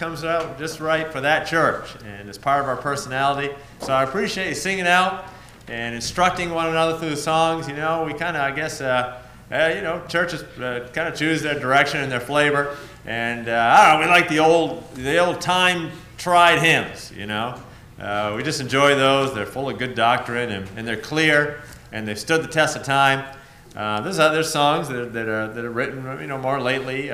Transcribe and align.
comes 0.00 0.24
out 0.24 0.58
just 0.58 0.80
right 0.80 1.12
for 1.12 1.20
that 1.20 1.46
church, 1.46 1.94
and 2.06 2.26
it's 2.26 2.38
part 2.38 2.62
of 2.62 2.66
our 2.66 2.76
personality. 2.78 3.54
So 3.80 3.92
I 3.92 4.02
appreciate 4.02 4.48
you 4.48 4.54
singing 4.54 4.86
out 4.86 5.26
and 5.68 5.94
instructing 5.94 6.54
one 6.54 6.68
another 6.68 6.98
through 6.98 7.10
the 7.10 7.18
songs. 7.18 7.68
You 7.68 7.76
know, 7.76 8.04
we 8.04 8.14
kind 8.14 8.34
of, 8.34 8.42
I 8.42 8.50
guess, 8.50 8.80
uh, 8.80 9.20
uh, 9.52 9.72
you 9.76 9.82
know, 9.82 10.02
churches 10.08 10.42
uh, 10.58 10.88
kind 10.94 11.06
of 11.06 11.14
choose 11.16 11.42
their 11.42 11.60
direction 11.60 12.00
and 12.00 12.10
their 12.10 12.18
flavor, 12.18 12.78
and 13.04 13.46
uh, 13.46 13.76
I 13.78 13.92
don't 13.92 14.00
know, 14.00 14.06
we 14.06 14.10
like 14.10 14.30
the 14.30 14.38
old, 14.38 14.90
the 14.94 15.18
old 15.18 15.42
time 15.42 15.90
tried 16.16 16.60
hymns. 16.60 17.12
You 17.14 17.26
know, 17.26 17.60
uh, 18.00 18.32
we 18.34 18.42
just 18.42 18.62
enjoy 18.62 18.94
those. 18.94 19.34
They're 19.34 19.44
full 19.44 19.68
of 19.68 19.76
good 19.76 19.94
doctrine, 19.94 20.50
and, 20.50 20.66
and 20.78 20.88
they're 20.88 20.96
clear, 20.96 21.60
and 21.92 22.08
they've 22.08 22.18
stood 22.18 22.42
the 22.42 22.48
test 22.48 22.74
of 22.74 22.84
time. 22.84 23.36
Uh, 23.76 24.00
there's 24.00 24.18
other 24.18 24.44
songs 24.44 24.88
that 24.88 25.12
that 25.12 25.28
are, 25.28 25.48
that 25.48 25.62
are 25.62 25.70
written, 25.70 26.02
you 26.22 26.26
know, 26.26 26.38
more 26.38 26.58
lately 26.58 27.10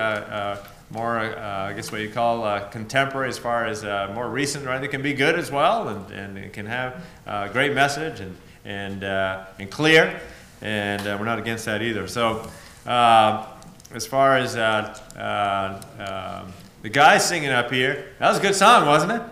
more, 0.90 1.18
uh, 1.18 1.70
I 1.70 1.72
guess 1.72 1.90
what 1.90 2.00
you 2.00 2.10
call 2.10 2.44
uh, 2.44 2.68
contemporary 2.68 3.28
as 3.28 3.38
far 3.38 3.66
as 3.66 3.84
uh, 3.84 4.12
more 4.14 4.28
recent, 4.28 4.64
right? 4.66 4.80
They 4.80 4.88
can 4.88 5.02
be 5.02 5.14
good 5.14 5.38
as 5.38 5.50
well 5.50 5.88
and, 5.88 6.10
and 6.12 6.38
it 6.38 6.52
can 6.52 6.66
have 6.66 7.04
a 7.26 7.48
great 7.48 7.74
message 7.74 8.20
and, 8.20 8.36
and, 8.64 9.02
and 9.02 9.70
clear. 9.70 10.20
And 10.62 11.04
we're 11.04 11.24
not 11.24 11.38
against 11.38 11.64
that 11.64 11.82
either. 11.82 12.06
So, 12.06 12.48
as 12.86 14.06
far 14.06 14.36
as 14.36 14.56
um, 14.56 16.52
the 16.82 16.88
guy 16.88 17.18
singing 17.18 17.50
up 17.50 17.72
here, 17.72 18.06
that 18.18 18.28
was 18.28 18.38
a 18.38 18.42
good 18.42 18.54
song, 18.54 18.86
wasn't 18.86 19.12
it? 19.12 19.22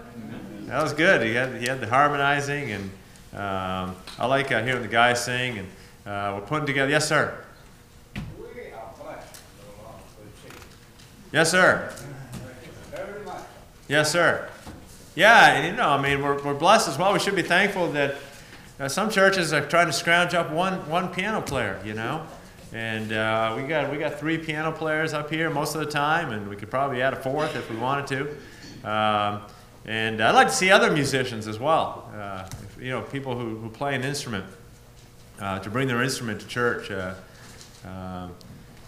That 0.67 0.83
was 0.83 0.93
good. 0.93 1.23
He 1.23 1.35
had, 1.35 1.55
he 1.57 1.67
had 1.67 1.81
the 1.81 1.87
harmonizing, 1.87 2.73
and 2.73 2.85
um, 3.35 3.95
I 4.19 4.27
like 4.27 4.51
uh, 4.51 4.63
hearing 4.63 4.83
the 4.83 4.89
guys 4.89 5.25
sing. 5.25 5.59
And 5.59 5.69
uh, 6.07 6.35
we're 6.35 6.47
putting 6.47 6.67
together. 6.67 6.91
Yes, 6.91 7.09
sir. 7.09 7.44
Yes, 11.35 11.51
sir. 11.51 11.93
Yes, 13.89 14.13
sir. 14.13 14.49
Yeah, 15.17 15.55
and 15.55 15.67
you 15.67 15.73
know, 15.73 15.89
I 15.89 16.01
mean, 16.01 16.23
we're, 16.23 16.41
we're 16.41 16.55
blessed 16.55 16.87
as 16.87 16.97
well. 16.97 17.13
We 17.13 17.19
should 17.19 17.35
be 17.35 17.43
thankful 17.43 17.91
that 17.91 18.15
uh, 18.79 18.87
some 18.87 19.11
churches 19.11 19.53
are 19.53 19.67
trying 19.67 19.89
to 19.89 19.93
scrounge 19.93 20.33
up 20.33 20.53
one, 20.53 20.89
one 20.89 21.13
piano 21.13 21.43
player, 21.43 21.83
you 21.85 21.95
know. 21.95 22.25
And 22.73 23.13
uh, 23.13 23.59
we, 23.61 23.67
got, 23.67 23.91
we 23.91 23.99
got 23.99 24.21
three 24.21 24.39
piano 24.39 24.71
players 24.71 25.13
up 25.13 25.29
here 25.29 25.51
most 25.51 25.75
of 25.75 25.81
the 25.81 25.91
time, 25.91 26.31
and 26.31 26.49
we 26.49 26.55
could 26.55 26.71
probably 26.71 27.03
add 27.03 27.15
a 27.15 27.21
fourth 27.21 27.57
if 27.57 27.69
we 27.69 27.79
wanted 27.79 28.07
to. 28.85 28.89
Um, 28.89 29.43
and 29.87 30.21
I'd 30.21 30.37
like 30.37 30.47
to 30.47 30.55
see 30.55 30.71
other 30.71 30.93
musicians 30.93 31.49
as 31.49 31.59
well, 31.59 32.13
uh, 32.15 32.49
if, 32.63 32.81
you 32.81 32.91
know, 32.91 33.03
people 33.03 33.37
who, 33.37 33.57
who 33.57 33.71
play 33.71 33.97
an 33.97 34.05
instrument, 34.05 34.45
uh, 35.41 35.59
to 35.59 35.69
bring 35.69 35.89
their 35.89 36.01
instrument 36.01 36.43
to 36.43 36.47
church. 36.47 36.93
Uh, 36.93 37.15
um, 37.85 38.33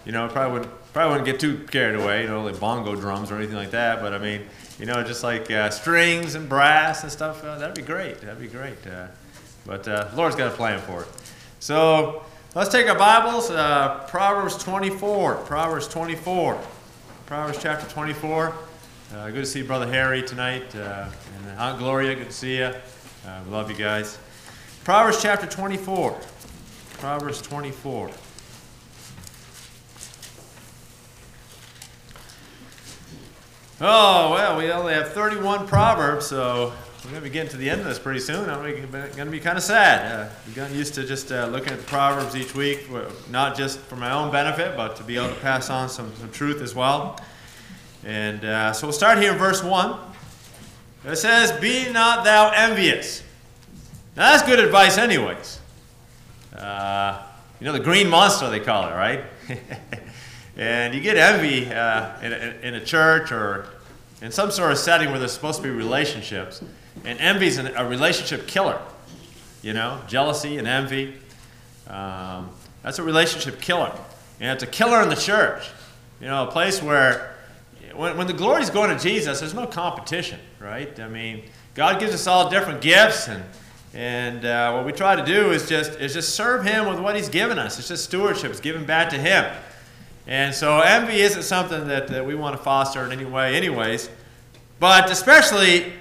you 0.04 0.12
know, 0.12 0.28
probably 0.28 0.60
wouldn't 0.60 0.85
probably 0.96 1.10
wouldn't 1.10 1.26
get 1.26 1.38
too 1.38 1.62
carried 1.66 2.00
away, 2.00 2.22
you 2.22 2.26
know, 2.26 2.42
like 2.42 2.58
bongo 2.58 2.96
drums 2.96 3.30
or 3.30 3.36
anything 3.36 3.54
like 3.54 3.70
that. 3.70 4.00
But 4.00 4.14
I 4.14 4.18
mean, 4.18 4.46
you 4.78 4.86
know, 4.86 5.04
just 5.04 5.22
like 5.22 5.50
uh, 5.50 5.68
strings 5.68 6.36
and 6.36 6.48
brass 6.48 7.02
and 7.02 7.12
stuff, 7.12 7.44
uh, 7.44 7.58
that'd 7.58 7.76
be 7.76 7.82
great. 7.82 8.22
That'd 8.22 8.40
be 8.40 8.48
great. 8.48 8.78
Uh, 8.86 9.08
but 9.66 9.86
uh, 9.86 10.08
Lord's 10.14 10.36
got 10.36 10.50
a 10.50 10.56
plan 10.56 10.80
for 10.80 11.02
it. 11.02 11.08
So 11.60 12.24
let's 12.54 12.70
take 12.70 12.88
our 12.88 12.96
Bibles. 12.96 13.50
Uh, 13.50 14.06
Proverbs 14.08 14.56
24. 14.56 15.34
Proverbs 15.34 15.86
24. 15.86 16.58
Proverbs 17.26 17.58
chapter 17.60 17.86
24. 17.90 18.54
Uh, 19.12 19.26
good 19.26 19.34
to 19.34 19.44
see 19.44 19.60
Brother 19.60 19.86
Harry 19.88 20.22
tonight. 20.22 20.74
and 20.74 21.12
Aunt 21.58 21.78
Gloria, 21.78 22.14
good 22.14 22.28
to 22.28 22.32
see 22.32 22.56
you. 22.56 22.72
love 23.50 23.70
you 23.70 23.76
guys. 23.76 24.16
Proverbs 24.82 25.20
chapter 25.20 25.46
24. 25.46 26.18
Proverbs 27.00 27.42
24. 27.42 28.10
Oh, 33.78 34.32
well, 34.32 34.56
we 34.56 34.72
only 34.72 34.94
have 34.94 35.12
31 35.12 35.68
Proverbs, 35.68 36.26
so 36.26 36.72
we're 37.04 37.10
going 37.10 37.22
to 37.22 37.28
be 37.28 37.28
getting 37.28 37.50
to 37.50 37.58
the 37.58 37.68
end 37.68 37.82
of 37.82 37.86
this 37.86 37.98
pretty 37.98 38.20
soon. 38.20 38.48
I'm 38.48 38.62
going 38.62 39.14
to 39.14 39.26
be 39.26 39.38
kind 39.38 39.58
of 39.58 39.62
sad. 39.62 40.28
Uh, 40.28 40.32
I've 40.46 40.54
gotten 40.54 40.74
used 40.74 40.94
to 40.94 41.04
just 41.04 41.30
uh, 41.30 41.46
looking 41.48 41.74
at 41.74 41.80
the 41.80 41.84
Proverbs 41.84 42.34
each 42.34 42.54
week, 42.54 42.88
not 43.30 43.54
just 43.54 43.78
for 43.80 43.96
my 43.96 44.12
own 44.12 44.32
benefit, 44.32 44.78
but 44.78 44.96
to 44.96 45.04
be 45.04 45.18
able 45.18 45.28
to 45.28 45.40
pass 45.42 45.68
on 45.68 45.90
some, 45.90 46.10
some 46.16 46.32
truth 46.32 46.62
as 46.62 46.74
well. 46.74 47.20
And 48.02 48.46
uh, 48.46 48.72
so 48.72 48.86
we'll 48.86 48.94
start 48.94 49.18
here 49.18 49.32
in 49.32 49.38
verse 49.38 49.62
1. 49.62 49.98
It 51.04 51.16
says, 51.16 51.52
Be 51.60 51.92
not 51.92 52.24
thou 52.24 52.52
envious. 52.52 53.22
Now, 54.16 54.30
that's 54.30 54.42
good 54.42 54.58
advice, 54.58 54.96
anyways. 54.96 55.60
Uh, 56.56 57.22
you 57.60 57.66
know, 57.66 57.72
the 57.72 57.80
green 57.80 58.08
monster, 58.08 58.48
they 58.48 58.60
call 58.60 58.88
it, 58.88 58.94
right? 58.94 59.24
And 60.56 60.94
you 60.94 61.00
get 61.00 61.16
envy 61.16 61.70
uh, 61.70 62.20
in, 62.22 62.32
a, 62.32 62.54
in, 62.62 62.74
a, 62.74 62.84
church 62.84 63.30
or 63.30 63.66
in 64.22 64.32
some 64.32 64.50
sort 64.50 64.72
of 64.72 64.78
setting 64.78 65.10
where 65.10 65.18
there's 65.18 65.32
supposed 65.32 65.58
to 65.58 65.62
be 65.62 65.70
relationships. 65.70 66.62
And 67.04 67.18
envy 67.18 67.46
is 67.46 67.58
a 67.58 67.86
relationship 67.86 68.46
killer. 68.46 68.80
You 69.62 69.74
know, 69.74 70.00
jealousy 70.08 70.56
and 70.58 70.66
envy. 70.66 71.14
Um, 71.88 72.50
that's 72.82 72.98
a 72.98 73.02
relationship 73.02 73.60
killer. 73.60 73.92
And 74.40 74.52
it's 74.52 74.62
a 74.62 74.66
killer 74.66 75.02
in 75.02 75.08
the 75.08 75.16
church. 75.16 75.68
You 76.20 76.28
know, 76.28 76.48
a 76.48 76.50
place 76.50 76.82
where 76.82 77.36
when, 77.96 78.16
when 78.16 78.26
the 78.26 78.32
glory 78.32 78.62
is 78.62 78.70
going 78.70 78.96
to 78.96 79.02
Jesus, 79.02 79.40
there's 79.40 79.54
no 79.54 79.66
competition, 79.66 80.38
right? 80.60 80.98
I 81.00 81.08
mean, 81.08 81.42
God 81.74 82.00
gives 82.00 82.14
us 82.14 82.26
all 82.26 82.48
different 82.50 82.80
gifts, 82.80 83.28
and, 83.28 83.44
and 83.94 84.44
uh, 84.44 84.72
what 84.72 84.86
we 84.86 84.92
try 84.92 85.16
to 85.16 85.24
do 85.24 85.50
is 85.50 85.68
just, 85.68 85.98
is 86.00 86.14
just 86.14 86.34
serve 86.34 86.64
Him 86.64 86.88
with 86.88 87.00
what 87.00 87.16
He's 87.16 87.28
given 87.28 87.58
us. 87.58 87.78
It's 87.78 87.88
just 87.88 88.04
stewardship, 88.04 88.50
it's 88.50 88.60
giving 88.60 88.84
back 88.84 89.10
to 89.10 89.18
Him. 89.18 89.44
And 90.26 90.54
so 90.54 90.80
envy 90.80 91.20
isn't 91.20 91.42
something 91.42 91.86
that, 91.88 92.08
that 92.08 92.26
we 92.26 92.34
want 92.34 92.56
to 92.56 92.62
foster 92.62 93.04
in 93.04 93.12
any 93.12 93.24
way, 93.24 93.54
anyways. 93.54 94.10
But 94.80 95.10
especially 95.10 95.92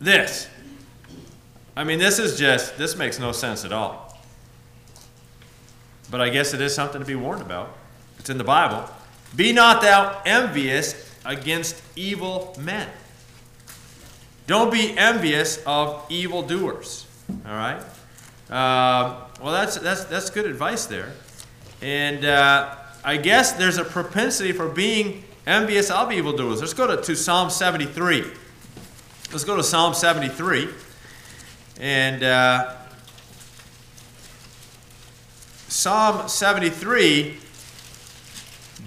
this. 0.00 0.48
I 1.76 1.84
mean, 1.84 1.98
this 1.98 2.18
is 2.18 2.38
just, 2.38 2.76
this 2.76 2.96
makes 2.96 3.18
no 3.18 3.32
sense 3.32 3.64
at 3.64 3.72
all. 3.72 4.18
But 6.10 6.20
I 6.20 6.28
guess 6.28 6.54
it 6.54 6.60
is 6.60 6.74
something 6.74 7.00
to 7.00 7.06
be 7.06 7.14
warned 7.14 7.42
about. 7.42 7.76
It's 8.18 8.30
in 8.30 8.38
the 8.38 8.44
Bible. 8.44 8.88
Be 9.34 9.52
not 9.52 9.82
thou 9.82 10.20
envious 10.24 11.10
against 11.24 11.82
evil 11.96 12.54
men. 12.60 12.88
Don't 14.46 14.70
be 14.70 14.96
envious 14.96 15.62
of 15.66 16.04
evildoers. 16.10 17.06
All 17.46 17.54
right? 17.54 17.82
Uh, 18.50 19.24
well, 19.42 19.52
that's, 19.52 19.78
that's, 19.78 20.04
that's 20.04 20.30
good 20.30 20.44
advice 20.44 20.86
there. 20.86 21.12
And 21.80 22.24
uh, 22.24 22.76
I 23.04 23.18
guess 23.18 23.52
there's 23.52 23.76
a 23.76 23.84
propensity 23.84 24.52
for 24.52 24.66
being 24.66 25.24
envious 25.46 25.90
of 25.90 26.10
evildoers. 26.10 26.60
Let's 26.60 26.72
go 26.72 26.86
to, 26.86 27.02
to 27.02 27.14
Psalm 27.14 27.50
73. 27.50 28.24
Let's 29.30 29.44
go 29.44 29.56
to 29.56 29.62
Psalm 29.62 29.92
73. 29.92 30.70
And 31.78 32.22
uh, 32.22 32.76
Psalm 35.68 36.28
73, 36.28 37.36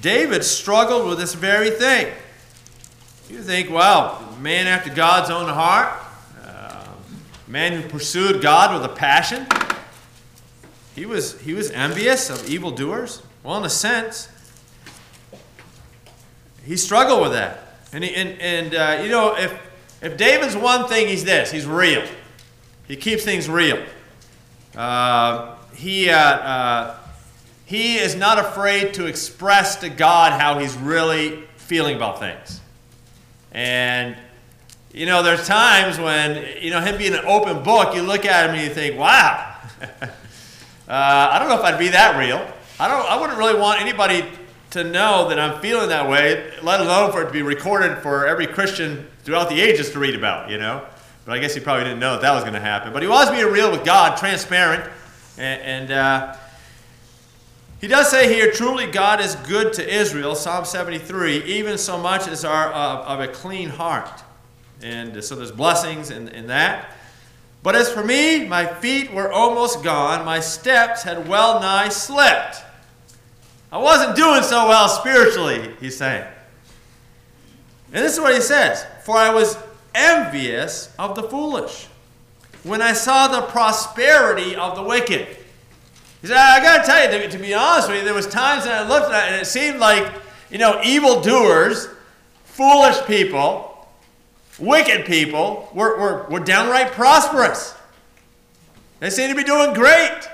David 0.02 0.44
struggled 0.44 1.08
with 1.08 1.20
this 1.20 1.36
very 1.36 1.70
thing. 1.70 2.12
You 3.30 3.44
think, 3.44 3.70
wow, 3.70 4.36
man 4.40 4.66
after 4.66 4.90
God's 4.90 5.30
own 5.30 5.48
heart, 5.48 5.94
uh, 6.44 6.88
man 7.46 7.80
who 7.80 7.88
pursued 7.88 8.42
God 8.42 8.74
with 8.74 8.90
a 8.90 8.96
passion. 8.96 9.46
He 10.96 11.06
was, 11.06 11.40
he 11.42 11.54
was 11.54 11.70
envious 11.70 12.32
of 12.32 12.50
evildoers. 12.50 13.22
Well, 13.48 13.60
in 13.60 13.64
a 13.64 13.70
sense, 13.70 14.28
he 16.66 16.76
struggled 16.76 17.22
with 17.22 17.32
that. 17.32 17.78
And, 17.94 18.04
he, 18.04 18.14
and, 18.14 18.42
and 18.42 18.76
uh, 18.76 19.02
you 19.02 19.10
know, 19.10 19.38
if, 19.38 19.58
if 20.02 20.18
David's 20.18 20.54
one 20.54 20.90
thing, 20.90 21.08
he's 21.08 21.24
this 21.24 21.50
he's 21.50 21.66
real. 21.66 22.04
He 22.90 22.98
keeps 22.98 23.24
things 23.24 23.50
real. 23.50 23.82
Uh, 24.76 25.56
he, 25.74 26.10
uh, 26.10 26.18
uh, 26.18 26.96
he 27.64 27.96
is 28.00 28.18
not 28.18 28.38
afraid 28.38 28.94
to 28.96 29.06
express 29.06 29.78
to 29.78 29.88
God 29.88 30.38
how 30.38 30.60
he's 30.60 30.76
really 30.76 31.42
feeling 31.56 31.96
about 31.96 32.20
things. 32.20 32.60
And, 33.54 34.18
you 34.94 35.06
know, 35.06 35.24
there's 35.24 35.48
times 35.48 35.98
when, 35.98 36.62
you 36.62 36.70
know, 36.70 36.82
him 36.82 36.98
being 36.98 37.14
an 37.14 37.24
open 37.24 37.64
book, 37.64 37.96
you 37.96 38.02
look 38.02 38.26
at 38.26 38.50
him 38.50 38.56
and 38.58 38.68
you 38.68 38.74
think, 38.74 39.00
wow, 39.00 39.56
uh, 39.82 40.10
I 40.90 41.40
don't 41.40 41.48
know 41.48 41.58
if 41.58 41.64
I'd 41.64 41.80
be 41.80 41.88
that 41.88 42.20
real. 42.20 42.46
I 42.80 42.88
don't. 42.88 43.06
I 43.06 43.20
wouldn't 43.20 43.38
really 43.38 43.60
want 43.60 43.82
anybody 43.82 44.24
to 44.72 44.84
know 44.84 45.30
that 45.30 45.40
I'm 45.40 45.60
feeling 45.62 45.90
that 45.90 46.10
way, 46.10 46.54
let 46.62 46.80
alone 46.80 47.12
for 47.12 47.22
it 47.22 47.26
to 47.26 47.32
be 47.32 47.42
recorded 47.42 47.98
for 48.00 48.28
every 48.28 48.48
Christian 48.48 49.08
throughout 49.24 49.50
the 49.50 49.60
ages 49.60 49.92
to 49.92 50.00
read 50.00 50.16
about. 50.16 50.50
You 50.50 50.58
know. 50.58 50.86
But 51.26 51.34
I 51.34 51.40
guess 51.40 51.54
he 51.54 51.60
probably 51.60 51.84
didn't 51.84 52.00
know 52.00 52.14
that, 52.14 52.22
that 52.22 52.34
was 52.34 52.44
going 52.44 52.54
to 52.54 52.60
happen. 52.60 52.94
But 52.94 53.02
he 53.02 53.08
wants 53.08 53.32
was 53.32 53.40
being 53.40 53.52
real 53.52 53.72
with 53.72 53.86
God, 53.86 54.18
transparent, 54.18 54.90
and. 55.38 55.62
and 55.62 55.92
uh, 55.92 56.36
he 57.80 57.88
does 57.88 58.10
say 58.10 58.34
here, 58.34 58.52
truly 58.52 58.88
God 58.88 59.22
is 59.22 59.36
good 59.36 59.72
to 59.74 59.88
Israel, 59.88 60.34
Psalm 60.34 60.66
73, 60.66 61.44
even 61.44 61.78
so 61.78 61.98
much 62.00 62.28
as 62.28 62.44
are 62.44 62.72
of, 62.72 63.06
of 63.06 63.20
a 63.20 63.28
clean 63.32 63.70
heart. 63.70 64.24
And 64.82 65.24
so 65.24 65.36
there's 65.36 65.52
blessings 65.52 66.10
in, 66.10 66.30
in 66.30 66.48
that. 66.48 66.92
But 67.62 67.76
as 67.76 67.92
for 67.92 68.04
me, 68.04 68.48
my 68.48 68.66
feet 68.66 69.14
were 69.14 69.32
almost 69.32 69.84
gone, 69.84 70.26
my 70.26 70.40
steps 70.40 71.04
had 71.04 71.28
well 71.28 71.60
nigh 71.60 71.90
slipped. 71.90 72.64
I 73.72 73.78
wasn't 73.78 74.16
doing 74.16 74.44
so 74.44 74.68
well 74.68 74.88
spiritually, 74.88 75.76
he's 75.80 75.98
saying. 75.98 76.26
And 77.92 78.04
this 78.06 78.14
is 78.14 78.20
what 78.20 78.34
he 78.34 78.42
says 78.42 78.86
For 79.04 79.18
I 79.18 79.34
was 79.34 79.58
envious 79.96 80.94
of 81.00 81.16
the 81.16 81.24
foolish 81.24 81.88
when 82.64 82.82
I 82.82 82.94
saw 82.94 83.28
the 83.28 83.48
prosperity 83.48 84.56
of 84.56 84.76
the 84.76 84.84
wicked. 84.84 85.28
He 86.22 86.28
said, 86.28 86.38
I 86.38 86.62
got 86.62 86.82
to 86.82 86.92
tell 86.92 87.22
you, 87.22 87.30
to, 87.30 87.38
be 87.38 87.54
honest 87.54 87.90
with 87.90 88.00
you, 88.00 88.04
there 88.04 88.14
was 88.14 88.28
times 88.28 88.66
that 88.66 88.86
I 88.86 88.88
looked 88.88 89.12
at 89.12 89.30
it 89.30 89.34
and 89.34 89.42
it 89.42 89.46
seemed 89.46 89.80
like, 89.80 90.12
you 90.50 90.58
know, 90.58 90.82
evildoers, 90.84 91.88
foolish 92.44 93.00
people, 93.06 93.88
wicked 94.60 95.06
people 95.06 95.70
were, 95.74 95.98
were, 95.98 96.28
were 96.30 96.40
downright 96.40 96.92
prosperous. 96.92 97.76
They 99.00 99.10
seemed 99.12 99.30
to 99.30 99.36
be 99.36 99.44
doing 99.44 99.74
great. 99.74 100.28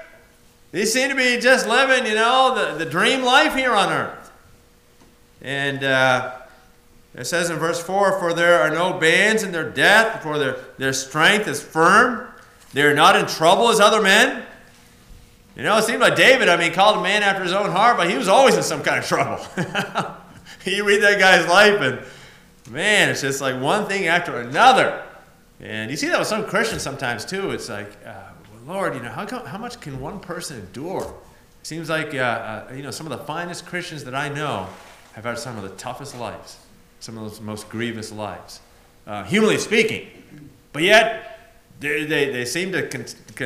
They 0.74 0.86
seem 0.86 1.10
to 1.10 1.16
be 1.16 1.38
just 1.38 1.68
living, 1.68 2.08
you 2.08 2.16
know, 2.16 2.56
the, 2.56 2.84
the 2.84 2.90
dream 2.90 3.22
life 3.22 3.54
here 3.54 3.74
on 3.74 3.94
earth. 3.94 4.32
And 5.40 5.84
uh, 5.84 6.34
it 7.14 7.26
says 7.26 7.52
in 7.52 7.58
verse 7.58 7.80
4 7.80 8.18
For 8.20 8.34
there 8.34 8.60
are 8.60 8.72
no 8.72 8.98
bands 8.98 9.44
in 9.44 9.52
their 9.52 9.70
death, 9.70 10.24
for 10.24 10.40
their, 10.40 10.58
their 10.80 10.92
strength 10.92 11.48
is 11.48 11.62
firm. 11.62 12.28
They 12.74 12.82
are 12.82 12.96
not 12.96 13.16
in 13.16 13.28
trouble 13.28 13.70
as 13.70 13.80
other 13.80 14.02
men. 14.02 14.44
You 15.56 15.62
know, 15.62 15.78
it 15.78 15.84
seemed 15.84 16.00
like 16.00 16.16
David, 16.16 16.50
I 16.50 16.58
mean, 16.58 16.74
called 16.74 16.98
a 16.98 17.04
man 17.04 17.22
after 17.22 17.44
his 17.44 17.54
own 17.54 17.70
heart, 17.70 17.96
but 17.96 18.10
he 18.10 18.18
was 18.18 18.28
always 18.28 18.58
in 18.58 18.64
some 18.64 18.82
kind 18.82 18.98
of 18.98 19.06
trouble. 19.06 19.46
you 20.66 20.88
read 20.88 21.04
that 21.04 21.20
guy's 21.20 21.48
life, 21.48 21.80
and 21.82 22.00
man, 22.74 23.10
it's 23.10 23.22
just 23.22 23.42
like 23.42 23.62
one 23.62 23.86
thing 23.86 24.08
after 24.08 24.40
another. 24.40 25.04
And 25.60 25.92
you 25.92 25.98
see 25.98 26.08
that 26.08 26.18
with 26.18 26.28
some 26.28 26.48
Christians 26.48 26.82
sometimes 26.82 27.26
too. 27.26 27.52
It's 27.52 27.70
like, 27.70 27.92
uh, 28.04 28.33
Lord, 28.66 28.96
you 28.96 29.02
know, 29.02 29.10
how, 29.10 29.26
how 29.46 29.58
much 29.58 29.80
can 29.80 30.00
one 30.00 30.20
person 30.20 30.60
endure? 30.60 31.14
It 31.62 31.68
seems 31.68 31.90
like, 31.90 32.14
uh, 32.14 32.18
uh, 32.18 32.74
you 32.76 32.84
know, 32.84 32.92
some 32.92 33.10
of 33.10 33.18
the 33.18 33.26
finest 33.26 33.66
Christians 33.66 34.04
that 34.06 34.16
I 34.16 34.30
know 34.30 34.68
have 35.14 35.26
had 35.26 35.38
some 35.38 35.58
of 35.58 35.64
the 35.64 35.70
toughest 35.70 36.18
lives, 36.18 36.58
some 37.00 37.18
of 37.18 37.24
those 37.24 37.42
most 37.42 37.70
grievous 37.70 38.12
lives, 38.12 38.60
uh, 39.08 39.24
humanly 39.24 39.58
speaking. 39.58 40.08
But 40.72 40.84
yet, 40.84 41.34
they, 41.80 42.06
they, 42.06 42.32
they 42.32 42.46
seem 42.46 42.72
to 42.72 42.88
con, 42.88 43.06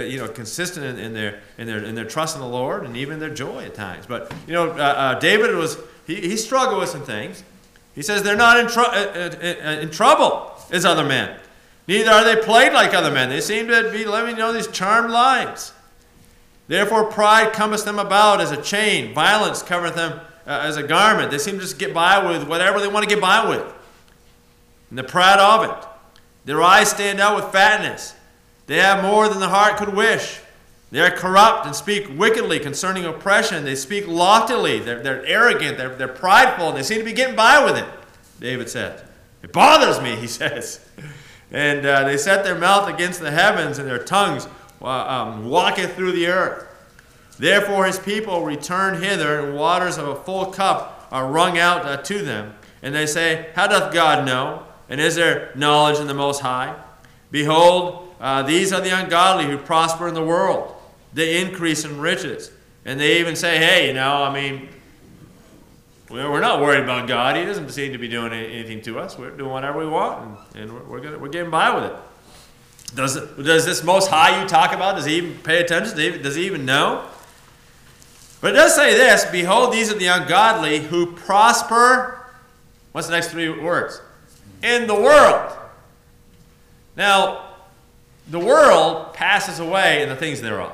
you 0.10 0.20
know 0.20 0.28
consistent 0.28 0.86
in, 0.86 1.00
in, 1.00 1.14
their 1.14 1.40
in 1.58 1.66
their 1.66 1.84
in 1.84 1.96
their 1.96 2.06
trust 2.06 2.36
in 2.36 2.42
the 2.42 2.48
Lord 2.48 2.86
and 2.86 2.96
even 2.96 3.20
their 3.20 3.34
joy 3.34 3.66
at 3.66 3.74
times. 3.74 4.06
But 4.06 4.32
you 4.46 4.54
know, 4.54 4.70
uh, 4.72 4.76
uh, 4.76 5.20
David 5.20 5.56
was 5.56 5.78
he, 6.06 6.16
he 6.16 6.38
struggled 6.38 6.80
with 6.80 6.90
some 6.90 7.04
things. 7.04 7.44
He 7.96 8.04
says 8.04 8.22
they're 8.22 8.36
not 8.36 8.60
in, 8.60 8.68
tr- 8.68 8.82
uh, 8.82 9.80
in 9.82 9.90
trouble 9.90 10.52
as 10.72 10.86
other 10.86 11.04
men. 11.04 11.40
Neither 11.88 12.12
are 12.12 12.24
they 12.24 12.42
played 12.42 12.74
like 12.74 12.94
other 12.94 13.12
men. 13.12 13.30
They 13.30 13.42
seem 13.42 13.68
to 13.68 13.90
be 13.92 14.06
living 14.06 14.36
you 14.36 14.42
know 14.42 14.52
these 14.52 14.68
charmed 14.68 15.10
lives. 15.10 15.74
Therefore, 16.68 17.06
pride 17.06 17.54
cometh 17.54 17.86
them 17.86 17.98
about 17.98 18.42
as 18.42 18.52
a 18.52 18.62
chain. 18.62 19.14
Violence 19.14 19.64
covereth 19.64 19.96
them 19.96 20.20
uh, 20.46 20.60
as 20.64 20.76
a 20.76 20.84
garment. 20.84 21.32
They 21.32 21.38
seem 21.38 21.56
to 21.56 21.62
just 21.62 21.80
get 21.80 21.94
by 21.94 22.26
with 22.30 22.48
whatever 22.48 22.80
they 22.80 22.90
want 22.90 23.08
to 23.08 23.14
get 23.14 23.22
by 23.22 23.48
with. 23.48 23.74
And 24.90 25.00
the 25.00 25.04
pride 25.04 25.40
of 25.40 25.64
it. 25.70 25.88
Their 26.44 26.62
eyes 26.62 26.90
stand 26.90 27.20
out 27.20 27.36
with 27.36 27.54
fatness. 27.54 28.16
They 28.68 28.78
have 28.78 29.02
more 29.02 29.30
than 29.30 29.40
the 29.40 29.50
heart 29.50 29.78
could 29.78 29.94
wish. 29.94 30.40
They 30.92 31.02
are 31.02 31.12
corrupt 31.12 31.66
and 31.66 31.76
speak 31.76 32.08
wickedly 32.18 32.60
concerning 32.60 33.06
oppression. 33.06 33.66
They 33.66 33.76
speak 33.76 34.08
loftily. 34.08 34.80
They're, 34.80 35.02
they're 35.02 35.26
arrogant. 35.26 35.78
They're, 35.78 35.96
they're 35.96 36.08
prideful. 36.08 36.70
And 36.70 36.78
they 36.78 36.84
seem 36.84 37.00
to 37.00 37.06
be 37.06 37.14
getting 37.14 37.36
by 37.36 37.64
with 37.64 37.78
it, 37.78 37.86
David 38.40 38.70
said. 38.70 39.06
It 39.44 39.52
bothers 39.52 40.02
me, 40.02 40.16
he 40.16 40.28
says. 40.28 40.86
And 41.52 41.86
uh, 41.86 42.04
they 42.04 42.18
set 42.18 42.44
their 42.44 42.58
mouth 42.58 42.90
against 42.90 43.20
the 43.20 43.32
heavens, 43.32 43.80
and 43.80 43.88
their 43.88 44.04
tongues 44.04 44.48
um, 44.82 45.50
walketh 45.50 45.96
through 45.96 46.12
the 46.12 46.28
earth. 46.28 46.66
Therefore 47.40 47.86
his 47.86 48.00
people 48.00 48.44
return 48.44 49.02
hither, 49.02 49.40
and 49.40 49.56
waters 49.56 49.98
of 49.98 50.08
a 50.08 50.16
full 50.16 50.48
cup 50.48 51.08
are 51.12 51.32
wrung 51.32 51.58
out 51.58 51.86
uh, 51.86 51.98
to 51.98 52.20
them. 52.20 52.56
And 52.82 52.94
they 52.94 53.06
say, 53.06 53.52
How 53.56 53.68
doth 53.68 53.94
God 53.94 54.26
know? 54.26 54.64
And 54.90 55.02
is 55.02 55.16
there 55.16 55.52
knowledge 55.56 56.00
in 56.00 56.08
the 56.08 56.14
Most 56.14 56.42
High? 56.42 56.76
Behold, 57.32 58.14
uh, 58.20 58.44
these 58.44 58.72
are 58.72 58.82
the 58.82 58.98
ungodly 58.98 59.46
who 59.46 59.58
prosper 59.58 60.08
in 60.08 60.14
the 60.14 60.24
world. 60.24 60.74
They 61.14 61.42
increase 61.42 61.84
in 61.86 62.00
riches. 62.00 62.52
And 62.86 63.00
they 63.00 63.20
even 63.20 63.36
say, 63.36 63.58
hey, 63.58 63.88
you 63.88 63.94
know, 63.94 64.24
I 64.24 64.34
mean, 64.34 64.70
we're 66.10 66.40
not 66.40 66.62
worried 66.62 66.84
about 66.84 67.08
God. 67.08 67.36
He 67.36 67.44
doesn't 67.44 67.70
seem 67.70 67.92
to 67.92 67.98
be 67.98 68.08
doing 68.08 68.32
anything 68.32 68.82
to 68.84 69.00
us. 69.00 69.18
We're 69.18 69.32
doing 69.32 69.52
whatever 69.52 69.80
we 69.80 69.88
want, 69.88 70.40
and, 70.56 70.64
and 70.72 70.88
we're, 70.90 71.02
gonna, 71.02 71.20
we're 71.20 71.30
getting 71.30 71.52
by 71.52 71.74
with 71.76 71.92
it. 71.92 71.96
Does, 72.96 73.16
does 73.36 73.66
this 73.66 73.84
Most 73.84 74.10
High 74.10 74.42
you 74.42 74.48
talk 74.48 74.74
about, 74.74 74.96
does 74.96 75.06
he 75.06 75.16
even 75.16 75.38
pay 75.40 75.62
attention? 75.62 75.98
Does 75.98 76.16
he, 76.16 76.22
does 76.22 76.36
he 76.36 76.46
even 76.46 76.66
know? 76.66 77.06
But 78.40 78.52
it 78.52 78.54
does 78.54 78.76
say 78.76 78.94
this 78.94 79.26
Behold, 79.26 79.74
these 79.74 79.92
are 79.92 79.98
the 79.98 80.08
ungodly 80.08 80.80
who 80.80 81.14
prosper. 81.14 82.26
What's 82.92 83.08
the 83.08 83.14
next 83.14 83.30
three 83.30 83.50
words? 83.50 84.02
In 84.64 84.88
the 84.88 84.96
world. 84.96 85.56
Now, 86.96 87.48
the 88.30 88.40
world 88.40 89.14
passes 89.14 89.60
away 89.60 90.02
and 90.02 90.10
the 90.10 90.16
things 90.16 90.42
thereof. 90.42 90.74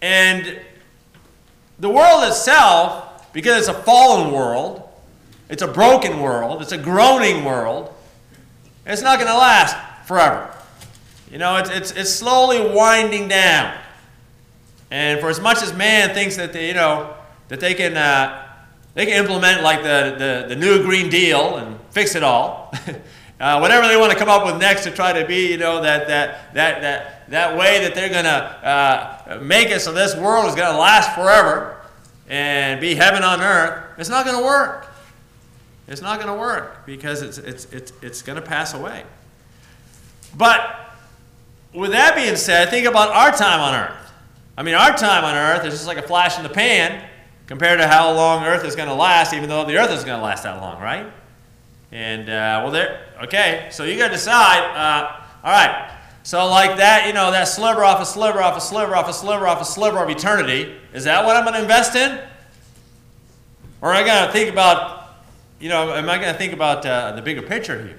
And 0.00 0.60
the 1.78 1.88
world 1.88 2.24
itself, 2.24 3.11
because 3.32 3.68
it's 3.68 3.68
a 3.68 3.82
fallen 3.82 4.32
world, 4.32 4.88
it's 5.48 5.62
a 5.62 5.68
broken 5.68 6.20
world, 6.20 6.62
it's 6.62 6.72
a 6.72 6.78
groaning 6.78 7.44
world, 7.44 7.92
it's 8.86 9.02
not 9.02 9.18
going 9.18 9.30
to 9.30 9.36
last 9.36 9.76
forever. 10.06 10.54
You 11.30 11.38
know, 11.38 11.56
it's, 11.56 11.70
it's, 11.70 11.90
it's 11.92 12.10
slowly 12.12 12.74
winding 12.74 13.28
down. 13.28 13.78
And 14.90 15.20
for 15.20 15.30
as 15.30 15.40
much 15.40 15.62
as 15.62 15.72
man 15.72 16.12
thinks 16.14 16.36
that 16.36 16.52
they, 16.52 16.68
you 16.68 16.74
know, 16.74 17.14
that 17.48 17.60
they 17.60 17.72
can, 17.72 17.96
uh, 17.96 18.46
they 18.94 19.06
can 19.06 19.14
implement 19.14 19.62
like 19.62 19.82
the, 19.82 20.16
the, 20.18 20.54
the 20.54 20.56
new 20.56 20.82
Green 20.82 21.08
Deal 21.08 21.56
and 21.56 21.78
fix 21.90 22.14
it 22.14 22.22
all, 22.22 22.74
uh, 23.40 23.58
whatever 23.58 23.88
they 23.88 23.96
want 23.96 24.12
to 24.12 24.18
come 24.18 24.28
up 24.28 24.44
with 24.44 24.60
next 24.60 24.84
to 24.84 24.90
try 24.90 25.18
to 25.18 25.26
be, 25.26 25.50
you 25.50 25.56
know, 25.56 25.80
that, 25.80 26.08
that, 26.08 26.52
that, 26.54 26.82
that, 26.82 27.30
that 27.30 27.56
way 27.56 27.80
that 27.80 27.94
they're 27.94 28.10
going 28.10 28.24
to 28.24 28.30
uh, 28.30 29.38
make 29.40 29.70
it 29.70 29.80
so 29.80 29.92
this 29.92 30.14
world 30.16 30.46
is 30.46 30.54
going 30.54 30.70
to 30.70 30.78
last 30.78 31.14
forever 31.14 31.81
and 32.28 32.80
be 32.80 32.94
heaven 32.94 33.22
on 33.22 33.40
earth, 33.40 33.84
it's 33.98 34.08
not 34.08 34.24
going 34.24 34.38
to 34.38 34.44
work. 34.44 34.88
It's 35.88 36.00
not 36.00 36.20
going 36.20 36.32
to 36.32 36.40
work 36.40 36.86
because 36.86 37.22
it's, 37.22 37.38
it's, 37.38 37.66
it's, 37.66 37.92
it's 38.02 38.22
going 38.22 38.36
to 38.36 38.46
pass 38.46 38.74
away. 38.74 39.04
But 40.36 40.94
with 41.74 41.90
that 41.90 42.14
being 42.14 42.36
said, 42.36 42.70
think 42.70 42.86
about 42.86 43.10
our 43.10 43.30
time 43.32 43.60
on 43.60 43.74
earth. 43.74 44.12
I 44.56 44.62
mean, 44.62 44.74
our 44.74 44.96
time 44.96 45.24
on 45.24 45.34
earth 45.34 45.64
is 45.64 45.74
just 45.74 45.86
like 45.86 45.98
a 45.98 46.02
flash 46.02 46.36
in 46.36 46.42
the 46.42 46.48
pan 46.48 47.08
compared 47.46 47.80
to 47.80 47.88
how 47.88 48.12
long 48.12 48.44
earth 48.44 48.64
is 48.64 48.76
going 48.76 48.88
to 48.88 48.94
last, 48.94 49.34
even 49.34 49.48
though 49.48 49.64
the 49.64 49.76
earth 49.76 49.90
is 49.90 50.04
going 50.04 50.18
to 50.18 50.24
last 50.24 50.44
that 50.44 50.60
long, 50.60 50.80
right? 50.80 51.10
And 51.90 52.28
uh, 52.28 52.60
well, 52.62 52.70
there. 52.70 53.06
Okay, 53.24 53.68
so 53.70 53.84
you 53.84 53.98
got 53.98 54.08
to 54.08 54.14
decide. 54.14 54.60
Uh, 54.74 55.20
all 55.44 55.52
right. 55.52 55.90
So 56.22 56.46
like 56.46 56.76
that, 56.76 57.06
you 57.06 57.12
know, 57.12 57.30
that 57.32 57.44
sliver 57.44 57.84
off 57.84 58.00
a 58.00 58.06
sliver 58.06 58.42
off 58.42 58.56
a 58.56 58.60
sliver 58.60 58.94
off 58.94 59.08
a 59.08 59.12
sliver 59.12 59.46
off 59.46 59.60
a 59.60 59.64
sliver 59.64 59.98
of 59.98 60.08
eternity. 60.08 60.74
Is 60.92 61.04
that 61.04 61.24
what 61.24 61.36
I'm 61.36 61.44
going 61.44 61.54
to 61.54 61.62
invest 61.62 61.96
in? 61.96 62.20
Or 63.80 63.92
am 63.92 64.04
I 64.04 64.06
going 64.06 64.26
to 64.26 64.32
think 64.32 64.50
about, 64.50 65.16
you 65.58 65.68
know, 65.68 65.92
am 65.94 66.08
I 66.08 66.18
going 66.18 66.32
to 66.32 66.38
think 66.38 66.52
about 66.52 66.86
uh, 66.86 67.12
the 67.12 67.22
bigger 67.22 67.42
picture 67.42 67.82
here? 67.82 67.98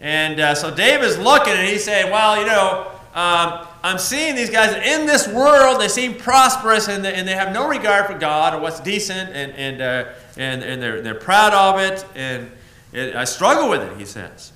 And 0.00 0.40
uh, 0.40 0.54
so 0.54 0.74
David's 0.74 1.18
looking 1.18 1.52
and 1.52 1.68
he's 1.68 1.84
saying, 1.84 2.10
well, 2.10 2.40
you 2.40 2.46
know, 2.46 2.92
um, 3.12 3.66
I'm 3.82 3.98
seeing 3.98 4.36
these 4.36 4.50
guys 4.50 4.72
in 4.86 5.06
this 5.06 5.26
world, 5.26 5.80
they 5.80 5.88
seem 5.88 6.14
prosperous 6.14 6.88
and 6.88 7.04
they, 7.04 7.12
and 7.14 7.26
they 7.26 7.34
have 7.34 7.52
no 7.52 7.68
regard 7.68 8.06
for 8.06 8.16
God 8.16 8.54
or 8.54 8.60
what's 8.60 8.78
decent 8.80 9.30
and, 9.30 9.52
and, 9.52 9.82
uh, 9.82 10.12
and, 10.36 10.62
and 10.62 10.80
they're, 10.80 11.02
they're 11.02 11.14
proud 11.14 11.52
of 11.52 11.80
it. 11.80 12.06
And, 12.14 12.50
it, 12.92 13.14
I 13.14 13.24
struggle 13.24 13.68
with 13.68 13.82
it, 13.82 13.96
he 13.98 14.04
says. 14.04 14.52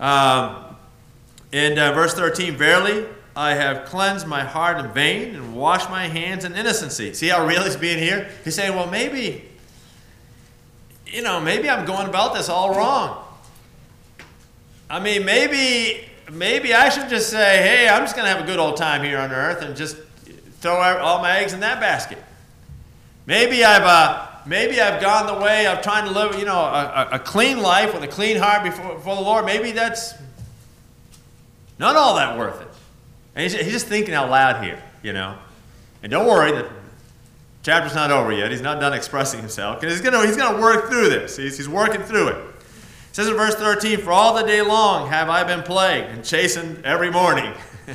Um, 0.00 0.71
in 1.52 1.78
uh, 1.78 1.92
verse 1.92 2.14
13, 2.14 2.56
verily 2.56 3.06
I 3.34 3.54
have 3.54 3.86
cleansed 3.86 4.26
my 4.26 4.42
heart 4.42 4.84
in 4.84 4.90
vain 4.92 5.34
and 5.34 5.54
washed 5.54 5.88
my 5.88 6.06
hands 6.06 6.44
in 6.44 6.54
innocency. 6.54 7.14
See 7.14 7.28
how 7.28 7.46
real 7.46 7.62
he's 7.62 7.76
being 7.76 7.98
here? 7.98 8.28
He's 8.44 8.54
saying, 8.54 8.74
well, 8.74 8.90
maybe, 8.90 9.48
you 11.06 11.22
know, 11.22 11.40
maybe 11.40 11.70
I'm 11.70 11.86
going 11.86 12.08
about 12.08 12.34
this 12.34 12.48
all 12.48 12.74
wrong. 12.74 13.24
I 14.90 15.00
mean, 15.00 15.24
maybe, 15.24 16.04
maybe 16.30 16.74
I 16.74 16.90
should 16.90 17.08
just 17.08 17.30
say, 17.30 17.62
hey, 17.62 17.88
I'm 17.88 18.02
just 18.02 18.14
going 18.14 18.26
to 18.26 18.32
have 18.32 18.42
a 18.42 18.46
good 18.46 18.58
old 18.58 18.76
time 18.76 19.02
here 19.02 19.18
on 19.18 19.32
earth 19.32 19.62
and 19.62 19.74
just 19.74 19.96
throw 20.60 20.74
all 20.74 21.20
my 21.20 21.38
eggs 21.38 21.54
in 21.54 21.60
that 21.60 21.80
basket. 21.80 22.18
Maybe 23.24 23.64
I've, 23.64 23.82
uh, 23.82 24.26
maybe 24.46 24.80
I've 24.80 25.00
gone 25.00 25.26
the 25.26 25.42
way 25.42 25.66
of 25.66 25.80
trying 25.80 26.04
to 26.04 26.10
live, 26.10 26.38
you 26.38 26.44
know, 26.44 26.60
a, 26.60 27.08
a 27.12 27.18
clean 27.18 27.60
life 27.62 27.94
with 27.94 28.02
a 28.02 28.08
clean 28.08 28.36
heart 28.36 28.64
before, 28.64 28.96
before, 28.96 29.16
the 29.16 29.22
Lord. 29.22 29.46
Maybe 29.46 29.72
that's 29.72 30.14
not 31.78 31.96
all 31.96 32.16
that 32.16 32.38
worth 32.38 32.60
it. 32.60 32.68
And 33.34 33.42
he's, 33.42 33.54
he's 33.54 33.72
just 33.72 33.86
thinking 33.86 34.14
out 34.14 34.30
loud 34.30 34.62
here, 34.62 34.82
you 35.02 35.12
know. 35.12 35.36
And 36.02 36.10
don't 36.10 36.26
worry, 36.26 36.52
the 36.52 36.68
chapter's 37.62 37.94
not 37.94 38.10
over 38.10 38.32
yet. 38.32 38.50
He's 38.50 38.60
not 38.60 38.80
done 38.80 38.92
expressing 38.92 39.40
himself. 39.40 39.80
Because 39.80 39.98
he's 39.98 40.08
going 40.08 40.26
he's 40.26 40.36
gonna 40.36 40.60
work 40.60 40.88
through 40.88 41.08
this. 41.08 41.36
He's, 41.36 41.56
he's 41.56 41.68
working 41.68 42.02
through 42.02 42.28
it. 42.28 42.36
It 42.36 43.16
says 43.16 43.28
in 43.28 43.34
verse 43.34 43.54
13, 43.54 43.98
For 43.98 44.10
all 44.12 44.34
the 44.34 44.42
day 44.42 44.62
long 44.62 45.08
have 45.08 45.28
I 45.28 45.44
been 45.44 45.62
plagued 45.62 46.08
and 46.08 46.24
chastened 46.24 46.84
every 46.84 47.10
morning. 47.10 47.52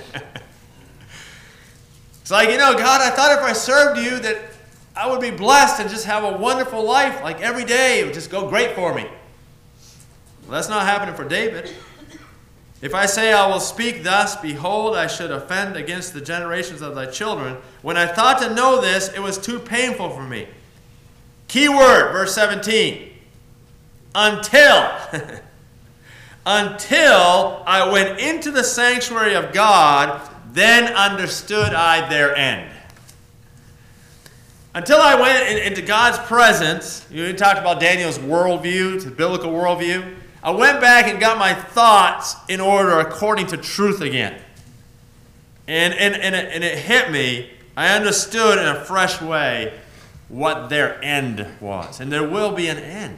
it's 2.22 2.32
like, 2.32 2.50
you 2.50 2.58
know, 2.58 2.74
God, 2.78 3.02
I 3.02 3.10
thought 3.10 3.32
if 3.32 3.44
I 3.44 3.54
served 3.54 4.00
you 4.00 4.20
that 4.20 4.38
I 4.96 5.08
would 5.10 5.22
be 5.22 5.32
blessed 5.32 5.80
and 5.80 5.90
just 5.90 6.06
have 6.06 6.24
a 6.24 6.38
wonderful 6.38 6.84
life. 6.84 7.22
Like 7.22 7.42
every 7.42 7.66
day, 7.66 8.00
it 8.00 8.06
would 8.06 8.14
just 8.14 8.32
go 8.32 8.50
great 8.50 8.74
for 8.74 8.94
me. 8.96 9.04
Well, 9.04 10.52
that's 10.52 10.70
not 10.70 10.86
happening 10.86 11.14
for 11.14 11.28
David. 11.28 11.72
If 12.80 12.94
I 12.94 13.08
say 13.08 13.34
I 13.34 13.48
will 13.48 13.60
speak 13.60 14.04
thus, 14.04 14.36
behold, 14.36 14.96
I 14.96 15.08
should 15.08 15.32
offend 15.32 15.76
against 15.76 16.14
the 16.14 16.22
generations 16.22 16.82
of 16.82 16.94
thy 16.94 17.08
children. 17.08 17.58
When 17.82 17.98
I 17.98 18.06
thought 18.06 18.40
to 18.40 18.54
know 18.54 18.80
this, 18.80 19.12
it 19.14 19.20
was 19.20 19.40
too 19.40 19.58
painful 19.58 20.12
for 20.12 20.24
me. 20.24 20.48
Key 21.48 21.70
word, 21.70 22.12
verse 22.12 22.36
17. 22.36 23.14
Until. 24.14 24.92
Until 26.46 27.64
I 27.66 27.90
went 27.92 28.20
into 28.20 28.52
the 28.52 28.64
sanctuary 28.64 29.34
of 29.34 29.54
God, 29.54 30.22
then 30.54 30.94
understood 30.94 31.74
I 31.74 32.08
their 32.10 32.36
end. 32.36 32.72
Until 34.74 35.02
I 35.02 35.16
went 35.20 35.60
into 35.60 35.82
God's 35.82 36.20
presence, 36.20 37.06
you 37.10 37.34
talked 37.34 37.60
about 37.60 37.80
Daniel's 37.80 38.20
worldview, 38.20 39.04
the 39.04 39.10
biblical 39.10 39.52
worldview. 39.52 40.16
I 40.48 40.52
went 40.52 40.80
back 40.80 41.10
and 41.10 41.20
got 41.20 41.38
my 41.38 41.54
thoughts 41.54 42.38
in 42.48 42.62
order 42.62 43.00
according 43.00 43.48
to 43.48 43.58
truth 43.58 44.00
again. 44.00 44.42
And, 45.68 45.94
and, 45.94 46.16
and, 46.16 46.34
it, 46.34 46.54
and 46.54 46.64
it 46.64 46.78
hit 46.78 47.12
me. 47.12 47.50
I 47.76 47.94
understood 47.94 48.58
in 48.58 48.66
a 48.66 48.86
fresh 48.86 49.22
way 49.22 49.78
what 50.30 50.70
their 50.70 51.04
end 51.04 51.46
was. 51.60 52.00
And 52.00 52.10
there 52.10 52.26
will 52.26 52.54
be 52.54 52.70
an 52.70 52.78
end. 52.78 53.18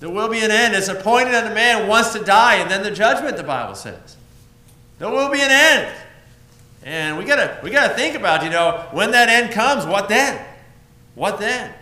There 0.00 0.08
will 0.08 0.30
be 0.30 0.38
an 0.38 0.50
end. 0.50 0.74
It's 0.74 0.88
appointed 0.88 1.32
that 1.34 1.52
a 1.52 1.54
man 1.54 1.88
wants 1.88 2.14
to 2.14 2.24
die, 2.24 2.54
and 2.54 2.70
then 2.70 2.82
the 2.82 2.90
judgment, 2.90 3.36
the 3.36 3.42
Bible 3.42 3.74
says. 3.74 4.16
There 4.98 5.10
will 5.10 5.30
be 5.30 5.42
an 5.42 5.50
end. 5.50 5.94
And 6.84 7.18
we 7.18 7.26
gotta 7.26 7.60
we 7.62 7.68
gotta 7.68 7.92
think 7.92 8.16
about, 8.16 8.42
you 8.42 8.48
know, 8.48 8.88
when 8.92 9.10
that 9.10 9.28
end 9.28 9.52
comes, 9.52 9.84
what 9.84 10.08
then? 10.08 10.42
What 11.16 11.38
then? 11.38 11.74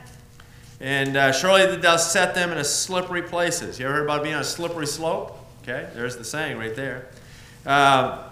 And 0.83 1.17
uh, 1.17 1.31
surely 1.31 1.77
thou 1.77 1.97
set 1.97 2.35
them 2.35 2.51
in 2.51 2.59
a 2.59 2.65
slippery 2.65 3.23
places. 3.23 3.79
You 3.79 3.87
ever 3.87 3.95
heard 3.95 4.05
about 4.05 4.25
being 4.25 4.35
on 4.35 4.41
a 4.41 4.45
slippery 4.45 4.89
slope? 4.89 5.39
Okay, 5.63 5.89
there's 5.95 6.17
the 6.17 6.25
saying 6.25 6.59
right 6.59 6.75
there. 6.75 7.07
Uh, 7.65 8.31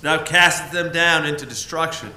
thou 0.00 0.24
castest 0.24 0.72
them 0.72 0.90
down 0.92 1.26
into 1.26 1.44
destruction. 1.44 2.10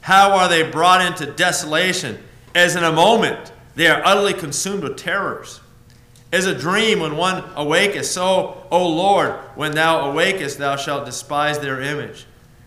How 0.00 0.32
are 0.38 0.48
they 0.48 0.70
brought 0.70 1.04
into 1.04 1.26
desolation? 1.26 2.18
As 2.54 2.76
in 2.76 2.82
a 2.82 2.92
moment 2.92 3.52
they 3.74 3.88
are 3.88 4.00
utterly 4.06 4.32
consumed 4.32 4.82
with 4.82 4.96
terrors. 4.96 5.60
As 6.32 6.46
a 6.46 6.54
dream 6.54 7.00
when 7.00 7.18
one 7.18 7.42
awaketh, 7.56 8.06
so, 8.06 8.66
O 8.70 8.88
Lord, 8.88 9.32
when 9.54 9.72
thou 9.72 10.10
awakest, 10.10 10.56
thou 10.56 10.76
shalt 10.76 11.04
despise 11.04 11.58
their 11.58 11.82
image. 11.82 12.24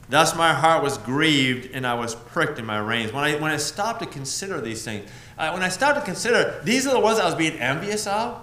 Thus 0.10 0.36
my 0.36 0.54
heart 0.54 0.84
was 0.84 0.98
grieved 1.00 1.72
and 1.74 1.86
I 1.86 1.96
was 1.96 2.16
pricked 2.16 2.60
in 2.60 2.66
my 2.66 2.80
reins. 2.80 3.12
When 3.12 3.24
I, 3.24 3.36
when 3.36 3.52
I 3.52 3.58
stopped 3.58 4.02
to 4.02 4.06
consider 4.06 4.62
these 4.62 4.86
things, 4.86 5.10
uh, 5.38 5.52
when 5.52 5.64
I 5.64 5.70
started 5.70 6.00
to 6.00 6.06
consider 6.06 6.60
these 6.64 6.88
are 6.88 6.94
the 6.94 7.00
ones 7.00 7.20
I 7.20 7.26
was 7.26 7.36
being 7.36 7.60
envious 7.60 8.08
of, 8.08 8.42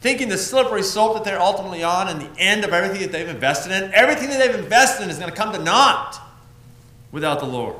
thinking 0.00 0.28
the 0.28 0.38
slippery 0.38 0.82
slope 0.82 1.14
that 1.14 1.24
they're 1.24 1.40
ultimately 1.40 1.82
on 1.82 2.08
and 2.08 2.20
the 2.20 2.40
end 2.40 2.64
of 2.64 2.72
everything 2.72 3.00
that 3.02 3.12
they've 3.12 3.28
invested 3.28 3.72
in, 3.72 3.92
everything 3.92 4.30
that 4.30 4.38
they've 4.38 4.62
invested 4.62 5.04
in 5.04 5.10
is 5.10 5.18
going 5.18 5.30
to 5.30 5.36
come 5.36 5.52
to 5.52 5.62
naught 5.62 6.18
without 7.12 7.40
the 7.40 7.46
Lord. 7.46 7.76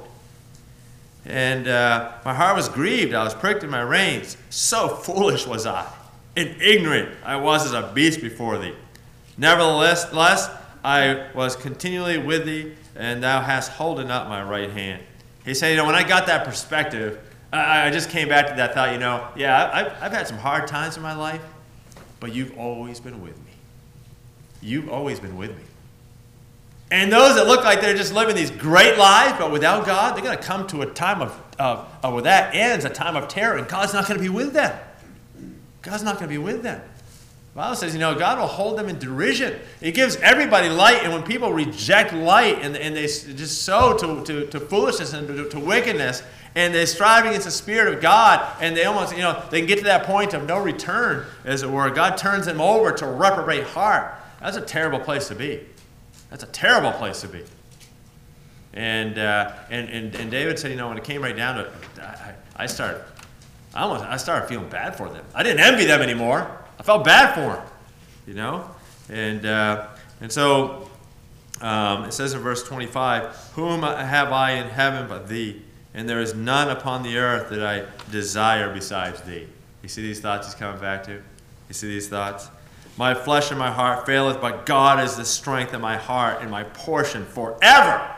And 1.24 1.68
uh, 1.68 2.12
my 2.24 2.34
heart 2.34 2.56
was 2.56 2.68
grieved. 2.68 3.14
I 3.14 3.24
was 3.24 3.34
pricked 3.34 3.62
in 3.62 3.70
my 3.70 3.82
reins. 3.82 4.36
So 4.48 4.88
foolish 4.88 5.46
was 5.46 5.66
I, 5.66 5.86
and 6.36 6.60
ignorant 6.60 7.14
I 7.24 7.36
was 7.36 7.66
as 7.66 7.72
a 7.72 7.90
beast 7.94 8.20
before 8.20 8.58
thee. 8.58 8.74
Nevertheless, 9.38 10.12
less, 10.12 10.50
I 10.82 11.28
was 11.34 11.56
continually 11.56 12.18
with 12.18 12.46
thee, 12.46 12.74
and 12.96 13.22
thou 13.22 13.40
hast 13.40 13.70
holden 13.72 14.10
up 14.10 14.28
my 14.28 14.42
right 14.42 14.70
hand. 14.70 15.02
He 15.44 15.54
said, 15.54 15.70
you 15.70 15.76
know, 15.76 15.86
when 15.86 15.94
I 15.94 16.06
got 16.06 16.26
that 16.26 16.44
perspective, 16.44 17.18
I, 17.52 17.88
I 17.88 17.90
just 17.90 18.10
came 18.10 18.28
back 18.28 18.48
to 18.48 18.54
that 18.54 18.74
thought, 18.74 18.92
you 18.92 18.98
know, 18.98 19.28
yeah, 19.36 19.70
I've, 19.72 20.02
I've 20.02 20.12
had 20.12 20.26
some 20.28 20.38
hard 20.38 20.68
times 20.68 20.96
in 20.96 21.02
my 21.02 21.14
life, 21.14 21.42
but 22.20 22.32
you've 22.32 22.56
always 22.58 23.00
been 23.00 23.20
with 23.22 23.36
me. 23.38 23.52
You've 24.62 24.88
always 24.88 25.18
been 25.18 25.36
with 25.36 25.50
me. 25.50 25.64
And 26.92 27.12
those 27.12 27.36
that 27.36 27.46
look 27.46 27.64
like 27.64 27.80
they're 27.80 27.96
just 27.96 28.12
living 28.12 28.34
these 28.34 28.50
great 28.50 28.98
lives, 28.98 29.38
but 29.38 29.52
without 29.52 29.86
God, 29.86 30.16
they're 30.16 30.24
going 30.24 30.36
to 30.36 30.42
come 30.42 30.66
to 30.68 30.82
a 30.82 30.86
time 30.86 31.22
of, 31.22 31.40
of, 31.58 31.88
of 32.02 32.14
where 32.14 32.22
that 32.22 32.54
ends, 32.54 32.84
a 32.84 32.90
time 32.90 33.16
of 33.16 33.28
terror, 33.28 33.56
and 33.56 33.68
God's 33.68 33.92
not 33.92 34.08
going 34.08 34.18
to 34.18 34.22
be 34.22 34.28
with 34.28 34.52
them. 34.52 34.76
God's 35.82 36.02
not 36.02 36.14
going 36.18 36.28
to 36.28 36.34
be 36.34 36.38
with 36.38 36.62
them. 36.62 36.80
The 37.52 37.56
Bible 37.56 37.76
says, 37.76 37.94
you 37.94 38.00
know, 38.00 38.16
God 38.16 38.38
will 38.38 38.46
hold 38.46 38.76
them 38.76 38.88
in 38.88 38.98
derision. 38.98 39.58
He 39.80 39.92
gives 39.92 40.16
everybody 40.16 40.68
light, 40.68 41.02
and 41.02 41.12
when 41.12 41.22
people 41.22 41.52
reject 41.52 42.12
light 42.12 42.58
and, 42.60 42.76
and 42.76 42.96
they 42.96 43.02
just 43.06 43.62
sow 43.62 43.96
to, 43.96 44.24
to, 44.24 44.46
to 44.46 44.60
foolishness 44.60 45.12
and 45.12 45.26
to, 45.28 45.48
to 45.48 45.60
wickedness, 45.60 46.22
and 46.54 46.74
they 46.74 46.86
strive 46.86 47.26
against 47.26 47.44
the 47.46 47.52
Spirit 47.52 47.94
of 47.94 48.00
God, 48.00 48.46
and 48.60 48.76
they 48.76 48.84
almost, 48.84 49.14
you 49.14 49.22
know, 49.22 49.42
they 49.50 49.60
can 49.60 49.68
get 49.68 49.78
to 49.78 49.84
that 49.84 50.04
point 50.04 50.34
of 50.34 50.46
no 50.46 50.60
return, 50.60 51.26
as 51.44 51.62
it 51.62 51.70
were. 51.70 51.90
God 51.90 52.16
turns 52.16 52.46
them 52.46 52.60
over 52.60 52.90
to 52.92 53.06
reprobate 53.06 53.64
heart. 53.64 54.14
That's 54.40 54.56
a 54.56 54.62
terrible 54.62 54.98
place 54.98 55.28
to 55.28 55.34
be. 55.34 55.66
That's 56.30 56.42
a 56.42 56.48
terrible 56.48 56.92
place 56.92 57.20
to 57.20 57.28
be. 57.28 57.44
And, 58.72 59.18
uh, 59.18 59.52
and, 59.70 59.88
and, 59.88 60.14
and 60.14 60.30
David 60.30 60.58
said, 60.58 60.70
you 60.70 60.76
know, 60.76 60.88
when 60.88 60.96
it 60.96 61.04
came 61.04 61.22
right 61.22 61.36
down 61.36 61.56
to 61.56 61.66
it, 61.66 61.72
I, 62.00 62.34
I 62.56 62.66
started, 62.66 63.02
I, 63.74 63.82
almost, 63.82 64.04
I 64.04 64.16
started 64.16 64.48
feeling 64.48 64.68
bad 64.68 64.96
for 64.96 65.08
them. 65.08 65.24
I 65.34 65.42
didn't 65.42 65.60
envy 65.60 65.84
them 65.84 66.00
anymore. 66.00 66.58
I 66.78 66.82
felt 66.82 67.04
bad 67.04 67.34
for 67.34 67.56
them, 67.56 67.66
you 68.26 68.34
know? 68.34 68.70
And, 69.08 69.44
uh, 69.44 69.88
and 70.20 70.30
so 70.30 70.88
um, 71.60 72.04
it 72.04 72.12
says 72.12 72.32
in 72.32 72.40
verse 72.40 72.62
25, 72.62 73.52
Whom 73.54 73.82
have 73.82 74.32
I 74.32 74.52
in 74.52 74.68
heaven 74.68 75.08
but 75.08 75.28
thee? 75.28 75.62
And 75.94 76.08
there 76.08 76.20
is 76.20 76.34
none 76.34 76.70
upon 76.70 77.02
the 77.02 77.16
earth 77.18 77.50
that 77.50 77.62
I 77.62 77.84
desire 78.10 78.72
besides 78.72 79.20
thee. 79.22 79.46
You 79.82 79.88
see 79.88 80.02
these 80.02 80.20
thoughts 80.20 80.46
he's 80.46 80.54
coming 80.54 80.80
back 80.80 81.04
to? 81.04 81.12
You 81.12 81.74
see 81.74 81.88
these 81.88 82.08
thoughts? 82.08 82.48
My 82.96 83.14
flesh 83.14 83.50
and 83.50 83.58
my 83.58 83.70
heart 83.70 84.06
faileth, 84.06 84.40
but 84.40 84.66
God 84.66 85.02
is 85.02 85.16
the 85.16 85.24
strength 85.24 85.72
of 85.72 85.80
my 85.80 85.96
heart 85.96 86.42
and 86.42 86.50
my 86.50 86.64
portion 86.64 87.24
forever. 87.24 88.08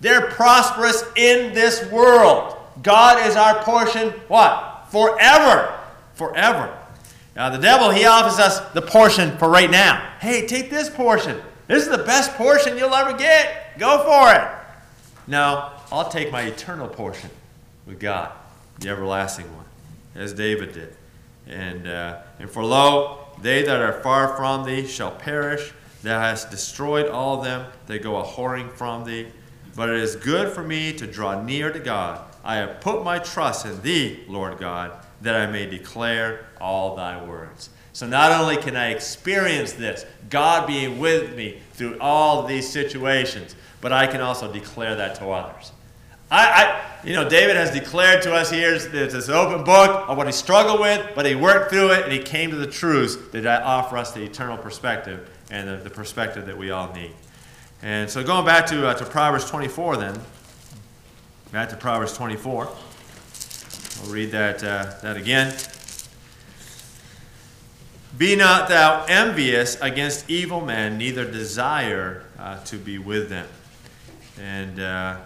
They're 0.00 0.30
prosperous 0.30 1.04
in 1.16 1.54
this 1.54 1.90
world. 1.90 2.56
God 2.82 3.26
is 3.26 3.34
our 3.34 3.62
portion, 3.62 4.10
what? 4.28 4.86
Forever. 4.90 5.74
Forever. 6.14 6.76
Now, 7.34 7.50
the 7.50 7.58
devil, 7.58 7.90
he 7.90 8.04
offers 8.04 8.38
us 8.38 8.60
the 8.72 8.82
portion 8.82 9.36
for 9.38 9.48
right 9.48 9.70
now. 9.70 10.16
Hey, 10.20 10.46
take 10.46 10.70
this 10.70 10.90
portion. 10.90 11.40
This 11.66 11.84
is 11.84 11.88
the 11.88 12.02
best 12.04 12.32
portion 12.34 12.76
you'll 12.76 12.94
ever 12.94 13.16
get. 13.16 13.78
Go 13.78 14.04
for 14.04 14.34
it. 14.34 14.57
No, 15.28 15.70
I'll 15.92 16.08
take 16.08 16.32
my 16.32 16.42
eternal 16.42 16.88
portion 16.88 17.28
with 17.86 18.00
God, 18.00 18.32
the 18.80 18.88
everlasting 18.88 19.54
one, 19.54 19.66
as 20.14 20.32
David 20.32 20.72
did. 20.72 20.96
And, 21.46 21.86
uh, 21.86 22.20
and 22.38 22.50
for 22.50 22.64
lo, 22.64 23.26
they 23.42 23.62
that 23.62 23.80
are 23.82 24.00
far 24.00 24.34
from 24.36 24.64
thee 24.64 24.86
shall 24.86 25.10
perish. 25.10 25.72
Thou 26.02 26.18
hast 26.18 26.50
destroyed 26.50 27.08
all 27.08 27.42
them. 27.42 27.66
They 27.86 27.98
go 27.98 28.16
a 28.16 28.24
whoring 28.24 28.72
from 28.72 29.04
thee. 29.04 29.28
But 29.76 29.90
it 29.90 29.96
is 29.96 30.16
good 30.16 30.50
for 30.52 30.62
me 30.62 30.94
to 30.94 31.06
draw 31.06 31.42
near 31.42 31.70
to 31.72 31.78
God. 31.78 32.24
I 32.42 32.56
have 32.56 32.80
put 32.80 33.04
my 33.04 33.18
trust 33.18 33.66
in 33.66 33.82
thee, 33.82 34.24
Lord 34.28 34.58
God, 34.58 34.92
that 35.20 35.34
I 35.34 35.46
may 35.46 35.66
declare 35.66 36.46
all 36.58 36.96
thy 36.96 37.22
words. 37.22 37.68
So 37.92 38.06
not 38.06 38.32
only 38.32 38.56
can 38.56 38.76
I 38.76 38.90
experience 38.90 39.72
this, 39.72 40.06
God 40.30 40.66
being 40.66 40.98
with 40.98 41.36
me 41.36 41.58
through 41.74 41.98
all 42.00 42.46
these 42.46 42.68
situations, 42.68 43.54
but 43.80 43.92
I 43.92 44.06
can 44.06 44.20
also 44.20 44.52
declare 44.52 44.96
that 44.96 45.16
to 45.16 45.28
others. 45.28 45.72
I, 46.30 46.46
I, 46.46 47.06
you 47.06 47.14
know, 47.14 47.28
David 47.28 47.56
has 47.56 47.70
declared 47.70 48.22
to 48.22 48.34
us 48.34 48.50
here, 48.50 48.78
there's 48.78 49.12
this 49.14 49.28
open 49.28 49.64
book 49.64 50.08
of 50.08 50.16
what 50.16 50.26
he 50.26 50.32
struggled 50.32 50.80
with, 50.80 51.12
but 51.14 51.24
he 51.24 51.34
worked 51.34 51.70
through 51.70 51.92
it 51.92 52.04
and 52.04 52.12
he 52.12 52.18
came 52.18 52.50
to 52.50 52.56
the 52.56 52.66
truths 52.66 53.16
that 53.32 53.46
offer 53.62 53.96
us 53.96 54.12
the 54.12 54.22
eternal 54.22 54.58
perspective 54.58 55.30
and 55.50 55.68
the, 55.68 55.76
the 55.76 55.90
perspective 55.90 56.44
that 56.46 56.58
we 56.58 56.70
all 56.70 56.92
need. 56.92 57.12
And 57.82 58.10
so 58.10 58.22
going 58.22 58.44
back 58.44 58.66
to, 58.66 58.88
uh, 58.88 58.94
to 58.94 59.04
Proverbs 59.06 59.48
24 59.48 59.96
then, 59.96 60.20
back 61.52 61.70
to 61.70 61.76
Proverbs 61.76 62.12
24. 62.12 62.68
We'll 64.02 64.12
read 64.12 64.30
that, 64.32 64.62
uh, 64.62 64.92
that 65.02 65.16
again. 65.16 65.54
Be 68.18 68.34
not 68.36 68.68
thou 68.68 69.04
envious 69.08 69.80
against 69.80 70.28
evil 70.28 70.60
men, 70.60 70.98
neither 70.98 71.24
desire 71.24 72.24
uh, 72.38 72.62
to 72.64 72.76
be 72.76 72.98
with 72.98 73.28
them. 73.28 73.46
And 74.40 74.80
uh, 74.80 75.16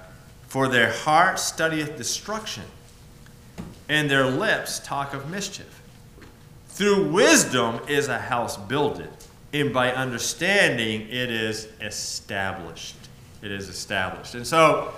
for 0.49 0.69
their 0.69 0.91
heart 0.91 1.39
studieth 1.39 1.97
destruction, 1.97 2.65
and 3.89 4.09
their 4.11 4.27
lips 4.27 4.79
talk 4.81 5.15
of 5.15 5.31
mischief. 5.31 5.83
Through 6.69 7.11
wisdom 7.11 7.81
is 7.89 8.09
a 8.09 8.19
house 8.19 8.57
builded, 8.57 9.11
and 9.53 9.73
by 9.73 9.93
understanding 9.93 11.03
it 11.03 11.31
is 11.31 11.69
established. 11.81 12.97
It 13.43 13.51
is 13.51 13.69
established. 13.69 14.35
And 14.35 14.47
so 14.47 14.93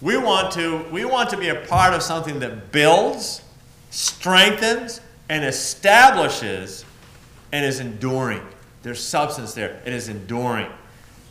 we 0.00 0.16
want 0.16 0.52
to, 0.52 0.84
we 0.90 1.04
want 1.04 1.28
to 1.30 1.36
be 1.36 1.48
a 1.48 1.56
part 1.66 1.92
of 1.92 2.02
something 2.02 2.38
that 2.40 2.72
builds, 2.72 3.42
strengthens, 3.90 5.00
and 5.28 5.44
establishes 5.44 6.84
and 7.52 7.64
is 7.66 7.80
enduring. 7.80 8.42
There's 8.82 9.02
substance 9.02 9.52
there. 9.52 9.82
It 9.84 9.92
is 9.92 10.08
enduring. 10.08 10.70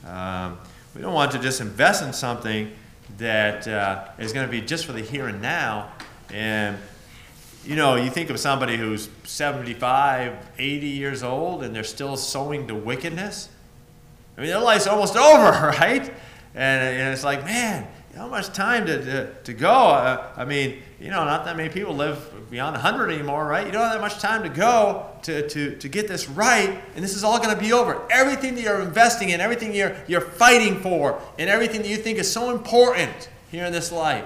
Um, 0.06 0.58
we 1.00 1.04
don't 1.04 1.14
want 1.14 1.32
to 1.32 1.40
just 1.40 1.62
invest 1.62 2.04
in 2.04 2.12
something 2.12 2.70
that 3.20 3.66
uh, 3.70 4.10
is 4.18 4.34
going 4.34 4.46
to 4.46 4.52
be 4.52 4.60
just 4.60 4.86
for 4.86 4.92
the 4.92 5.00
here 5.00 5.30
and 5.30 5.42
now 5.42 5.94
And, 6.30 6.78
you 7.64 7.78
know, 7.78 7.96
you 7.96 8.10
think 8.10 8.30
of 8.30 8.38
somebody 8.38 8.76
who's 8.76 9.08
75, 9.24 10.36
80 10.58 10.88
years 10.88 11.24
old 11.24 11.64
and 11.64 11.74
they're 11.74 11.86
still 11.86 12.18
sowing 12.18 12.68
to 12.68 12.76
wickedness. 12.76 13.48
I 14.38 14.42
mean, 14.42 14.50
their 14.50 14.60
life's 14.60 14.88
almost 14.88 15.16
over, 15.16 15.70
right? 15.70 16.02
And, 16.54 17.00
and 17.00 17.14
it's 17.14 17.24
like, 17.24 17.46
man, 17.46 17.88
how 18.16 18.28
much 18.28 18.48
time 18.54 18.86
to, 18.86 19.04
to, 19.04 19.34
to 19.44 19.54
go? 19.54 19.72
Uh, 19.72 20.32
I 20.36 20.46
mean, 20.46 20.82
you 21.00 21.10
know, 21.10 21.24
not 21.24 21.46
that 21.46 21.56
many 21.56 21.70
people 21.70 21.94
live 21.94 22.50
beyond 22.50 22.74
100 22.74 23.12
anymore, 23.12 23.46
right? 23.46 23.66
You 23.66 23.72
don't 23.72 23.84
have 23.84 23.94
that 23.94 24.02
much 24.02 24.20
time 24.20 24.44
to 24.44 24.50
go 24.50 25.06
to, 25.24 25.48
to, 25.48 25.76
to 25.78 25.90
get 25.90 26.08
this 26.08 26.28
right, 26.28 26.82
and 26.96 27.04
this 27.04 27.16
is 27.16 27.24
all 27.24 27.38
going 27.38 27.56
to 27.56 27.62
be 27.62 27.72
over. 27.72 28.02
Everything 28.12 28.56
that 28.56 28.62
you're 28.62 28.82
investing 28.82 29.30
in, 29.30 29.40
everything 29.40 29.74
you're, 29.74 29.96
you're 30.08 30.22
fighting 30.22 30.80
for, 30.82 31.22
and 31.38 31.50
everything 31.50 31.82
that 31.82 31.88
you 31.88 31.98
think 31.98 32.18
is 32.18 32.32
so 32.32 32.50
important 32.52 33.30
here 33.52 33.66
in 33.66 33.72
this 33.72 33.92
life, 33.92 34.26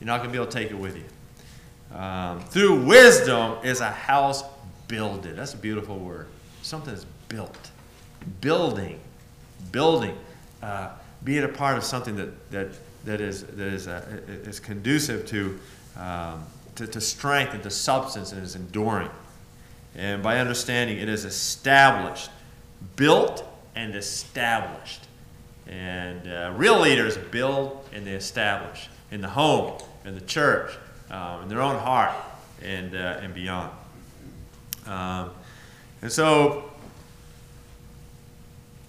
you're 0.00 0.06
not 0.06 0.18
going 0.18 0.28
to 0.28 0.32
be 0.32 0.40
able 0.40 0.50
to 0.50 0.58
take 0.58 0.70
it 0.70 0.78
with 0.78 0.96
you. 0.96 1.96
Um, 1.96 2.40
through 2.40 2.84
wisdom 2.84 3.58
is 3.64 3.80
a 3.80 3.90
house 3.90 4.44
builded. 4.86 5.36
That's 5.36 5.54
a 5.54 5.58
beautiful 5.58 5.98
word. 5.98 6.26
Something 6.62 6.94
is 6.94 7.06
built. 7.28 7.70
Building. 8.40 9.00
Building. 9.72 10.16
Uh, 10.62 10.90
being 11.24 11.44
a 11.44 11.48
part 11.48 11.78
of 11.78 11.84
something 11.84 12.16
that, 12.16 12.50
that 12.50 12.68
that 13.08 13.22
is, 13.22 13.42
that 13.44 13.72
is, 13.72 13.88
uh, 13.88 14.04
is 14.28 14.60
conducive 14.60 15.26
to, 15.26 15.58
um, 15.96 16.44
to, 16.74 16.86
to 16.86 17.00
strength 17.00 17.54
and 17.54 17.62
to 17.62 17.70
substance 17.70 18.32
and 18.32 18.42
is 18.42 18.54
enduring. 18.54 19.10
And 19.94 20.22
by 20.22 20.38
understanding, 20.38 20.98
it 20.98 21.08
is 21.08 21.24
established, 21.24 22.30
built 22.96 23.44
and 23.74 23.94
established. 23.94 25.06
And 25.66 26.28
uh, 26.28 26.52
real 26.54 26.78
leaders 26.78 27.16
build 27.16 27.82
and 27.94 28.06
they 28.06 28.12
establish 28.12 28.88
in 29.10 29.22
the 29.22 29.28
home, 29.28 29.80
in 30.04 30.14
the 30.14 30.20
church, 30.20 30.70
um, 31.10 31.44
in 31.44 31.48
their 31.48 31.62
own 31.62 31.78
heart, 31.78 32.14
and, 32.62 32.94
uh, 32.94 33.20
and 33.22 33.32
beyond. 33.32 33.72
Um, 34.86 35.30
and 36.02 36.12
so, 36.12 36.70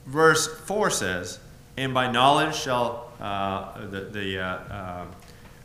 verse 0.06 0.46
4 0.48 0.90
says, 0.90 1.40
And 1.78 1.94
by 1.94 2.12
knowledge 2.12 2.56
shall 2.56 3.09
the, 3.20 4.10
the, 4.12 4.40
uh, 4.40 5.06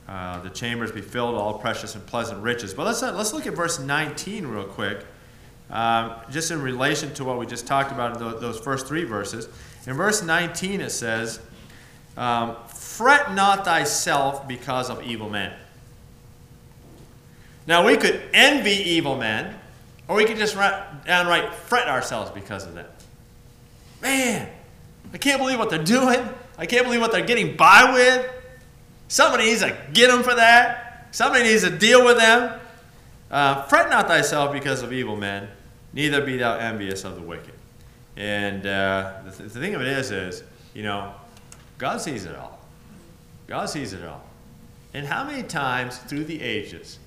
uh, 0.08 0.40
the 0.40 0.50
chambers 0.50 0.92
be 0.92 1.00
filled 1.00 1.32
with 1.32 1.40
all 1.40 1.58
precious 1.58 1.94
and 1.94 2.04
pleasant 2.06 2.42
riches. 2.42 2.74
But 2.74 2.86
let's, 2.86 3.02
let's 3.02 3.32
look 3.32 3.46
at 3.46 3.54
verse 3.54 3.78
19 3.78 4.46
real 4.46 4.64
quick, 4.64 5.04
um, 5.70 6.14
just 6.30 6.50
in 6.50 6.60
relation 6.60 7.14
to 7.14 7.24
what 7.24 7.38
we 7.38 7.46
just 7.46 7.66
talked 7.66 7.90
about 7.90 8.16
in 8.16 8.40
those 8.40 8.58
first 8.60 8.86
three 8.86 9.04
verses. 9.04 9.48
In 9.86 9.94
verse 9.94 10.22
19 10.22 10.80
it 10.80 10.90
says, 10.90 11.40
um, 12.16 12.56
Fret 12.68 13.34
not 13.34 13.64
thyself 13.64 14.46
because 14.46 14.90
of 14.90 15.02
evil 15.02 15.30
men. 15.30 15.52
Now 17.66 17.86
we 17.86 17.96
could 17.96 18.20
envy 18.34 18.70
evil 18.70 19.16
men, 19.16 19.58
or 20.06 20.16
we 20.16 20.26
could 20.26 20.36
just 20.36 20.54
downright 20.54 21.54
fret 21.54 21.88
ourselves 21.88 22.30
because 22.30 22.66
of 22.66 22.74
them. 22.74 22.86
Man, 24.02 24.48
I 25.12 25.18
can't 25.18 25.40
believe 25.40 25.58
what 25.58 25.70
they're 25.70 25.82
doing. 25.82 26.28
I 26.56 26.66
can't 26.66 26.84
believe 26.84 27.00
what 27.00 27.12
they're 27.12 27.26
getting 27.26 27.56
by 27.56 27.92
with. 27.92 28.30
Somebody 29.08 29.44
needs 29.46 29.60
to 29.60 29.76
get 29.92 30.10
them 30.10 30.22
for 30.22 30.34
that. 30.34 31.08
Somebody 31.10 31.44
needs 31.44 31.62
to 31.62 31.70
deal 31.70 32.04
with 32.04 32.16
them. 32.16 32.60
Uh, 33.30 33.62
fret 33.62 33.90
not 33.90 34.06
thyself 34.06 34.52
because 34.52 34.82
of 34.82 34.92
evil 34.92 35.16
men, 35.16 35.48
neither 35.92 36.24
be 36.24 36.36
thou 36.36 36.56
envious 36.56 37.04
of 37.04 37.16
the 37.16 37.22
wicked. 37.22 37.54
And 38.16 38.66
uh, 38.66 39.14
the, 39.24 39.30
th- 39.30 39.52
the 39.52 39.60
thing 39.60 39.74
of 39.74 39.80
it 39.80 39.88
is, 39.88 40.10
is, 40.10 40.42
you 40.72 40.82
know, 40.82 41.14
God 41.78 42.00
sees 42.00 42.26
it 42.26 42.36
all. 42.36 42.60
God 43.46 43.66
sees 43.66 43.92
it 43.92 44.04
all. 44.04 44.22
And 44.92 45.06
how 45.06 45.24
many 45.24 45.42
times 45.42 45.98
through 45.98 46.24
the 46.24 46.40
ages, 46.40 46.98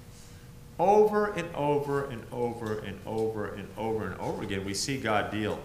over 0.79 1.27
and 1.31 1.53
over 1.55 2.05
and 2.05 2.21
over 2.31 2.79
and 2.79 2.99
over 3.05 3.47
and 3.47 3.67
over 3.77 4.07
and 4.07 4.19
over 4.19 4.43
again, 4.43 4.65
we 4.65 4.73
see 4.73 4.97
God 4.97 5.31
deal 5.31 5.59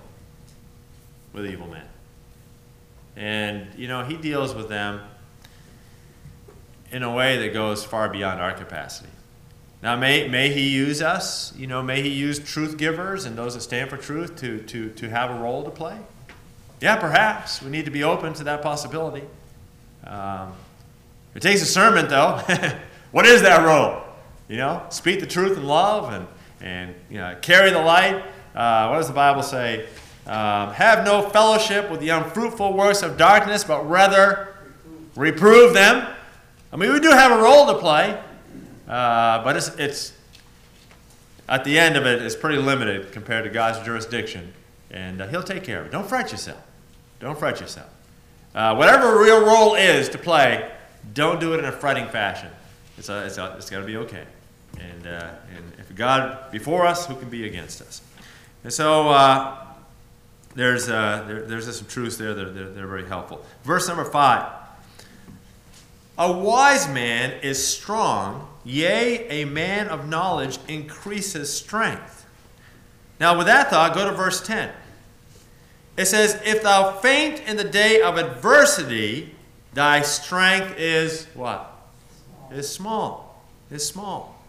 with 1.33 1.47
evil 1.47 1.67
men. 1.67 1.85
And, 3.17 3.69
you 3.77 3.89
know, 3.89 4.05
he 4.05 4.17
deals 4.17 4.55
with 4.55 4.69
them 4.69 5.01
in 6.91 7.03
a 7.03 7.13
way 7.13 7.39
that 7.39 7.53
goes 7.53 7.85
far 7.85 8.09
beyond 8.09 8.41
our 8.41 8.53
capacity. 8.53 9.09
Now, 9.83 9.97
may, 9.97 10.29
may 10.29 10.53
he 10.53 10.69
use 10.69 11.03
us, 11.03 11.53
you 11.57 11.67
know, 11.67 11.83
may 11.83 12.03
he 12.03 12.11
use 12.11 12.39
truth 12.39 12.77
givers 12.77 13.25
and 13.25 13.37
those 13.37 13.55
that 13.55 13.63
stand 13.63 13.91
for 13.91 13.97
truth 13.97 14.37
to, 14.37 14.61
to, 14.63 14.91
to 14.91 15.11
have 15.11 15.31
a 15.31 15.35
role 15.35 15.65
to 15.65 15.71
play? 15.71 15.99
Yeah, 16.81 16.97
perhaps. 16.97 17.63
We 17.63 17.71
need 17.71 17.85
to 17.87 17.91
be 17.91 18.05
open 18.05 18.33
to 18.35 18.45
that 18.45 18.63
possibility. 18.63 19.25
Um, 20.05 20.53
it 21.35 21.41
takes 21.41 21.63
a 21.63 21.67
sermon, 21.67 22.09
though. 22.09 22.41
what 23.13 23.27
is 23.27 23.43
that 23.43 23.65
role? 23.65 24.03
You 24.49 24.59
know, 24.59 24.85
speak 24.91 25.21
the 25.21 25.27
truth 25.27 25.57
in 25.57 25.67
love 25.67 26.13
and, 26.13 26.27
and 26.61 26.95
you 27.11 27.19
know, 27.19 27.37
carry 27.41 27.71
the 27.71 27.81
light. 27.81 28.23
Uh, 28.55 28.89
what 28.89 28.99
does 28.99 29.09
the 29.09 29.15
Bible 29.15 29.43
say? 29.43 29.87
Um, 30.27 30.73
have 30.75 31.05
no 31.05 31.29
fellowship 31.31 31.91
with 31.91 32.01
the 32.01 32.11
unfruitful 32.11 32.75
works 32.75 33.03
of 33.03 33.17
darkness, 33.17 33.65
but 33.65 33.89
rather 33.89 34.55
reprove 35.17 35.75
them. 35.75 36.07
I 36.73 36.77
mean, 36.77 36.93
we 36.93 37.01
do 37.01 37.11
have 37.11 37.33
a 37.33 37.43
role 37.43 37.67
to 37.67 37.75
play, 37.75 38.21
uh, 38.89 39.43
but 39.43 39.57
it's, 39.57 39.69
it's 39.77 40.13
at 41.49 41.65
the 41.65 41.77
end 41.79 41.97
of 41.97 42.07
it, 42.07 42.23
it's 42.23 42.37
pretty 42.37 42.59
limited 42.59 43.11
compared 43.11 43.45
to 43.45 43.51
God's 43.51 43.85
jurisdiction, 43.85 44.53
and 44.91 45.21
uh, 45.21 45.27
He'll 45.27 45.43
take 45.43 45.65
care 45.65 45.81
of 45.81 45.87
it. 45.87 45.93
Don't 45.93 46.09
fret 46.09 46.31
yourself. 46.31 46.63
Don't 47.19 47.39
fret 47.39 47.61
yourself. 47.61 47.91
Uh, 48.55 48.77
whatever 48.77 49.19
real 49.19 49.45
role 49.45 49.75
is 49.75 50.09
to 50.11 50.19
play, 50.19 50.71
don't 51.15 51.41
do 51.41 51.55
it 51.55 51.59
in 51.59 51.65
a 51.65 51.73
fretting 51.73 52.07
fashion. 52.09 52.51
It's, 52.97 53.09
a, 53.09 53.27
it's, 53.27 53.39
it's 53.39 53.71
got 53.71 53.81
to 53.81 53.87
be 53.87 53.97
okay. 53.97 54.25
And, 54.79 55.07
uh, 55.07 55.31
and 55.57 55.73
if 55.79 55.95
God 55.97 56.51
before 56.53 56.87
us, 56.87 57.07
who 57.07 57.17
can 57.17 57.29
be 57.29 57.47
against 57.47 57.83
us? 57.83 58.03
And 58.65 58.73
so, 58.73 59.09
uh, 59.09 59.72
there's, 60.55 60.89
uh, 60.89 61.25
there, 61.27 61.43
there's 61.43 61.77
some 61.77 61.87
truths 61.87 62.17
there 62.17 62.35
that 62.35 62.47
are, 62.47 62.53
they're 62.53 62.87
very 62.87 63.07
helpful. 63.07 63.45
Verse 63.65 63.89
number 63.89 64.05
five. 64.05 64.51
A 66.19 66.31
wise 66.31 66.89
man 66.89 67.33
is 67.43 67.67
strong, 67.67 68.49
yea, 68.65 69.27
a 69.29 69.45
man 69.47 69.89
of 69.89 70.09
knowledge 70.09 70.59
increases 70.69 71.53
strength. 71.53 72.27
Now, 73.19 73.39
with 73.39 73.47
that 73.47 73.71
thought, 73.71 73.95
go 73.95 74.09
to 74.09 74.15
verse 74.15 74.41
10. 74.41 74.71
It 75.97 76.07
says, 76.07 76.41
If 76.45 76.63
thou 76.63 76.93
faint 76.93 77.41
in 77.41 77.57
the 77.57 77.65
day 77.65 78.03
of 78.03 78.19
adversity, 78.19 79.35
thy 79.75 80.03
strength 80.03 80.79
is 80.79 81.27
what? 81.35 81.71
Is 82.51 82.69
small. 82.69 83.43
Is 83.71 83.87
small. 83.87 84.43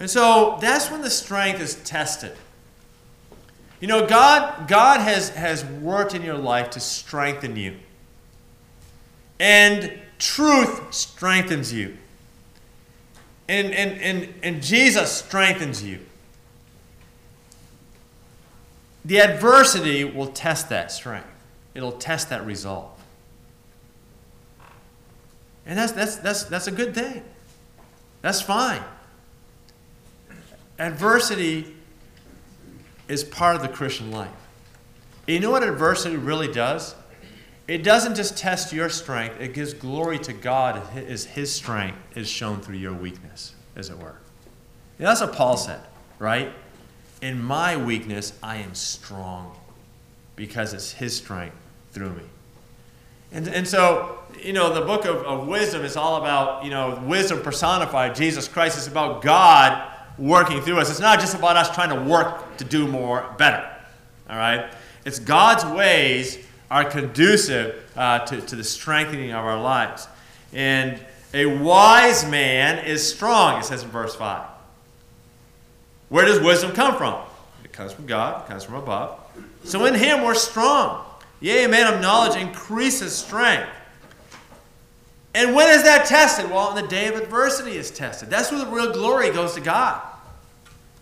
And 0.00 0.10
so 0.10 0.58
that's 0.60 0.90
when 0.90 1.02
the 1.02 1.10
strength 1.10 1.60
is 1.60 1.76
tested. 1.76 2.36
You 3.80 3.88
know, 3.88 4.06
God, 4.06 4.68
God 4.68 5.00
has, 5.00 5.30
has 5.30 5.64
worked 5.64 6.14
in 6.14 6.22
your 6.22 6.38
life 6.38 6.70
to 6.70 6.80
strengthen 6.80 7.56
you. 7.56 7.76
And 9.38 9.98
truth 10.18 10.94
strengthens 10.94 11.72
you. 11.72 11.96
And, 13.48 13.72
and, 13.74 14.00
and, 14.00 14.34
and 14.42 14.62
Jesus 14.62 15.12
strengthens 15.12 15.82
you. 15.82 16.00
The 19.04 19.20
adversity 19.20 20.04
will 20.04 20.28
test 20.28 20.68
that 20.70 20.90
strength. 20.90 21.28
It'll 21.74 21.92
test 21.92 22.30
that 22.30 22.44
resolve. 22.44 22.90
And 25.66 25.78
that's, 25.78 25.92
that's, 25.92 26.16
that's, 26.16 26.44
that's 26.44 26.66
a 26.66 26.72
good 26.72 26.94
thing. 26.94 27.22
That's 28.22 28.40
fine. 28.40 28.82
Adversity 30.78 31.75
is 33.08 33.24
part 33.24 33.56
of 33.56 33.62
the 33.62 33.68
Christian 33.68 34.10
life. 34.10 34.30
You 35.26 35.40
know 35.40 35.50
what 35.50 35.62
adversity 35.62 36.16
really 36.16 36.52
does? 36.52 36.94
It 37.68 37.82
doesn't 37.82 38.14
just 38.14 38.36
test 38.36 38.72
your 38.72 38.88
strength, 38.88 39.40
it 39.40 39.52
gives 39.52 39.74
glory 39.74 40.18
to 40.20 40.32
God 40.32 40.82
as 40.94 41.24
His 41.24 41.52
strength 41.52 41.98
is 42.14 42.28
shown 42.28 42.60
through 42.60 42.76
your 42.76 42.92
weakness, 42.92 43.54
as 43.74 43.90
it 43.90 43.98
were. 43.98 44.16
that's 44.98 45.20
what 45.20 45.32
Paul 45.32 45.56
said, 45.56 45.80
right? 46.20 46.52
In 47.22 47.42
my 47.42 47.76
weakness, 47.76 48.32
I 48.42 48.58
am 48.58 48.74
strong 48.74 49.56
because 50.36 50.74
it's 50.74 50.92
His 50.92 51.16
strength 51.16 51.56
through 51.90 52.10
me. 52.10 52.22
And, 53.32 53.48
and 53.48 53.66
so, 53.66 54.20
you 54.40 54.52
know, 54.52 54.72
the 54.72 54.82
book 54.82 55.04
of, 55.04 55.16
of 55.16 55.48
wisdom 55.48 55.84
is 55.84 55.96
all 55.96 56.22
about, 56.22 56.64
you 56.64 56.70
know, 56.70 57.02
wisdom 57.04 57.42
personified, 57.42 58.14
Jesus 58.14 58.46
Christ. 58.46 58.78
It's 58.78 58.86
about 58.86 59.22
God 59.22 59.92
working 60.18 60.60
through 60.60 60.78
us. 60.78 60.90
It's 60.90 61.00
not 61.00 61.20
just 61.20 61.34
about 61.34 61.56
us 61.56 61.74
trying 61.74 61.90
to 61.90 62.08
work 62.08 62.56
to 62.58 62.64
do 62.64 62.86
more 62.86 63.34
better. 63.38 63.68
All 64.28 64.36
right? 64.36 64.72
It's 65.04 65.18
God's 65.18 65.64
ways 65.64 66.38
are 66.70 66.84
conducive 66.84 67.90
uh, 67.96 68.20
to, 68.26 68.40
to 68.40 68.56
the 68.56 68.64
strengthening 68.64 69.30
of 69.30 69.44
our 69.44 69.60
lives. 69.60 70.08
And 70.52 71.00
a 71.32 71.46
wise 71.46 72.28
man 72.28 72.84
is 72.84 73.06
strong, 73.06 73.60
it 73.60 73.64
says 73.64 73.82
in 73.82 73.90
verse 73.90 74.14
5. 74.14 74.46
Where 76.08 76.24
does 76.24 76.40
wisdom 76.40 76.72
come 76.72 76.96
from? 76.96 77.20
It 77.64 77.72
comes 77.72 77.92
from 77.92 78.06
God, 78.06 78.44
it 78.44 78.48
comes 78.48 78.64
from 78.64 78.76
above. 78.76 79.20
So 79.64 79.84
in 79.84 79.94
him 79.94 80.22
we're 80.22 80.34
strong. 80.34 81.04
Yea, 81.40 81.64
a 81.64 81.68
man 81.68 81.92
of 81.92 82.00
knowledge 82.00 82.40
increases 82.40 83.14
strength. 83.14 83.68
And 85.34 85.54
when 85.54 85.68
is 85.68 85.82
that 85.82 86.06
tested? 86.06 86.50
Well, 86.50 86.74
in 86.74 86.82
the 86.82 86.88
day 86.88 87.08
of 87.08 87.16
adversity 87.16 87.76
is 87.76 87.90
tested. 87.90 88.30
That's 88.30 88.50
where 88.50 88.64
the 88.64 88.70
real 88.70 88.92
glory 88.92 89.30
goes 89.30 89.54
to 89.54 89.60
God. 89.60 90.02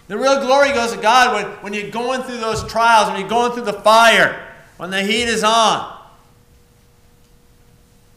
The 0.08 0.18
real 0.18 0.40
glory 0.40 0.72
goes 0.72 0.92
to 0.92 1.00
God 1.00 1.34
when, 1.34 1.46
when 1.62 1.72
you're 1.72 1.90
going 1.90 2.22
through 2.22 2.38
those 2.38 2.66
trials, 2.70 3.08
when 3.08 3.18
you're 3.18 3.28
going 3.28 3.52
through 3.52 3.64
the 3.64 3.72
fire, 3.72 4.52
when 4.76 4.90
the 4.90 5.02
heat 5.02 5.28
is 5.28 5.42
on. 5.42 5.98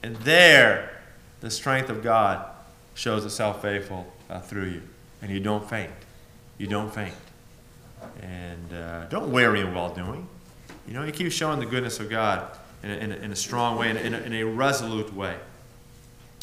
And 0.03 0.15
there, 0.17 1.01
the 1.39 1.49
strength 1.49 1.89
of 1.89 2.03
God 2.03 2.45
shows 2.93 3.25
itself 3.25 3.61
faithful 3.61 4.11
uh, 4.29 4.39
through 4.39 4.65
you. 4.65 4.81
And 5.21 5.31
you 5.31 5.39
don't 5.39 5.67
faint. 5.67 5.91
You 6.57 6.67
don't 6.67 6.93
faint. 6.93 7.13
And 8.21 8.73
uh, 8.73 9.05
don't 9.05 9.31
weary 9.31 9.61
in 9.61 9.73
well 9.73 9.89
doing. 9.89 10.27
You 10.87 10.93
know, 10.93 11.03
you 11.03 11.11
keep 11.11 11.31
showing 11.31 11.59
the 11.59 11.65
goodness 11.65 11.99
of 11.99 12.09
God 12.09 12.57
in 12.83 12.91
a, 12.91 12.95
in 12.95 13.11
a, 13.11 13.15
in 13.15 13.31
a 13.31 13.35
strong 13.35 13.77
way, 13.77 13.89
in 13.89 14.13
a, 14.13 14.17
in 14.19 14.33
a, 14.33 14.43
resolute 14.43 15.13
way. 15.13 15.35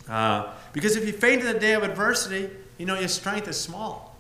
Uh, 0.09 0.53
because 0.73 0.97
if 0.97 1.07
you 1.07 1.13
faint 1.13 1.41
in 1.41 1.53
the 1.53 1.59
day 1.59 1.73
of 1.73 1.83
adversity, 1.83 2.51
you 2.77 2.87
know 2.87 2.99
your 2.99 3.09
strength 3.09 3.49
is 3.49 3.59
small. 3.59 4.14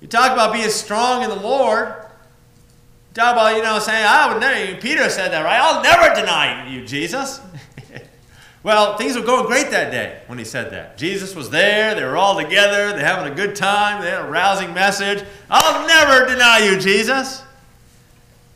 You 0.00 0.08
talk 0.08 0.32
about 0.32 0.52
being 0.52 0.68
strong 0.70 1.22
in 1.22 1.28
the 1.28 1.36
Lord. 1.36 1.88
You 1.88 3.14
talk 3.14 3.32
about, 3.32 3.56
you 3.56 3.62
know, 3.62 3.78
saying, 3.78 4.04
I 4.06 4.32
would 4.32 4.40
never, 4.40 4.80
Peter 4.80 5.08
said 5.10 5.32
that, 5.32 5.44
right? 5.44 5.60
I'll 5.60 5.82
never 5.82 6.14
deny 6.14 6.72
you, 6.72 6.86
Jesus. 6.86 7.40
well, 8.62 8.96
things 8.96 9.16
were 9.16 9.22
going 9.22 9.46
great 9.46 9.70
that 9.70 9.90
day 9.90 10.20
when 10.26 10.38
he 10.38 10.44
said 10.44 10.70
that. 10.72 10.96
Jesus 10.96 11.34
was 11.34 11.50
there, 11.50 11.94
they 11.94 12.04
were 12.04 12.16
all 12.16 12.40
together, 12.40 12.96
they're 12.96 13.04
having 13.04 13.30
a 13.30 13.34
good 13.34 13.54
time, 13.54 14.00
they 14.02 14.10
had 14.10 14.22
a 14.22 14.30
rousing 14.30 14.72
message. 14.72 15.22
I'll 15.50 15.86
never 15.86 16.26
deny 16.26 16.58
you, 16.60 16.78
Jesus. 16.78 17.42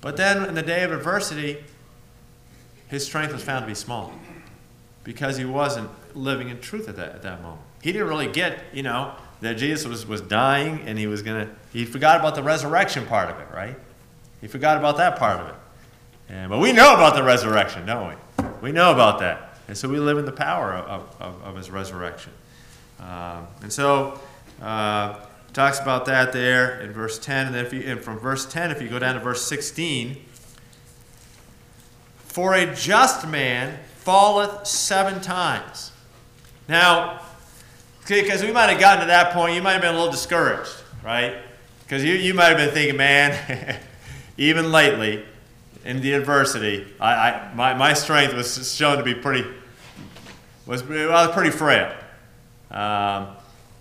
But 0.01 0.17
then 0.17 0.45
in 0.45 0.55
the 0.55 0.63
day 0.63 0.83
of 0.85 0.93
adversity, 0.93 1.63
his 2.89 3.05
strength 3.05 3.33
was 3.33 3.43
found 3.43 3.65
to 3.65 3.67
be 3.67 3.75
small 3.75 4.13
because 5.03 5.37
he 5.37 5.45
wasn't 5.45 5.91
living 6.15 6.49
in 6.49 6.61
truth 6.61 6.89
at 6.89 6.97
that, 6.97 7.15
at 7.15 7.23
that 7.23 7.43
moment. 7.43 7.63
He 7.83 7.93
didn't 7.93 8.09
really 8.09 8.29
get, 8.29 8.65
you 8.73 8.83
know, 8.83 9.15
that 9.41 9.55
Jesus 9.55 9.87
was, 9.87 10.07
was 10.07 10.21
dying 10.21 10.81
and 10.87 10.99
he 10.99 11.07
was 11.07 11.23
going 11.23 11.47
to, 11.47 11.55
he 11.73 11.85
forgot 11.85 12.21
about 12.21 12.35
the 12.35 12.43
resurrection 12.43 13.07
part 13.07 13.31
of 13.31 13.39
it, 13.41 13.47
right? 13.53 13.77
He 14.41 14.49
forgot 14.49 14.77
about 14.77 14.97
that 14.99 15.19
part 15.19 15.41
of 15.41 15.49
it. 15.49 15.55
And, 16.29 16.51
but 16.51 16.59
we 16.59 16.73
know 16.73 16.95
about 16.95 17.15
the 17.15 17.23
resurrection, 17.23 17.87
don't 17.87 18.09
we? 18.09 18.45
We 18.63 18.73
know 18.73 18.93
about 18.93 19.19
that. 19.21 19.59
And 19.69 19.77
so 19.77 19.89
we 19.89 19.99
live 19.99 20.19
in 20.19 20.25
the 20.25 20.33
power 20.33 20.75
of, 20.75 21.17
of, 21.21 21.43
of 21.43 21.57
his 21.57 21.71
resurrection. 21.71 22.33
Um, 23.01 23.47
and 23.63 23.73
so, 23.73 24.21
uh, 24.63 25.21
talks 25.55 25.79
about 25.79 26.05
that 26.07 26.33
there 26.33 26.81
in 26.81 26.93
verse 26.93 27.19
10. 27.19 27.47
And 27.47 27.55
then 27.55 27.65
if 27.65 27.73
you, 27.73 27.81
and 27.83 28.01
from 28.01 28.19
verse 28.19 28.45
10, 28.45 28.71
if 28.71 28.83
you 28.83 28.89
go 28.89 28.99
down 28.99 29.15
to 29.15 29.21
verse 29.21 29.47
16, 29.47 30.17
for 32.17 32.55
a 32.55 32.75
just 32.75 33.27
man 33.29 33.79
falleth 33.99 34.67
seven 34.67 35.21
times. 35.21 35.93
Now, 36.69 37.21
because 38.07 38.43
we 38.43 38.53
might 38.53 38.71
have 38.71 38.81
gotten 38.81 39.01
to 39.01 39.07
that 39.07 39.33
point, 39.33 39.55
you 39.55 39.63
might 39.63 39.73
have 39.73 39.83
been 39.83 39.95
a 39.95 39.97
little 39.97 40.13
discouraged, 40.13 40.75
right? 41.03 41.37
Because 41.83 42.05
you, 42.05 42.15
you 42.15 42.35
might 42.35 42.49
have 42.49 42.57
been 42.57 42.71
thinking, 42.71 42.97
man, 42.97 43.81
even 44.37 44.73
lately, 44.73 45.25
in 45.85 46.01
the 46.01 46.13
adversity, 46.15 46.87
I, 46.99 47.13
I, 47.13 47.55
my, 47.55 47.75
my 47.75 47.93
strength 47.93 48.35
was 48.35 48.75
shown 48.75 48.97
to 48.97 49.03
be 49.03 49.15
pretty, 49.15 49.47
was, 50.67 50.83
was 50.83 51.31
pretty 51.33 51.51
frail. 51.51 51.95
Um, 52.71 53.29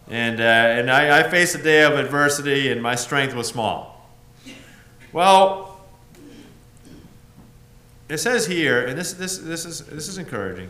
and, 0.10 0.40
uh, 0.40 0.44
and 0.44 0.92
I, 0.92 1.20
I 1.20 1.30
faced 1.30 1.56
a 1.56 1.64
day 1.64 1.84
of 1.84 1.94
adversity, 1.94 2.72
and 2.72 2.82
my 2.82 2.96
strength 2.96 3.34
was 3.34 3.48
small. 3.48 4.10
Well, 5.14 5.82
it 8.10 8.18
says 8.18 8.46
here, 8.46 8.86
and 8.86 8.98
this, 8.98 9.14
this, 9.14 9.38
this, 9.38 9.66
is, 9.66 9.80
this 9.86 10.08
is 10.08 10.18
encouraging 10.18 10.70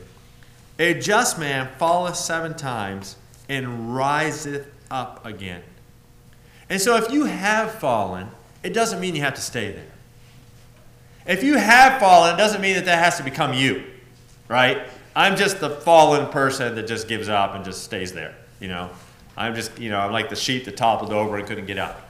a 0.80 0.94
just 0.94 1.38
man 1.38 1.70
falleth 1.78 2.16
seven 2.16 2.54
times 2.56 3.16
and 3.50 3.96
riseth 3.96 4.66
up 4.90 5.26
again. 5.26 5.62
And 6.70 6.82
so 6.82 6.96
if 6.96 7.12
you 7.12 7.26
have 7.26 7.74
fallen, 7.76 8.30
it 8.64 8.74
doesn't 8.74 9.00
mean 9.00 9.16
you 9.16 9.22
have 9.22 9.36
to 9.36 9.42
stay 9.42 9.72
there. 9.72 9.92
If 11.26 11.44
you 11.44 11.58
have 11.58 12.00
fallen, 12.00 12.36
it 12.36 12.38
doesn't 12.38 12.62
mean 12.62 12.76
that 12.76 12.86
that 12.86 13.04
has 13.04 13.18
to 13.18 13.24
become 13.24 13.54
you, 13.54 13.84
right? 14.48 14.88
I'm 15.16 15.36
just 15.36 15.60
the 15.60 15.70
fallen 15.70 16.30
person 16.32 16.76
that 16.76 16.88
just 16.88 17.08
gives 17.08 17.30
up 17.30 17.56
and 17.56 17.64
just 17.64 17.84
stays 17.84 18.14
there, 18.14 18.36
you 18.60 18.68
know? 18.68 18.90
I'm 19.38 19.56
just, 19.56 19.80
you 19.80 19.90
know, 19.90 20.00
I'm 20.00 20.12
like 20.12 20.30
the 20.30 20.36
sheep 20.36 20.66
that 20.66 20.78
toppled 20.78 21.14
over 21.14 21.38
and 21.38 21.48
couldn't 21.48 21.66
get 21.66 21.78
up. 21.78 22.02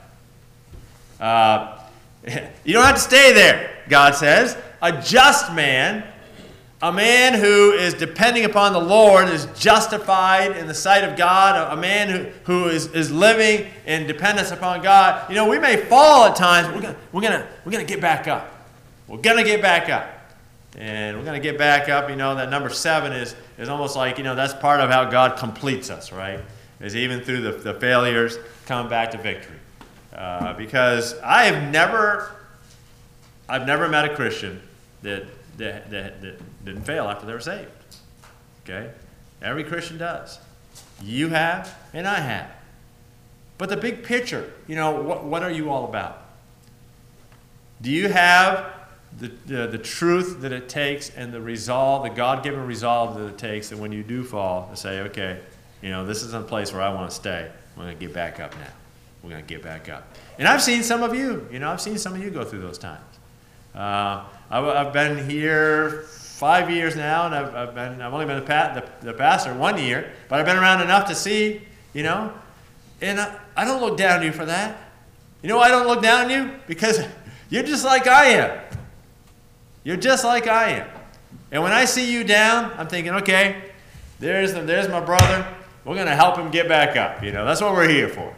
Uh, 1.20 1.78
you 2.64 2.72
don't 2.72 2.84
have 2.84 2.96
to 2.96 3.00
stay 3.00 3.32
there, 3.32 3.70
God 3.88 4.14
says. 4.14 4.56
A 4.82 5.00
just 5.00 5.52
man, 5.52 6.04
a 6.82 6.92
man 6.92 7.34
who 7.34 7.72
is 7.72 7.94
depending 7.94 8.44
upon 8.44 8.72
the 8.72 8.80
Lord, 8.80 9.28
is 9.28 9.46
justified 9.56 10.56
in 10.56 10.66
the 10.66 10.74
sight 10.74 11.04
of 11.04 11.16
God, 11.16 11.72
a, 11.72 11.80
man 11.80 12.08
who, 12.08 12.30
who 12.44 12.68
is, 12.68 12.86
is 12.88 13.10
living 13.10 13.70
in 13.86 14.06
dependence 14.06 14.50
upon 14.50 14.82
God. 14.82 15.28
You 15.30 15.36
know, 15.36 15.48
we 15.48 15.58
may 15.58 15.76
fall 15.76 16.26
at 16.26 16.36
times, 16.36 16.66
but 16.66 16.76
we're 16.76 16.82
going 16.82 16.96
we're 17.12 17.22
gonna, 17.22 17.48
we're 17.64 17.72
gonna 17.72 17.84
get 17.84 18.00
back 18.00 18.28
up. 18.28 18.54
We're 19.06 19.18
going 19.18 19.36
to 19.36 19.44
get 19.44 19.60
back 19.60 19.90
up. 19.90 20.10
And 20.76 21.18
we're 21.18 21.24
going 21.24 21.40
to 21.40 21.46
get 21.46 21.58
back 21.58 21.88
up. 21.88 22.08
You 22.08 22.16
know, 22.16 22.34
that 22.34 22.50
number 22.50 22.70
seven 22.70 23.12
is, 23.12 23.36
is 23.58 23.68
almost 23.68 23.96
like, 23.96 24.18
you 24.18 24.24
know, 24.24 24.34
that's 24.34 24.54
part 24.54 24.80
of 24.80 24.90
how 24.90 25.10
God 25.10 25.38
completes 25.38 25.90
us, 25.90 26.12
right? 26.12 26.40
is 26.80 26.96
even 26.96 27.20
through 27.20 27.40
the, 27.40 27.52
the 27.52 27.74
failures, 27.74 28.36
come 28.66 28.88
back 28.88 29.12
to 29.12 29.18
victory. 29.18 29.56
Uh, 30.14 30.52
because 30.54 31.18
I 31.20 31.44
have 31.44 31.70
never, 31.72 32.34
I've 33.48 33.66
never 33.66 33.88
met 33.88 34.04
a 34.04 34.14
Christian 34.14 34.60
that, 35.02 35.24
that, 35.56 35.90
that, 35.90 36.20
that 36.20 36.40
didn't 36.64 36.84
fail 36.84 37.04
after 37.04 37.26
they 37.26 37.32
were 37.32 37.40
saved. 37.40 37.70
Okay? 38.64 38.90
Every 39.42 39.64
Christian 39.64 39.98
does. 39.98 40.38
You 41.02 41.28
have, 41.28 41.76
and 41.92 42.06
I 42.06 42.20
have. 42.20 42.50
But 43.58 43.68
the 43.68 43.76
big 43.76 44.02
picture, 44.02 44.52
you 44.66 44.74
know, 44.74 45.00
what, 45.02 45.24
what 45.24 45.42
are 45.42 45.50
you 45.50 45.70
all 45.70 45.84
about? 45.84 46.22
Do 47.80 47.90
you 47.90 48.08
have 48.08 48.72
the, 49.18 49.28
the, 49.46 49.66
the, 49.66 49.78
truth 49.78 50.40
that 50.40 50.52
it 50.52 50.68
takes 50.68 51.10
and 51.10 51.32
the 51.32 51.40
resolve, 51.40 52.02
the 52.02 52.10
God 52.10 52.42
given 52.42 52.66
resolve 52.66 53.16
that 53.18 53.26
it 53.26 53.38
takes, 53.38 53.68
that 53.68 53.78
when 53.78 53.92
you 53.92 54.02
do 54.02 54.24
fall, 54.24 54.68
to 54.70 54.76
say, 54.76 55.00
okay, 55.00 55.38
you 55.82 55.90
know, 55.90 56.04
this 56.04 56.22
isn't 56.22 56.44
a 56.44 56.46
place 56.46 56.72
where 56.72 56.82
I 56.82 56.92
want 56.92 57.10
to 57.10 57.14
stay. 57.14 57.50
We're 57.76 57.84
going 57.84 57.98
to 57.98 58.06
get 58.06 58.14
back 58.14 58.40
up 58.40 58.54
now. 58.56 58.72
We're 59.22 59.30
going 59.30 59.44
to 59.44 59.48
get 59.48 59.62
back 59.62 59.88
up. 59.88 60.08
And 60.38 60.48
I've 60.48 60.62
seen 60.62 60.82
some 60.82 61.02
of 61.02 61.14
you, 61.14 61.46
you 61.52 61.58
know, 61.58 61.70
I've 61.70 61.80
seen 61.80 61.98
some 61.98 62.14
of 62.14 62.22
you 62.22 62.30
go 62.30 62.44
through 62.44 62.60
those 62.60 62.78
times. 62.78 63.04
Uh, 63.74 64.24
I've, 64.50 64.64
I've, 64.64 64.92
been 64.92 65.28
here 65.28 66.06
five 66.34 66.68
years 66.68 66.96
now, 66.96 67.26
and 67.26 67.34
I've, 67.34 67.54
I've, 67.54 67.74
been, 67.76 68.02
I've 68.02 68.12
only 68.12 68.26
been 68.26 68.44
the, 68.44 68.84
the, 69.02 69.12
pastor 69.12 69.54
one 69.54 69.78
year, 69.78 70.10
but 70.28 70.40
I've 70.40 70.46
been 70.46 70.56
around 70.56 70.82
enough 70.82 71.06
to 71.06 71.14
see, 71.14 71.62
you 71.92 72.02
know, 72.02 72.32
and 73.00 73.20
I, 73.20 73.38
I 73.56 73.64
don't 73.64 73.80
look 73.80 73.96
down 73.96 74.18
on 74.18 74.26
you 74.26 74.32
for 74.32 74.44
that. 74.44 74.76
You 75.42 75.48
know 75.48 75.60
I 75.60 75.68
don't 75.68 75.86
look 75.86 76.02
down 76.02 76.24
on 76.24 76.30
you? 76.30 76.50
Because 76.66 77.00
you're 77.50 77.62
just 77.62 77.84
like 77.84 78.08
I 78.08 78.26
am. 78.30 78.60
You're 79.84 79.96
just 79.96 80.24
like 80.24 80.48
I 80.48 80.70
am. 80.70 80.88
And 81.52 81.62
when 81.62 81.70
I 81.70 81.84
see 81.84 82.12
you 82.12 82.24
down, 82.24 82.72
I'm 82.76 82.88
thinking, 82.88 83.12
okay, 83.14 83.70
there's, 84.18 84.54
the, 84.54 84.62
there's 84.62 84.88
my 84.88 85.00
brother. 85.00 85.46
We're 85.84 85.94
going 85.94 86.08
to 86.08 86.16
help 86.16 86.36
him 86.36 86.50
get 86.50 86.66
back 86.66 86.96
up. 86.96 87.22
You 87.22 87.30
know, 87.30 87.44
that's 87.44 87.60
what 87.60 87.74
we're 87.74 87.88
here 87.88 88.08
for. 88.08 88.34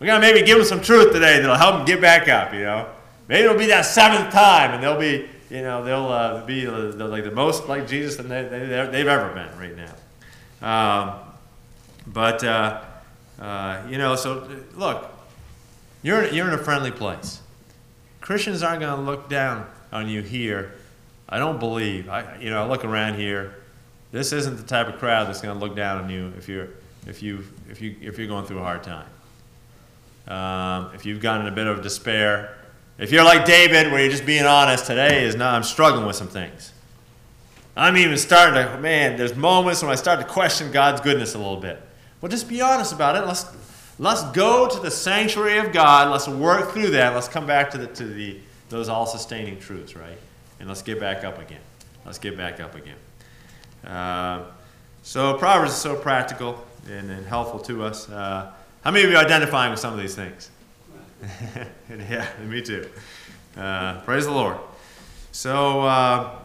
We're 0.00 0.06
going 0.06 0.20
to 0.20 0.26
maybe 0.26 0.44
give 0.44 0.58
him 0.58 0.64
some 0.64 0.80
truth 0.80 1.12
today 1.12 1.38
that'll 1.38 1.54
help 1.54 1.78
him 1.78 1.84
get 1.84 2.00
back 2.00 2.28
up. 2.28 2.52
You 2.52 2.62
know, 2.62 2.88
maybe 3.28 3.44
it'll 3.44 3.56
be 3.56 3.66
that 3.66 3.82
seventh 3.82 4.32
time, 4.32 4.72
and 4.72 4.82
they'll 4.82 4.98
be, 4.98 5.28
you 5.50 5.62
know, 5.62 5.84
they'll 5.84 6.06
uh, 6.06 6.44
be 6.46 6.66
like 6.66 7.24
the 7.24 7.30
most 7.30 7.68
like 7.68 7.88
Jesus 7.88 8.16
than 8.16 8.28
they, 8.28 8.44
they, 8.44 8.88
they've 8.90 9.06
ever 9.06 9.34
been 9.34 9.58
right 9.58 9.76
now. 9.76 9.94
Um, 10.62 11.20
but 12.06 12.44
uh, 12.44 12.82
uh, 13.40 13.82
you 13.88 13.98
know, 13.98 14.14
so 14.16 14.48
look, 14.76 15.10
you're 16.02 16.26
you're 16.28 16.46
in 16.46 16.54
a 16.54 16.58
friendly 16.58 16.90
place. 16.92 17.40
Christians 18.20 18.62
aren't 18.62 18.80
going 18.80 18.94
to 18.94 19.02
look 19.02 19.28
down 19.28 19.66
on 19.92 20.08
you 20.08 20.22
here. 20.22 20.72
I 21.28 21.38
don't 21.38 21.58
believe. 21.58 22.08
I 22.08 22.38
you 22.38 22.50
know 22.50 22.62
I 22.62 22.66
look 22.66 22.84
around 22.84 23.14
here. 23.14 23.54
This 24.12 24.32
isn't 24.32 24.56
the 24.56 24.64
type 24.64 24.88
of 24.88 24.98
crowd 24.98 25.28
that's 25.28 25.40
going 25.40 25.56
to 25.56 25.64
look 25.64 25.76
down 25.76 26.02
on 26.02 26.10
you 26.10 26.32
if 26.36 26.48
you're, 26.48 26.68
if 27.06 27.22
you, 27.22 27.44
if 27.70 27.80
you, 27.80 27.94
if 28.00 28.18
you're 28.18 28.26
going 28.26 28.44
through 28.44 28.58
a 28.58 28.62
hard 28.62 28.82
time. 28.82 29.06
Um, 30.26 30.92
if 30.94 31.06
you've 31.06 31.20
gotten 31.20 31.46
a 31.46 31.52
bit 31.52 31.68
of 31.68 31.82
despair, 31.82 32.56
if 33.00 33.10
you're 33.10 33.24
like 33.24 33.46
David, 33.46 33.90
where 33.90 34.02
you're 34.02 34.10
just 34.10 34.26
being 34.26 34.44
honest, 34.44 34.84
today 34.84 35.24
is 35.24 35.34
not, 35.34 35.54
I'm 35.54 35.62
struggling 35.62 36.06
with 36.06 36.16
some 36.16 36.28
things. 36.28 36.72
I'm 37.74 37.96
even 37.96 38.18
starting 38.18 38.54
to, 38.54 38.78
man, 38.78 39.16
there's 39.16 39.34
moments 39.34 39.82
when 39.82 39.90
I 39.90 39.94
start 39.94 40.20
to 40.20 40.26
question 40.26 40.70
God's 40.70 41.00
goodness 41.00 41.34
a 41.34 41.38
little 41.38 41.56
bit. 41.56 41.80
Well, 42.20 42.28
just 42.30 42.46
be 42.46 42.60
honest 42.60 42.92
about 42.92 43.16
it. 43.16 43.26
Let's, 43.26 43.46
let's 43.98 44.22
go 44.32 44.68
to 44.68 44.78
the 44.80 44.90
sanctuary 44.90 45.56
of 45.58 45.72
God. 45.72 46.10
Let's 46.10 46.28
work 46.28 46.72
through 46.72 46.90
that. 46.90 47.14
Let's 47.14 47.26
come 47.26 47.46
back 47.46 47.70
to, 47.70 47.78
the, 47.78 47.86
to 47.86 48.04
the, 48.04 48.38
those 48.68 48.90
all 48.90 49.06
sustaining 49.06 49.58
truths, 49.58 49.96
right? 49.96 50.18
And 50.58 50.68
let's 50.68 50.82
get 50.82 51.00
back 51.00 51.24
up 51.24 51.38
again. 51.38 51.62
Let's 52.04 52.18
get 52.18 52.36
back 52.36 52.60
up 52.60 52.74
again. 52.74 52.96
Uh, 53.90 54.44
so 55.02 55.38
Proverbs 55.38 55.72
is 55.72 55.78
so 55.78 55.96
practical 55.96 56.62
and, 56.86 57.10
and 57.10 57.24
helpful 57.24 57.60
to 57.60 57.82
us. 57.82 58.10
Uh, 58.10 58.52
how 58.82 58.90
many 58.90 59.04
of 59.04 59.10
you 59.10 59.16
are 59.16 59.24
identifying 59.24 59.70
with 59.70 59.80
some 59.80 59.94
of 59.94 60.00
these 60.00 60.14
things? 60.14 60.50
yeah, 61.90 62.26
me 62.44 62.62
too. 62.62 62.88
Uh, 63.56 64.00
praise 64.00 64.24
the 64.26 64.32
Lord. 64.32 64.56
So, 65.32 65.82
uh, 65.82 66.38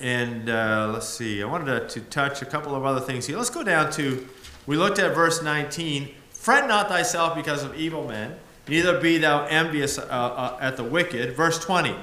and 0.00 0.48
uh, 0.48 0.90
let's 0.92 1.08
see, 1.08 1.42
I 1.42 1.46
wanted 1.46 1.88
to, 1.88 2.00
to 2.00 2.06
touch 2.08 2.42
a 2.42 2.46
couple 2.46 2.74
of 2.74 2.84
other 2.84 3.00
things 3.00 3.26
here. 3.26 3.36
Let's 3.36 3.50
go 3.50 3.62
down 3.62 3.92
to, 3.92 4.26
we 4.66 4.76
looked 4.76 4.98
at 4.98 5.14
verse 5.14 5.42
19. 5.42 6.14
Fret 6.30 6.66
not 6.66 6.88
thyself 6.88 7.34
because 7.34 7.62
of 7.62 7.74
evil 7.74 8.08
men, 8.08 8.36
neither 8.66 8.98
be 8.98 9.18
thou 9.18 9.44
envious 9.46 9.98
uh, 9.98 10.02
uh, 10.02 10.58
at 10.60 10.76
the 10.76 10.84
wicked. 10.84 11.36
Verse 11.36 11.62
20. 11.62 11.94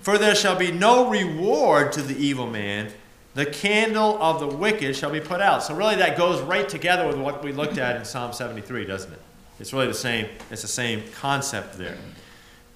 For 0.00 0.18
there 0.18 0.34
shall 0.34 0.56
be 0.56 0.72
no 0.72 1.08
reward 1.08 1.92
to 1.92 2.02
the 2.02 2.16
evil 2.16 2.46
man, 2.46 2.90
the 3.34 3.46
candle 3.46 4.20
of 4.20 4.40
the 4.40 4.48
wicked 4.48 4.96
shall 4.96 5.10
be 5.10 5.20
put 5.20 5.40
out. 5.40 5.62
So 5.62 5.74
really 5.74 5.96
that 5.96 6.18
goes 6.18 6.40
right 6.40 6.68
together 6.68 7.06
with 7.06 7.16
what 7.16 7.44
we 7.44 7.52
looked 7.52 7.78
at 7.78 7.96
in 7.96 8.04
Psalm 8.04 8.32
73, 8.32 8.86
doesn't 8.86 9.12
it? 9.12 9.20
It's 9.60 9.74
really 9.74 9.88
the 9.88 9.94
same, 9.94 10.26
it's 10.50 10.62
the 10.62 10.68
same 10.68 11.02
concept 11.20 11.76
there. 11.76 11.98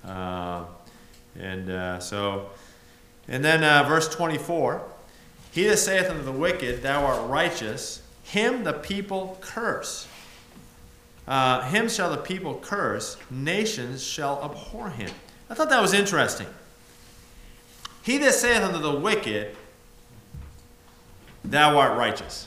Uh, 0.07 0.65
and 1.41 1.71
uh, 1.71 1.99
so, 1.99 2.51
and 3.27 3.43
then 3.43 3.65
uh, 3.65 3.89
verse 3.89 4.07
24 4.15 4.87
He 5.51 5.65
that 5.65 5.79
saith 5.79 6.11
unto 6.11 6.23
the 6.23 6.31
wicked, 6.31 6.83
Thou 6.83 7.07
art 7.07 7.29
righteous, 7.29 8.03
him 8.23 8.65
the 8.65 8.75
people 8.75 9.39
curse. 9.41 10.07
Uh, 11.27 11.63
him 11.71 11.89
shall 11.89 12.11
the 12.11 12.19
people 12.19 12.59
curse, 12.63 13.17
nations 13.31 14.05
shall 14.05 14.45
abhor 14.45 14.91
him. 14.91 15.11
I 15.49 15.55
thought 15.55 15.71
that 15.71 15.81
was 15.81 15.95
interesting. 15.95 16.47
He 18.03 18.19
that 18.19 18.35
saith 18.35 18.63
unto 18.63 18.79
the 18.79 18.95
wicked, 18.95 19.57
Thou 21.43 21.79
art 21.79 21.97
righteous. 21.97 22.47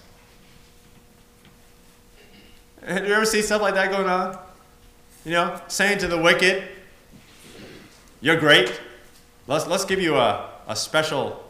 Have 2.88 3.06
you 3.08 3.14
ever 3.14 3.26
see 3.26 3.42
stuff 3.42 3.62
like 3.62 3.74
that 3.74 3.92
going 3.92 4.08
on? 4.08 4.38
You 5.26 5.32
know, 5.32 5.62
saying 5.68 6.00
to 6.00 6.08
the 6.08 6.18
wicked, 6.18 6.64
You're 8.22 8.38
great. 8.38 8.80
Let's, 9.46 9.68
let's 9.68 9.86
give 9.86 10.02
you 10.02 10.16
a, 10.16 10.50
a 10.68 10.76
special 10.76 11.44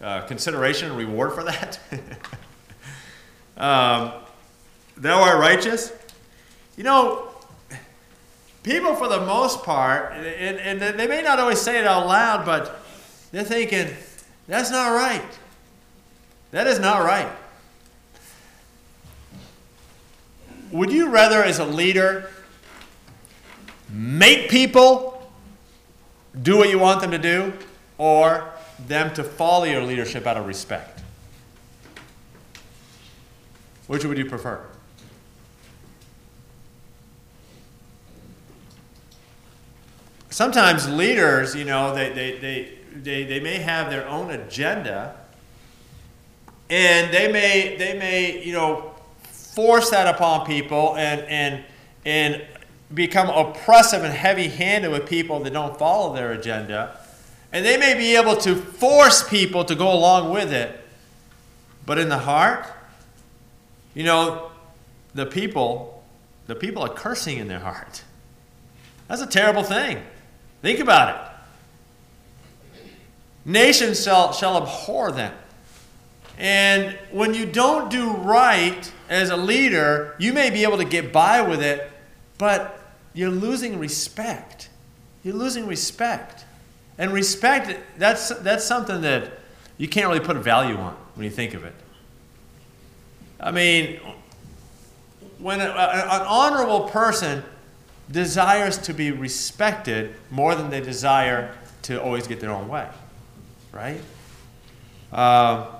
uh, 0.00 0.22
consideration 0.22 0.88
and 0.88 0.98
reward 0.98 1.32
for 1.32 1.44
that. 1.44 1.78
um, 3.56 4.12
thou 4.96 5.22
art 5.22 5.38
righteous. 5.38 5.92
You 6.76 6.84
know, 6.84 7.28
people 8.62 8.94
for 8.94 9.08
the 9.08 9.20
most 9.20 9.62
part, 9.62 10.12
and, 10.12 10.58
and 10.82 10.98
they 10.98 11.06
may 11.06 11.22
not 11.22 11.38
always 11.38 11.60
say 11.60 11.78
it 11.78 11.86
out 11.86 12.06
loud, 12.06 12.44
but 12.44 12.80
they're 13.32 13.44
thinking, 13.44 13.88
that's 14.46 14.70
not 14.70 14.88
right. 14.88 15.38
That 16.50 16.66
is 16.66 16.78
not 16.78 17.04
right. 17.04 17.28
Would 20.74 20.90
you 20.90 21.08
rather, 21.08 21.40
as 21.40 21.60
a 21.60 21.64
leader, 21.64 22.28
make 23.88 24.50
people 24.50 25.30
do 26.42 26.58
what 26.58 26.68
you 26.68 26.80
want 26.80 27.00
them 27.00 27.12
to 27.12 27.18
do, 27.18 27.52
or 27.96 28.50
them 28.88 29.14
to 29.14 29.22
follow 29.22 29.66
your 29.66 29.82
leadership 29.82 30.26
out 30.26 30.36
of 30.36 30.48
respect? 30.48 31.00
Which 33.86 34.04
would 34.04 34.18
you 34.18 34.24
prefer? 34.24 34.66
Sometimes 40.28 40.88
leaders, 40.88 41.54
you 41.54 41.64
know, 41.64 41.94
they, 41.94 42.12
they, 42.12 42.38
they, 42.38 42.78
they, 42.96 43.22
they 43.22 43.38
may 43.38 43.58
have 43.58 43.90
their 43.90 44.08
own 44.08 44.32
agenda, 44.32 45.14
and 46.68 47.14
they 47.14 47.30
may, 47.30 47.76
they 47.76 47.96
may, 47.96 48.44
you 48.44 48.52
know, 48.52 48.93
force 49.54 49.90
that 49.90 50.12
upon 50.12 50.46
people 50.46 50.96
and, 50.96 51.20
and, 51.22 51.64
and 52.04 52.44
become 52.92 53.28
oppressive 53.28 54.02
and 54.02 54.12
heavy 54.12 54.48
handed 54.48 54.90
with 54.90 55.08
people 55.08 55.40
that 55.40 55.52
don't 55.52 55.78
follow 55.78 56.14
their 56.14 56.32
agenda. 56.32 56.98
And 57.52 57.64
they 57.64 57.76
may 57.76 57.94
be 57.94 58.16
able 58.16 58.36
to 58.38 58.56
force 58.56 59.28
people 59.28 59.64
to 59.64 59.74
go 59.74 59.92
along 59.92 60.32
with 60.32 60.52
it. 60.52 60.80
But 61.86 61.98
in 61.98 62.08
the 62.08 62.18
heart, 62.18 62.66
you 63.94 64.02
know, 64.02 64.50
the 65.14 65.26
people, 65.26 66.04
the 66.46 66.56
people 66.56 66.82
are 66.82 66.88
cursing 66.88 67.38
in 67.38 67.46
their 67.46 67.60
heart. 67.60 68.02
That's 69.06 69.22
a 69.22 69.26
terrible 69.26 69.62
thing. 69.62 70.02
Think 70.62 70.80
about 70.80 71.14
it. 71.14 72.80
Nations 73.44 74.02
shall, 74.02 74.32
shall 74.32 74.56
abhor 74.56 75.12
them. 75.12 75.32
And 76.38 76.98
when 77.10 77.34
you 77.34 77.46
don't 77.46 77.90
do 77.90 78.10
right 78.10 78.90
as 79.08 79.30
a 79.30 79.36
leader, 79.36 80.16
you 80.18 80.32
may 80.32 80.50
be 80.50 80.64
able 80.64 80.78
to 80.78 80.84
get 80.84 81.12
by 81.12 81.40
with 81.40 81.62
it, 81.62 81.90
but 82.38 82.80
you're 83.12 83.30
losing 83.30 83.78
respect. 83.78 84.68
You're 85.22 85.34
losing 85.34 85.66
respect. 85.66 86.44
And 86.98 87.12
respect, 87.12 87.78
that's, 87.98 88.28
that's 88.40 88.64
something 88.64 89.00
that 89.02 89.38
you 89.78 89.88
can't 89.88 90.08
really 90.08 90.24
put 90.24 90.36
a 90.36 90.40
value 90.40 90.76
on 90.76 90.96
when 91.14 91.24
you 91.24 91.30
think 91.30 91.54
of 91.54 91.64
it. 91.64 91.74
I 93.40 93.50
mean, 93.50 94.00
when 95.38 95.60
a, 95.60 95.64
an 95.64 96.22
honorable 96.22 96.88
person 96.88 97.42
desires 98.10 98.78
to 98.78 98.94
be 98.94 99.10
respected 99.10 100.14
more 100.30 100.54
than 100.54 100.70
they 100.70 100.80
desire 100.80 101.54
to 101.82 102.00
always 102.02 102.26
get 102.26 102.40
their 102.40 102.50
own 102.50 102.68
way, 102.68 102.88
right? 103.72 104.00
Uh, 105.12 105.73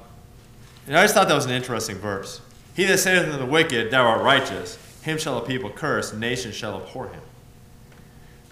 and 0.87 0.97
I 0.97 1.03
just 1.03 1.15
thought 1.15 1.29
that 1.29 1.35
was 1.35 1.47
an 1.47 1.53
interesting 1.53 1.97
verse. 1.97 2.41
He 2.75 2.85
that 2.85 2.99
saith 2.99 3.25
unto 3.25 3.39
the 3.39 3.47
wicked, 3.47 3.91
Thou 3.91 4.05
art 4.05 4.23
righteous, 4.23 4.79
him 5.03 5.19
shall 5.19 5.41
the 5.41 5.47
people 5.47 5.71
curse, 5.71 6.13
nations 6.13 6.55
shall 6.55 6.77
abhor 6.77 7.09
him. 7.09 7.21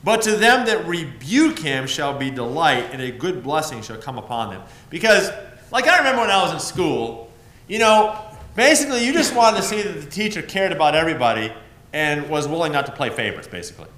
But 0.04 0.22
to 0.22 0.32
them 0.32 0.66
that 0.66 0.86
rebuke 0.86 1.58
him 1.58 1.86
shall 1.86 2.18
be 2.18 2.30
delight, 2.30 2.88
and 2.92 3.00
a 3.00 3.10
good 3.10 3.42
blessing 3.42 3.82
shall 3.82 3.98
come 3.98 4.18
upon 4.18 4.50
them. 4.50 4.62
Because, 4.90 5.30
like 5.70 5.86
I 5.86 5.98
remember 5.98 6.22
when 6.22 6.30
I 6.30 6.42
was 6.42 6.52
in 6.52 6.60
school, 6.60 7.30
you 7.68 7.78
know, 7.78 8.18
basically 8.56 9.04
you 9.04 9.12
just 9.12 9.34
wanted 9.34 9.58
to 9.58 9.62
see 9.62 9.82
that 9.82 10.00
the 10.00 10.10
teacher 10.10 10.42
cared 10.42 10.72
about 10.72 10.94
everybody 10.94 11.52
and 11.92 12.28
was 12.28 12.48
willing 12.48 12.72
not 12.72 12.86
to 12.86 12.92
play 12.92 13.10
favorites, 13.10 13.48
basically. 13.48 13.88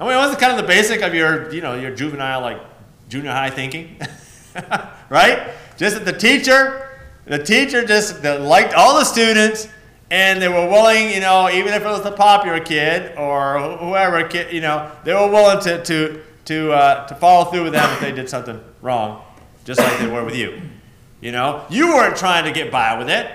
I 0.00 0.04
mean, 0.04 0.14
it 0.14 0.16
wasn't 0.16 0.40
kind 0.40 0.52
of 0.52 0.58
the 0.58 0.66
basic 0.66 1.02
of 1.02 1.14
your, 1.14 1.52
you 1.52 1.60
know, 1.60 1.74
your 1.74 1.94
juvenile, 1.94 2.40
like 2.40 2.60
junior 3.08 3.30
high 3.30 3.50
thinking, 3.50 3.96
right? 5.08 5.50
Just 5.76 5.96
that 5.96 6.04
the 6.04 6.12
teacher 6.12 6.93
the 7.26 7.42
teacher 7.42 7.84
just 7.84 8.22
liked 8.22 8.74
all 8.74 8.98
the 8.98 9.04
students, 9.04 9.68
and 10.10 10.40
they 10.40 10.48
were 10.48 10.68
willing, 10.68 11.10
you 11.10 11.20
know, 11.20 11.50
even 11.50 11.72
if 11.72 11.82
it 11.82 11.86
was 11.86 12.02
the 12.02 12.12
popular 12.12 12.60
kid 12.60 13.16
or 13.16 13.76
whoever 13.78 14.26
kid, 14.28 14.52
you 14.52 14.60
know, 14.60 14.90
they 15.04 15.14
were 15.14 15.30
willing 15.30 15.62
to 15.64 15.82
to 15.84 16.22
to 16.46 16.72
uh, 16.72 17.06
to 17.06 17.14
follow 17.14 17.50
through 17.50 17.64
with 17.64 17.72
them 17.72 17.90
if 17.92 18.00
they 18.00 18.12
did 18.12 18.28
something 18.28 18.60
wrong, 18.82 19.22
just 19.64 19.80
like 19.80 19.98
they 19.98 20.06
were 20.06 20.24
with 20.24 20.36
you. 20.36 20.60
You 21.20 21.32
know, 21.32 21.64
you 21.70 21.88
weren't 21.88 22.16
trying 22.16 22.44
to 22.44 22.52
get 22.52 22.70
by 22.70 22.98
with 22.98 23.08
it. 23.08 23.30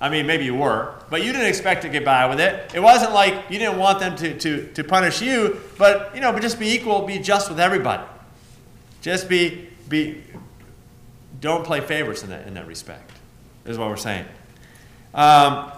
I 0.00 0.08
mean, 0.08 0.26
maybe 0.26 0.46
you 0.46 0.54
were, 0.54 0.94
but 1.10 1.22
you 1.22 1.32
didn't 1.32 1.48
expect 1.48 1.82
to 1.82 1.90
get 1.90 2.06
by 2.06 2.24
with 2.24 2.40
it. 2.40 2.74
It 2.74 2.80
wasn't 2.80 3.12
like 3.12 3.50
you 3.50 3.58
didn't 3.58 3.78
want 3.78 4.00
them 4.00 4.16
to, 4.16 4.38
to, 4.38 4.72
to 4.72 4.82
punish 4.82 5.20
you, 5.20 5.60
but 5.76 6.14
you 6.14 6.22
know, 6.22 6.32
but 6.32 6.40
just 6.40 6.58
be 6.58 6.70
equal, 6.70 7.02
be 7.02 7.18
just 7.18 7.50
with 7.50 7.60
everybody. 7.60 8.04
Just 9.02 9.28
be 9.28 9.68
be 9.90 10.22
don't 11.40 11.64
play 11.64 11.80
favorites 11.80 12.22
in 12.22 12.30
that, 12.30 12.46
in 12.46 12.54
that 12.54 12.66
respect, 12.66 13.10
is 13.64 13.78
what 13.78 13.88
we're 13.88 13.96
saying. 13.96 14.26
Um, 15.14 15.72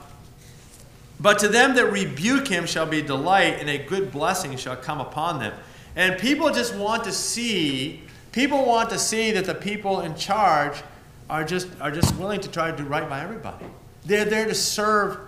but 1.20 1.38
to 1.38 1.48
them 1.48 1.77
that 1.77 1.87
rebuke 1.87 2.48
him 2.48 2.66
shall 2.66 2.87
be 2.87 3.01
delight, 3.01 3.59
and 3.61 3.70
a 3.70 3.79
good 3.79 4.11
blessing 4.11 4.57
shall 4.57 4.77
come 4.77 5.01
upon 5.01 5.38
them. 5.38 5.53
And 5.94 6.18
people 6.18 6.51
just 6.51 6.75
want 6.75 7.05
to 7.05 7.12
see, 7.12 8.03
people 8.33 8.64
want 8.64 8.90
to 8.90 8.98
see 8.98 9.31
that 9.33 9.44
the 9.44 9.55
people 9.55 10.01
in 10.01 10.16
charge 10.16 10.83
are 11.31 11.44
just, 11.44 11.68
are 11.81 11.90
just 11.90 12.16
willing 12.16 12.40
to 12.40 12.51
try 12.51 12.70
to 12.70 12.77
do 12.77 12.85
right 12.85 13.09
by 13.09 13.22
everybody. 13.22 13.66
They're 14.05 14.25
there 14.25 14.46
to 14.46 14.55
serve, 14.55 15.18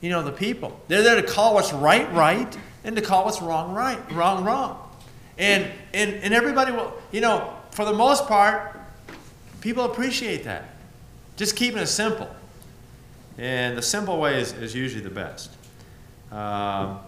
you 0.00 0.10
know, 0.10 0.22
the 0.22 0.32
people. 0.32 0.78
They're 0.88 1.02
there 1.02 1.16
to 1.16 1.26
call 1.26 1.54
what's 1.54 1.72
right, 1.72 2.12
right, 2.12 2.56
and 2.84 2.94
to 2.96 3.02
call 3.02 3.24
what's 3.24 3.40
wrong, 3.40 3.74
right, 3.74 3.98
wrong, 4.12 4.44
wrong. 4.44 4.86
And, 5.38 5.70
and, 5.94 6.14
and 6.14 6.34
everybody 6.34 6.72
will, 6.72 6.92
you 7.10 7.20
know, 7.20 7.54
for 7.70 7.84
the 7.84 7.92
most 7.92 8.26
part, 8.26 8.77
People 9.60 9.84
appreciate 9.84 10.44
that. 10.44 10.64
Just 11.36 11.56
keeping 11.56 11.78
it 11.78 11.86
simple. 11.86 12.28
And 13.38 13.78
the 13.78 13.82
simple 13.82 14.18
way 14.18 14.40
is, 14.40 14.52
is 14.52 14.74
usually 14.74 15.02
the 15.02 15.10
best. 15.10 15.50
Um, 16.32 16.98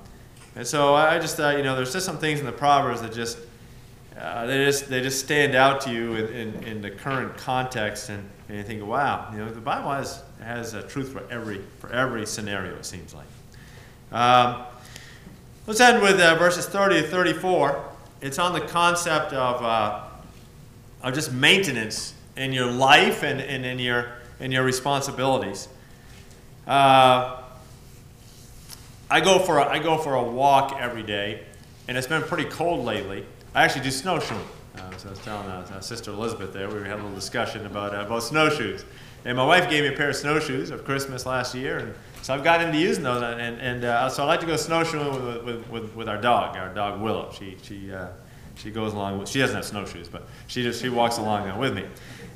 and 0.57 0.67
so 0.67 0.95
I 0.95 1.19
just 1.19 1.37
thought, 1.37 1.57
you 1.57 1.63
know, 1.63 1.77
there's 1.77 1.93
just 1.93 2.07
some 2.07 2.19
things 2.19 2.41
in 2.41 2.47
the 2.47 2.53
Proverbs 2.53 3.03
that 3.03 3.13
just, 3.13 3.39
uh, 4.19 4.47
they 4.47 4.65
just, 4.65 4.89
they 4.89 5.01
just 5.01 5.25
stand 5.25 5.55
out 5.55 5.81
to 5.83 5.93
you 5.93 6.15
in, 6.15 6.27
in, 6.29 6.65
in, 6.65 6.83
the 6.83 6.91
current 6.91 7.37
context 7.37 8.09
and, 8.09 8.29
and 8.49 8.59
you 8.59 8.65
think, 8.65 8.85
wow, 8.85 9.29
you 9.33 9.39
know, 9.39 9.51
the 9.51 9.61
Bible 9.61 9.91
has, 9.91 10.23
has 10.43 10.75
a 10.75 10.83
truth 10.83 11.13
for 11.13 11.23
every, 11.31 11.61
for 11.79 11.93
every 11.93 12.27
scenario, 12.27 12.75
it 12.77 12.87
seems 12.87 13.15
like. 13.15 13.27
Um, 14.13 14.63
let's 15.67 15.81
end 15.81 16.03
with 16.03 16.21
uh, 16.21 16.37
verses 16.37 16.67
30 16.67 17.03
to 17.03 17.09
34. 17.09 17.85
It's 18.21 18.39
on 18.39 18.53
the 18.53 18.61
concept 18.61 19.33
of, 19.33 19.63
uh, 19.63 20.05
of 21.03 21.15
just 21.15 21.33
maintenance 21.33 22.15
in 22.40 22.53
your 22.53 22.70
life 22.70 23.22
and, 23.22 23.40
and 23.40 23.66
in, 23.66 23.79
your, 23.79 24.12
in 24.40 24.50
your 24.50 24.64
responsibilities. 24.64 25.68
Uh, 26.66 27.42
I, 29.11 29.20
go 29.20 29.38
for 29.38 29.59
a, 29.59 29.66
I 29.66 29.79
go 29.79 29.98
for 29.98 30.14
a 30.14 30.22
walk 30.22 30.76
every 30.81 31.03
day, 31.03 31.42
and 31.87 31.98
it's 31.98 32.07
been 32.07 32.22
pretty 32.22 32.46
cold 32.46 32.85
lately. 32.85 33.26
I 33.55 33.64
actually 33.64 33.85
do 33.85 33.90
snowshoeing. 33.90 34.40
Uh, 34.76 34.96
So 34.96 35.09
I 35.09 35.11
was 35.11 35.18
telling 35.20 35.48
uh, 35.48 35.66
uh, 35.70 35.81
Sister 35.81 36.12
Elizabeth 36.12 36.53
there, 36.53 36.68
we 36.68 36.81
had 36.81 36.92
a 36.92 36.96
little 36.96 37.14
discussion 37.14 37.66
about, 37.66 37.94
uh, 37.94 38.07
about 38.07 38.22
snowshoes. 38.22 38.85
And 39.26 39.37
my 39.37 39.44
wife 39.44 39.68
gave 39.68 39.83
me 39.83 39.92
a 39.92 39.96
pair 39.96 40.09
of 40.09 40.16
snowshoes 40.16 40.70
of 40.70 40.85
Christmas 40.87 41.26
last 41.26 41.55
year, 41.55 41.79
and 41.79 41.94
so 42.22 42.33
I've 42.33 42.44
gotten 42.44 42.68
into 42.68 42.79
using 42.79 43.05
those. 43.05 43.22
And, 43.22 43.61
and 43.61 43.85
uh, 43.85 44.09
so 44.09 44.22
I 44.22 44.26
like 44.26 44.40
to 44.40 44.46
go 44.46 44.57
snowshoeing 44.57 45.44
with, 45.44 45.68
with, 45.68 45.94
with, 45.94 46.09
our 46.09 46.18
dog, 46.18 46.57
our 46.57 46.72
dog 46.72 47.03
Willow. 47.03 47.31
She, 47.38 47.59
she, 47.62 47.92
uh, 47.92 48.09
she 48.55 48.70
goes 48.70 48.94
along 48.94 49.18
with, 49.18 49.29
she 49.29 49.40
doesn't 49.40 49.57
have 49.57 49.64
snowshoes, 49.64 50.09
but 50.09 50.26
she 50.46 50.62
just, 50.62 50.81
she 50.81 50.88
walks 50.88 51.18
along 51.18 51.59
with 51.59 51.74
me. 51.74 51.85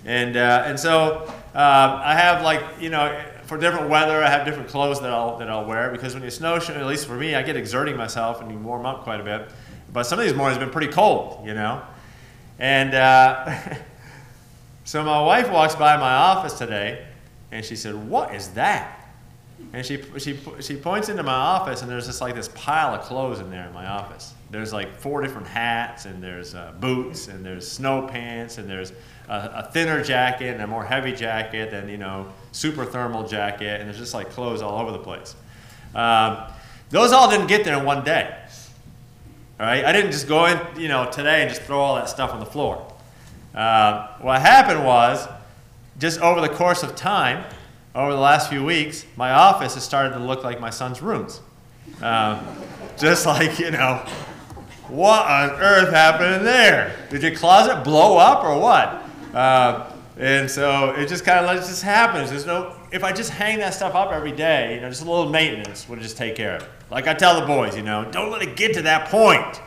And, 0.05 0.37
uh, 0.37 0.65
and 0.67 0.79
so 0.79 1.33
I 1.55 2.15
have 2.15 2.43
like, 2.43 2.63
you 2.81 2.91
know, 2.91 3.25
for 3.45 3.59
different 3.59 3.89
weather, 3.89 4.23
I 4.23 4.29
have 4.29 4.47
different 4.47 4.69
clothes 4.69 5.01
that 5.01 5.11
I'll, 5.11 5.39
that 5.39 5.49
I'll 5.49 5.65
wear 5.65 5.91
because 5.91 6.15
when 6.15 6.23
you 6.23 6.31
snowshoe, 6.31 6.75
at 6.75 6.87
least 6.87 7.07
for 7.07 7.17
me, 7.17 7.35
I 7.35 7.43
get 7.43 7.57
exerting 7.57 7.97
myself 7.97 8.41
and 8.41 8.51
you 8.51 8.59
warm 8.59 8.87
up 8.87 9.05
quite 9.05 9.21
a 9.21 9.25
bit. 9.25 9.49
But 9.93 10.05
some 10.05 10.19
of 10.19 10.25
these 10.25 10.35
mornings 10.35 10.59
have 10.59 10.67
been 10.67 10.73
pretty 10.73 10.93
cold, 10.93 11.47
you 11.47 11.55
know. 11.55 11.83
And 12.59 12.95
uh, 12.95 13.59
so 14.85 15.03
my 15.05 15.23
wife 15.23 15.51
walks 15.51 15.75
by 15.75 15.97
my 15.97 16.15
office 16.15 16.55
today 16.55 17.07
and 17.53 17.65
she 17.65 17.77
said, 17.77 17.95
What 17.95 18.35
is 18.35 18.49
that? 18.51 19.01
And 19.73 19.85
she, 19.85 20.03
she, 20.19 20.39
she 20.61 20.77
points 20.77 21.09
into 21.09 21.23
my 21.23 21.33
office 21.33 21.83
and 21.83 21.91
there's 21.91 22.07
just 22.07 22.21
like 22.21 22.35
this 22.35 22.49
pile 22.49 22.95
of 22.95 23.03
clothes 23.03 23.41
in 23.41 23.51
there 23.51 23.67
in 23.67 23.73
my 23.73 23.87
office. 23.87 24.35
There's 24.55 24.73
like 24.73 24.97
four 24.97 25.21
different 25.21 25.49
hats 25.49 26.05
and 26.05 26.23
there's 26.23 26.55
uh, 26.55 26.73
boots 26.79 27.27
and 27.27 27.45
there's 27.45 27.69
snow 27.69 28.07
pants 28.07 28.59
and 28.59 28.71
there's 28.71 28.93
a, 29.29 29.51
a 29.67 29.71
thinner 29.73 30.01
jacket 30.01 30.55
and 30.55 30.63
a 30.63 30.67
more 30.69 30.85
heavy 30.85 31.13
jacket 31.13 31.75
and, 31.75 31.91
you 31.91 31.97
know, 31.97 32.29
super 32.53 32.85
thermal 32.85 33.27
jacket, 33.27 33.81
and 33.81 33.89
there's 33.89 33.99
just 33.99 34.15
like 34.15 34.31
clothes 34.31 34.63
all 34.63 34.81
over 34.81 34.93
the 34.93 34.99
place. 35.01 35.35
Um, 35.93 36.39
those 36.91 37.11
all 37.11 37.29
didn't 37.29 37.49
get 37.49 37.65
there 37.65 37.77
in 37.77 37.85
one 37.85 38.05
day. 38.05 38.33
All 39.59 39.67
right, 39.67 39.85
I 39.85 39.93
didn't 39.93 40.13
just 40.13 40.29
go 40.29 40.47
in, 40.47 40.61
you 40.81 40.87
know, 40.87 41.11
today 41.11 41.43
and 41.43 41.51
just 41.51 41.63
throw 41.63 41.81
all 41.81 41.97
that 41.97 42.09
stuff 42.09 42.31
on 42.31 42.39
the 42.39 42.47
floor. 42.47 42.93
Uh, 43.57 44.07
what 44.19 44.41
happened 44.41 44.85
was, 44.85 45.27
just 45.99 46.21
over 46.21 46.41
the 46.41 46.49
course 46.49 46.85
of 46.85 46.95
time, 46.95 47.45
over 47.93 48.13
the 48.13 48.21
last 48.21 48.51
few 48.51 48.65
weeks, 48.65 49.05
my 49.17 49.33
office 49.33 49.75
has 49.75 49.83
started 49.83 50.11
to 50.11 50.21
look 50.21 50.45
like 50.45 50.61
my 50.61 50.71
son's 50.71 51.03
rooms. 51.03 51.41
Um, 52.01 52.39
just 52.99 53.27
like, 53.27 53.59
you 53.59 53.73
know, 53.73 54.05
what 54.89 55.27
on 55.27 55.51
earth 55.61 55.91
happened 55.91 56.35
in 56.35 56.45
there? 56.45 56.95
Did 57.11 57.23
your 57.23 57.35
closet 57.35 57.85
blow 57.85 58.17
up 58.19 58.45
or 58.45 58.59
what? 58.59 59.03
Uh, 59.35 59.91
and 60.19 60.49
so 60.49 60.91
it 60.91 61.09
just 61.09 61.25
kind 61.25 61.45
of 61.45 61.57
just 61.57 61.83
happens. 61.83 62.31
There's 62.31 62.47
no, 62.47 62.77
if 62.93 63.03
I 63.03 63.13
just 63.13 63.31
hang 63.31 63.59
that 63.59 63.75
stuff 63.75 63.95
up 63.95 64.13
every 64.13 64.33
day, 64.33 64.77
you 64.77 64.81
know, 64.81 64.89
just 64.89 65.03
a 65.03 65.11
little 65.11 65.29
maintenance 65.29 65.89
would 65.89 66.01
just 66.01 66.17
take 66.17 66.37
care 66.37 66.57
of 66.57 66.63
it. 66.63 66.69
Like 66.91 67.09
I 67.09 67.15
tell 67.15 67.41
the 67.41 67.47
boys, 67.47 67.77
you 67.77 67.83
know, 67.83 68.05
don't 68.11 68.31
let 68.31 68.43
it 68.43 68.57
get 68.57 68.75
to 68.75 68.83
that 68.83 69.09
point. 69.09 69.61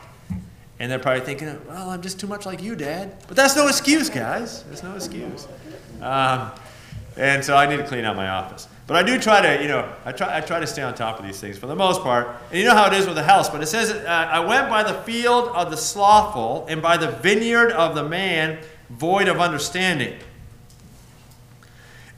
And 0.80 0.90
they're 0.90 0.98
probably 1.00 1.24
thinking, 1.24 1.60
well, 1.66 1.90
I'm 1.90 2.00
just 2.02 2.20
too 2.20 2.28
much 2.28 2.46
like 2.46 2.62
you, 2.62 2.76
Dad. 2.76 3.16
But 3.26 3.36
that's 3.36 3.56
no 3.56 3.66
excuse, 3.66 4.08
guys. 4.08 4.62
There's 4.64 4.82
no 4.84 4.94
excuse. 4.94 5.48
Um, 6.00 6.52
and 7.16 7.44
so 7.44 7.56
I 7.56 7.66
need 7.66 7.78
to 7.78 7.86
clean 7.86 8.04
out 8.04 8.14
my 8.14 8.28
office. 8.28 8.68
But 8.88 8.96
I 8.96 9.02
do 9.02 9.20
try 9.20 9.42
to, 9.42 9.62
you 9.62 9.68
know, 9.68 9.94
I 10.06 10.12
try, 10.12 10.38
I 10.38 10.40
try 10.40 10.60
to 10.60 10.66
stay 10.66 10.80
on 10.80 10.94
top 10.94 11.20
of 11.20 11.26
these 11.26 11.38
things 11.38 11.58
for 11.58 11.66
the 11.66 11.76
most 11.76 12.00
part. 12.00 12.26
And 12.48 12.58
you 12.58 12.64
know 12.64 12.74
how 12.74 12.86
it 12.86 12.94
is 12.94 13.04
with 13.04 13.16
the 13.16 13.22
house. 13.22 13.50
But 13.50 13.62
it 13.62 13.66
says, 13.66 13.90
uh, 13.90 14.06
I 14.06 14.40
went 14.40 14.70
by 14.70 14.82
the 14.82 14.94
field 15.02 15.48
of 15.48 15.70
the 15.70 15.76
slothful 15.76 16.64
and 16.70 16.80
by 16.80 16.96
the 16.96 17.10
vineyard 17.10 17.70
of 17.72 17.94
the 17.94 18.02
man 18.02 18.58
void 18.88 19.28
of 19.28 19.40
understanding. 19.40 20.18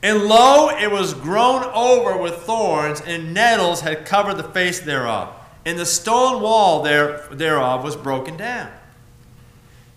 And 0.01 0.23
lo, 0.23 0.69
it 0.69 0.89
was 0.89 1.13
grown 1.13 1.65
over 1.65 2.17
with 2.17 2.35
thorns, 2.35 3.01
and 3.01 3.33
nettles 3.33 3.81
had 3.81 4.05
covered 4.05 4.35
the 4.35 4.43
face 4.43 4.79
thereof. 4.79 5.35
And 5.65 5.77
the 5.77 5.85
stone 5.85 6.41
wall 6.41 6.83
there, 6.83 7.27
thereof 7.31 7.83
was 7.83 7.97
broken 7.97 8.37
down. 8.37 8.71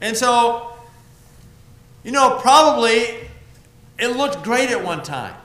And 0.01 0.17
so, 0.17 0.73
you 2.03 2.11
know, 2.11 2.37
probably 2.41 3.29
it 3.97 4.09
looked 4.09 4.43
great 4.43 4.71
at 4.71 4.85
one 4.85 5.05
time. 5.05 5.37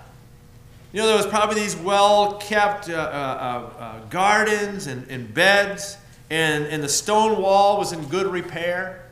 You 0.91 1.01
know, 1.01 1.07
there 1.07 1.17
was 1.17 1.27
probably 1.27 1.61
these 1.61 1.75
well 1.75 2.33
kept 2.37 2.89
uh, 2.89 2.93
uh, 2.93 2.97
uh, 2.97 3.79
uh, 3.79 3.99
gardens 4.09 4.87
and, 4.87 5.07
and 5.09 5.31
beds, 5.33 5.97
and, 6.29 6.65
and 6.65 6.81
the 6.81 6.89
stone 6.89 7.41
wall 7.41 7.77
was 7.77 7.91
in 7.91 8.03
good 8.05 8.27
repair. 8.27 9.05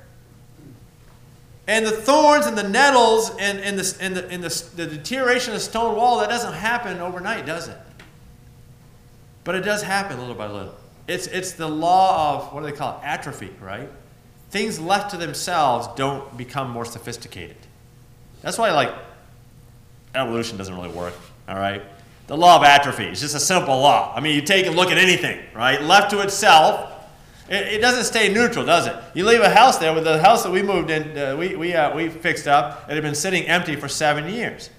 And 1.68 1.86
the 1.86 1.92
thorns 1.92 2.46
and 2.46 2.58
the 2.58 2.68
nettles 2.68 3.30
and, 3.40 3.60
and, 3.60 3.78
the, 3.78 3.98
and, 4.02 4.16
the, 4.16 4.30
and 4.30 4.44
the, 4.44 4.66
the 4.76 4.88
deterioration 4.88 5.54
of 5.54 5.60
the 5.60 5.66
stone 5.66 5.96
wall, 5.96 6.20
that 6.20 6.30
doesn't 6.30 6.54
happen 6.54 7.00
overnight, 7.00 7.46
does 7.46 7.68
it? 7.68 7.78
But 9.44 9.56
it 9.56 9.62
does 9.62 9.84
happen 9.84 10.18
little 10.18 10.34
by 10.34 10.48
little. 10.48 10.76
It's, 11.08 11.28
it's 11.28 11.52
the 11.52 11.68
law 11.68 12.36
of, 12.36 12.54
what 12.54 12.62
do 12.62 12.68
they 12.68 12.76
call 12.76 12.98
it? 12.98 13.06
Atrophy, 13.06 13.52
right? 13.62 13.90
Things 14.50 14.80
left 14.80 15.12
to 15.12 15.18
themselves 15.18 15.90
don't 15.96 16.38
become 16.38 16.70
more 16.70 16.86
sophisticated. 16.86 17.58
That's 18.42 18.58
why, 18.58 18.72
like, 18.72 18.94
evolution 20.16 20.58
doesn't 20.58 20.74
really 20.74 20.90
work, 20.90 21.14
all 21.48 21.58
right? 21.58 21.82
The 22.28 22.36
law 22.36 22.58
of 22.58 22.64
atrophy 22.64 23.06
is 23.06 23.22
just 23.22 23.36
a 23.36 23.40
simple 23.40 23.80
law. 23.80 24.14
I 24.16 24.20
mean, 24.20 24.36
you 24.36 24.42
take 24.42 24.68
a 24.68 24.72
look 24.72 24.92
at 24.92 24.98
anything, 24.98 25.40
right? 25.56 25.82
Left 25.82 26.12
to 26.12 26.20
itself, 26.20 26.92
it, 27.50 27.76
it, 27.76 27.82
doesn't 27.82 28.04
stay 28.04 28.32
neutral, 28.34 28.66
does 28.66 28.88
it? 28.88 28.96
You 29.14 29.26
leave 29.26 29.40
a 29.40 29.50
house 29.50 29.78
there 29.78 29.94
with 29.94 30.04
the 30.04 30.22
house 30.22 30.44
that 30.44 30.52
we 30.52 30.62
moved 30.62 30.90
in, 30.90 31.18
uh, 31.18 31.38
we, 31.38 31.56
we, 31.56 31.74
uh, 31.74 31.96
we 31.96 32.10
fixed 32.10 32.48
up, 32.48 32.90
it 32.90 32.96
had 32.96 33.04
been 33.04 33.16
sitting 33.16 33.46
empty 33.46 33.78
for 33.78 33.88
seven 33.88 34.32
years. 34.32 34.70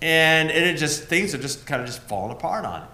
And 0.00 0.50
it 0.50 0.78
just, 0.78 1.04
things 1.04 1.34
are 1.34 1.38
just 1.38 1.66
kind 1.66 1.82
of 1.82 1.86
just 1.86 2.00
falling 2.00 2.32
apart 2.32 2.64
on 2.64 2.82
it. 2.82 2.88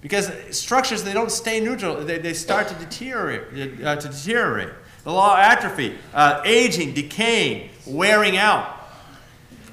Because 0.00 0.30
structures, 0.56 1.02
they 1.02 1.12
don't 1.12 1.32
stay 1.32 1.58
neutral, 1.58 2.04
they, 2.04 2.18
they 2.18 2.34
start 2.34 2.68
to 2.68 2.74
deteriorate, 2.74 3.84
uh, 3.84 3.96
to 3.96 4.08
deteriorate. 4.08 4.68
The 5.02 5.12
law 5.12 5.34
of 5.34 5.40
atrophy, 5.40 5.98
uh, 6.14 6.42
aging, 6.44 6.94
decaying, 6.94 7.70
wearing 7.86 8.36
out. 8.36 8.72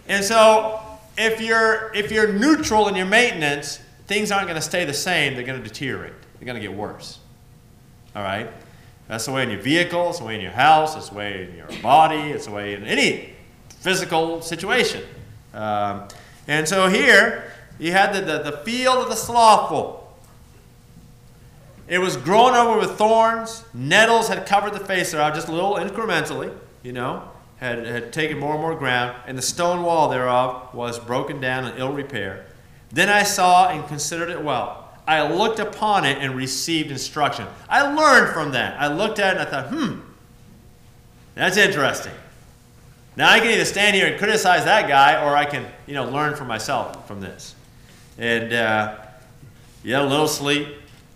And 0.07 0.25
so 0.25 0.82
if 1.17 1.41
you're, 1.41 1.91
if 1.93 2.11
you're 2.11 2.31
neutral 2.31 2.87
in 2.87 2.95
your 2.95 3.05
maintenance, 3.05 3.79
things 4.07 4.31
aren't 4.31 4.47
going 4.47 4.59
to 4.59 4.61
stay 4.61 4.85
the 4.85 4.93
same, 4.93 5.35
they're 5.35 5.43
going 5.43 5.61
to 5.61 5.67
deteriorate. 5.67 6.13
They're 6.39 6.45
going 6.45 6.61
to 6.61 6.67
get 6.67 6.73
worse. 6.73 7.19
All 8.15 8.23
right? 8.23 8.49
That's 9.07 9.25
the 9.25 9.31
way 9.31 9.43
in 9.43 9.49
your 9.49 9.59
vehicle, 9.59 10.09
it's 10.09 10.19
the 10.19 10.25
way 10.25 10.35
in 10.35 10.41
your 10.41 10.51
house, 10.51 10.95
it's 10.95 11.09
the 11.09 11.15
way 11.15 11.43
in 11.49 11.55
your 11.55 11.67
body, 11.81 12.31
it's 12.31 12.45
the 12.45 12.51
way 12.51 12.73
in 12.73 12.83
any 12.83 13.33
physical 13.79 14.41
situation. 14.41 15.03
Um, 15.53 16.07
and 16.47 16.67
so 16.67 16.87
here, 16.87 17.51
you 17.79 17.91
had 17.91 18.13
the, 18.13 18.21
the, 18.21 18.51
the 18.51 18.57
field 18.59 18.97
of 18.99 19.09
the 19.09 19.15
slothful. 19.15 19.99
It 21.87 21.99
was 21.99 22.15
grown 22.15 22.55
over 22.55 22.79
with 22.79 22.97
thorns, 22.97 23.63
nettles 23.73 24.29
had 24.29 24.45
covered 24.45 24.73
the 24.73 24.79
face 24.79 25.11
thereof, 25.11 25.35
just 25.35 25.49
a 25.49 25.51
little 25.51 25.75
incrementally, 25.75 26.55
you 26.81 26.93
know, 26.93 27.29
had, 27.57 27.85
had 27.85 28.13
taken 28.13 28.39
more 28.39 28.53
and 28.53 28.61
more 28.61 28.75
ground, 28.75 29.15
and 29.27 29.37
the 29.37 29.41
stone 29.41 29.83
wall 29.83 30.09
thereof 30.09 30.73
was 30.73 30.99
broken 30.99 31.39
down 31.39 31.65
and 31.65 31.79
ill 31.79 31.91
repair. 31.91 32.45
Then 32.91 33.09
I 33.09 33.23
saw 33.23 33.69
and 33.69 33.87
considered 33.87 34.29
it 34.29 34.43
well. 34.43 34.89
I 35.07 35.27
looked 35.27 35.59
upon 35.59 36.05
it 36.05 36.19
and 36.19 36.35
received 36.35 36.91
instruction. 36.91 37.47
I 37.67 37.81
learned 37.81 38.33
from 38.33 38.51
that. 38.51 38.79
I 38.79 38.87
looked 38.87 39.19
at 39.19 39.35
it 39.35 39.39
and 39.39 39.47
I 39.47 39.51
thought, 39.51 39.69
hmm, 39.69 39.99
that's 41.35 41.57
interesting. 41.57 42.13
Now 43.15 43.29
I 43.29 43.39
can 43.39 43.49
either 43.49 43.65
stand 43.65 43.95
here 43.95 44.07
and 44.07 44.17
criticize 44.17 44.65
that 44.65 44.87
guy, 44.87 45.23
or 45.23 45.35
I 45.35 45.45
can, 45.45 45.65
you 45.85 45.93
know, 45.93 46.09
learn 46.09 46.35
for 46.35 46.45
myself 46.45 47.07
from 47.07 47.21
this. 47.21 47.53
And 48.17 48.53
uh, 48.53 48.97
you 49.83 49.93
had 49.93 50.03
a 50.03 50.07
little 50.07 50.27
sleep, 50.27 50.67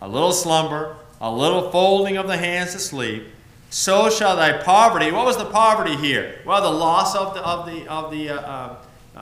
a 0.02 0.08
little 0.08 0.32
slumber, 0.32 0.98
a 1.22 1.32
little 1.32 1.72
folding 1.72 2.18
of 2.18 2.28
the 2.28 2.38
hands 2.38 2.74
to 2.74 2.80
sleep. 2.80 3.28
So 3.70 4.10
shall 4.10 4.36
thy 4.36 4.62
poverty. 4.64 5.12
What 5.12 5.26
was 5.26 5.38
the 5.38 5.46
poverty 5.46 5.96
here? 5.96 6.40
Well, 6.46 6.62
the 6.62 6.78
loss 6.78 7.16
of 7.16 7.34
the 7.34 7.42
of 7.42 7.66
the 7.66 7.88
of 7.88 8.12
the 8.12 8.30
uh, 8.30 8.36
uh, 8.36 8.76
uh 9.16 9.20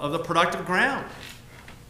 of 0.00 0.12
the 0.12 0.18
productive 0.20 0.64
ground. 0.66 1.04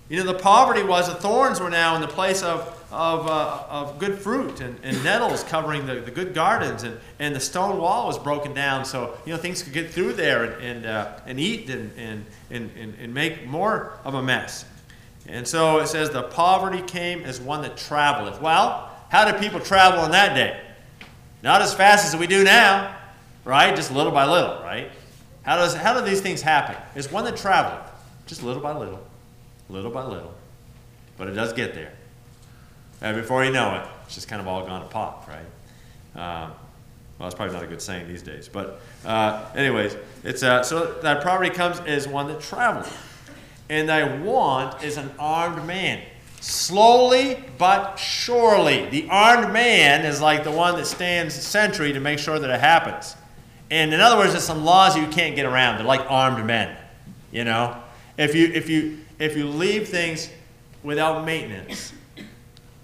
You 0.09 0.17
know, 0.25 0.33
the 0.33 0.39
poverty 0.39 0.83
was 0.83 1.07
the 1.07 1.15
thorns 1.15 1.61
were 1.61 1.69
now 1.69 1.95
in 1.95 2.01
the 2.01 2.09
place 2.09 2.43
of, 2.43 2.61
of, 2.91 3.27
uh, 3.27 3.65
of 3.69 3.99
good 3.99 4.19
fruit 4.19 4.63
and, 4.63 4.79
and 4.83 5.05
nettles 5.05 5.45
covering 5.45 5.85
the, 5.85 5.97
the 5.97 6.11
good 6.11 6.33
gardens, 6.33 6.83
and, 6.83 6.99
and 7.19 7.37
the 7.37 7.41
stone 7.41 7.77
wall 7.77 8.07
was 8.07 8.19
broken 8.19 8.55
down 8.55 8.87
so, 8.87 9.19
you 9.27 9.33
know, 9.33 9.39
things 9.39 9.63
could 9.63 9.75
get 9.75 9.91
through 9.91 10.15
there 10.15 10.45
and, 10.45 10.63
and, 10.65 10.87
uh, 10.87 11.21
and 11.27 11.39
eat 11.39 11.69
and, 11.69 11.93
and, 11.99 12.25
and, 12.51 12.71
and 12.99 13.13
make 13.13 13.47
more 13.47 13.99
of 14.03 14.15
a 14.15 14.23
mess. 14.23 14.65
And 15.27 15.47
so 15.47 15.79
it 15.81 15.89
says, 15.89 16.09
the 16.09 16.23
poverty 16.23 16.81
came 16.81 17.25
as 17.25 17.39
one 17.39 17.61
that 17.61 17.77
traveleth. 17.77 18.41
Well, 18.41 18.91
how 19.11 19.31
did 19.31 19.39
people 19.39 19.61
travel 19.61 20.07
in 20.07 20.11
that 20.13 20.35
day? 20.35 20.59
Not 21.43 21.63
as 21.63 21.75
fast 21.75 22.07
as 22.07 22.19
we 22.19 22.27
do 22.27 22.45
now, 22.45 22.97
right? 23.45 23.75
Just 23.75 23.93
little 23.93 24.13
by 24.13 24.27
little, 24.27 24.63
right? 24.63 24.91
How, 25.43 25.57
does, 25.57 25.75
how 25.75 25.99
do 25.99 26.05
these 26.05 26.21
things 26.21 26.43
happen? 26.43 26.77
It's 26.95 27.11
one 27.11 27.25
that 27.25 27.37
traveleth, 27.37 27.91
just 28.27 28.43
little 28.43 28.63
by 28.63 28.77
little 28.77 29.01
little 29.69 29.91
by 29.91 30.05
little, 30.05 30.35
but 31.17 31.29
it 31.29 31.33
does 31.33 31.53
get 31.53 31.75
there. 31.75 31.93
And 33.01 33.17
before 33.17 33.45
you 33.45 33.53
know 33.53 33.77
it, 33.77 33.89
it's 34.07 34.15
just 34.15 34.29
kind 34.29 34.41
of 34.41 34.49
all 34.49 34.67
gone 34.67 34.81
to 34.81 34.89
pop, 34.89 35.29
right? 35.29 35.41
Um, 36.15 36.53
well, 37.19 37.29
that's 37.29 37.35
probably 37.35 37.55
not 37.55 37.65
a 37.65 37.67
good 37.67 37.83
saying 37.83 38.09
these 38.09 38.23
days. 38.23 38.49
But, 38.49 38.81
uh, 39.05 39.45
anyways, 39.55 39.97
it's 40.25 40.43
uh, 40.43 40.63
so 40.63 40.95
that 41.03 41.23
poverty 41.23 41.51
comes 41.51 41.81
as 41.81 42.09
one 42.09 42.29
that 42.29 42.41
travels, 42.41 42.93
and 43.69 43.89
thy 43.89 44.19
want 44.19 44.83
is 44.83 44.97
an 44.97 45.11
armed 45.19 45.67
man. 45.67 46.03
Slowly 46.41 47.45
but 47.59 47.97
surely. 47.97 48.89
The 48.91 49.09
armed 49.11 49.53
man 49.53 50.05
is 50.05 50.21
like 50.21 50.45
the 50.45 50.51
one 50.51 50.77
that 50.77 50.87
stands 50.87 51.35
sentry 51.35 51.93
to 51.93 52.01
make 52.01 52.19
sure 52.19 52.39
that 52.39 52.51
it 52.51 52.61
happens. 52.61 53.17
And 53.71 53.93
in 53.93 54.01
other 54.01 54.17
words, 54.17 54.33
there's 54.33 54.45
some 54.45 54.65
laws 54.65 54.97
you 54.97 55.07
can't 55.09 55.37
get 55.37 55.47
around. 55.47 55.79
They're 55.79 55.87
like 55.87 56.07
armed 56.09 56.45
men. 56.47 56.77
You 57.33 57.45
know? 57.45 57.83
If 58.17 58.35
you 58.35 58.47
if 58.49 58.69
you 58.69 58.99
if 59.19 59.37
you 59.37 59.49
leave 59.49 59.89
things 59.89 60.31
without 60.83 61.25
maintenance, 61.25 61.93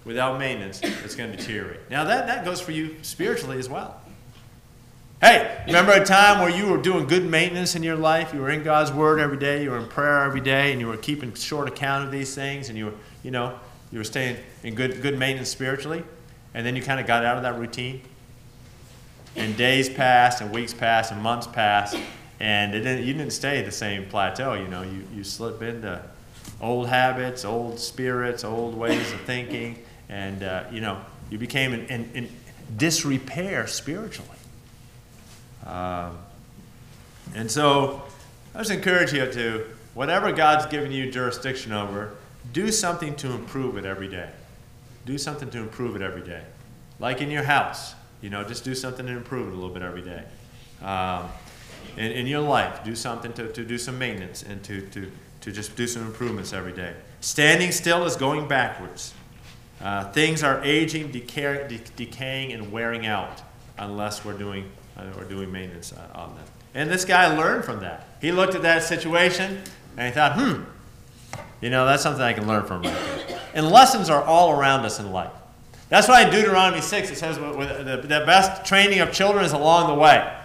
without 0.05 0.39
maintenance, 0.39 0.81
it's 0.83 1.15
going 1.15 1.31
to 1.31 1.37
deteriorate. 1.37 1.91
Now 1.91 2.05
that, 2.05 2.27
that 2.27 2.45
goes 2.45 2.61
for 2.61 2.73
you 2.73 2.97
spiritually 3.03 3.59
as 3.59 3.69
well. 3.69 4.01
Hey, 5.21 5.63
remember 5.67 5.93
a 5.93 6.05
time 6.05 6.41
where 6.41 6.51
you 6.51 6.71
were 6.71 6.77
doing 6.77 7.07
good 7.07 7.25
maintenance 7.25 7.75
in 7.75 7.83
your 7.83 7.97
life? 7.97 8.35
You 8.35 8.41
were 8.41 8.51
in 8.51 8.63
God's 8.63 8.93
Word 8.93 9.21
every 9.21 9.39
day, 9.39 9.63
you 9.63 9.71
were 9.71 9.79
in 9.79 9.87
prayer 9.89 10.23
every 10.23 10.43
day, 10.43 10.71
and 10.71 10.81
you 10.81 10.87
were 10.87 10.99
keeping 10.99 11.33
short 11.33 11.67
account 11.67 12.05
of 12.05 12.11
these 12.11 12.35
things, 12.35 12.69
and 12.69 12.77
you 12.77 12.87
were, 12.87 12.95
you 13.25 13.33
know, 13.33 13.59
you 13.91 13.99
were 13.99 14.05
staying 14.05 14.37
in 14.63 14.77
good, 14.77 15.03
good 15.03 15.19
maintenance 15.19 15.49
spiritually, 15.49 16.05
and 16.55 16.65
then 16.65 16.77
you 16.77 16.83
kind 16.83 17.01
of 17.01 17.07
got 17.07 17.25
out 17.25 17.37
of 17.37 17.43
that 17.43 17.59
routine. 17.59 18.03
And 19.35 19.57
days 19.57 19.89
passed, 19.89 20.41
and 20.41 20.53
weeks 20.53 20.73
passed, 20.73 21.11
and 21.11 21.21
months 21.21 21.49
passed, 21.49 21.97
and 22.39 22.73
it 22.73 22.83
didn't, 22.83 23.05
you 23.05 23.15
didn't 23.15 23.33
stay 23.33 23.63
the 23.63 23.73
same 23.73 24.07
plateau. 24.07 24.55
You 24.55 24.69
know, 24.69 24.83
you, 24.83 25.03
you 25.13 25.25
slip 25.25 25.61
into 25.61 26.01
old 26.61 26.89
habits, 26.89 27.45
old 27.45 27.81
spirits, 27.81 28.45
old 28.45 28.77
ways 28.77 29.13
of 29.13 29.21
thinking, 29.23 29.83
and 30.09 30.45
uh, 30.45 30.65
you 30.71 30.81
know, 30.81 31.01
you 31.31 31.39
became 31.39 31.73
in, 31.73 31.87
in, 31.87 32.11
in 32.15 32.29
disrepair 32.77 33.67
spiritually. 33.67 34.31
Um, 35.67 36.19
and 37.35 37.51
so 37.51 38.03
I 38.55 38.59
just 38.59 38.71
encourage 38.71 39.13
you 39.13 39.31
to, 39.33 39.67
whatever 39.95 40.31
God's 40.33 40.67
given 40.67 40.93
you 40.93 41.11
jurisdiction 41.11 41.73
over, 41.73 42.15
do 42.53 42.71
something 42.71 43.15
to 43.17 43.33
improve 43.33 43.77
it 43.77 43.85
every 43.85 44.09
day. 44.09 44.31
Do 45.07 45.19
something 45.19 45.51
to 45.51 45.59
improve 45.59 45.97
it 45.97 46.03
every 46.03 46.23
day. 46.23 46.43
Like 46.99 47.21
in 47.21 47.31
your 47.31 47.43
house, 47.43 47.95
you 48.21 48.31
know, 48.31 48.45
just 48.45 48.65
do 48.65 48.75
something 48.75 49.07
to 49.07 49.13
improve 49.13 49.49
it 49.49 49.53
a 49.53 49.55
little 49.55 49.71
bit 49.71 49.83
every 49.83 50.03
day. 50.03 50.25
Um, 50.83 51.29
in, 51.97 52.13
in 52.13 52.27
your 52.27 52.41
life, 52.41 52.83
do 52.85 52.95
something 52.95 53.33
to, 53.35 53.53
to 53.53 53.65
do 53.65 53.79
some 53.79 53.99
maintenance 53.99 54.43
and 54.43 54.63
to, 54.65 54.81
to, 54.89 55.11
to 55.43 55.53
just 55.53 55.77
do 55.77 55.87
some 55.87 56.07
improvements 56.07 56.53
every 56.53 56.73
day. 56.73 56.95
Standing 57.21 57.73
still 57.73 58.05
is 58.05 58.17
going 58.17 58.49
backwards. 58.49 59.15
Uh, 59.81 60.11
things 60.13 60.43
are 60.43 60.63
aging, 60.65 61.11
decay, 61.11 61.67
de- 61.69 61.79
decaying, 61.97 62.53
and 62.53 62.73
wearing 62.73 63.07
out 63.07 63.43
unless 63.79 64.25
we're 64.25 64.39
doing 64.39 64.71
uh, 64.97 65.05
or 65.19 65.25
doing 65.25 65.51
maintenance 65.51 65.93
on 66.15 66.35
them. 66.35 66.45
And 66.75 66.91
this 66.91 67.05
guy 67.05 67.37
learned 67.37 67.65
from 67.65 67.81
that. 67.81 68.07
He 68.21 68.33
looked 68.33 68.55
at 68.55 68.63
that 68.63 68.83
situation 68.83 69.61
and 69.97 70.09
he 70.09 70.13
thought, 70.13 70.39
hmm, 70.39 70.63
you 71.61 71.71
know, 71.71 71.87
that's 71.87 72.03
something 72.03 72.23
I 72.23 72.33
can 72.33 72.47
learn 72.47 72.67
from 72.67 72.83
right. 72.83 73.41
And 73.55 73.69
lessons 73.71 74.11
are 74.11 74.23
all 74.23 74.53
around 74.53 74.85
us 74.85 74.99
in 74.99 75.13
life. 75.13 75.31
That's 75.89 76.09
why 76.09 76.23
in 76.23 76.31
Deuteronomy 76.31 76.81
6 76.81 77.11
it 77.11 77.17
says 77.17 77.37
the 77.37 78.23
best 78.27 78.67
training 78.67 79.01
of 79.01 79.13
children 79.13 79.45
is 79.45 79.53
along 79.53 79.89
the 79.89 79.95
way. 79.95 80.37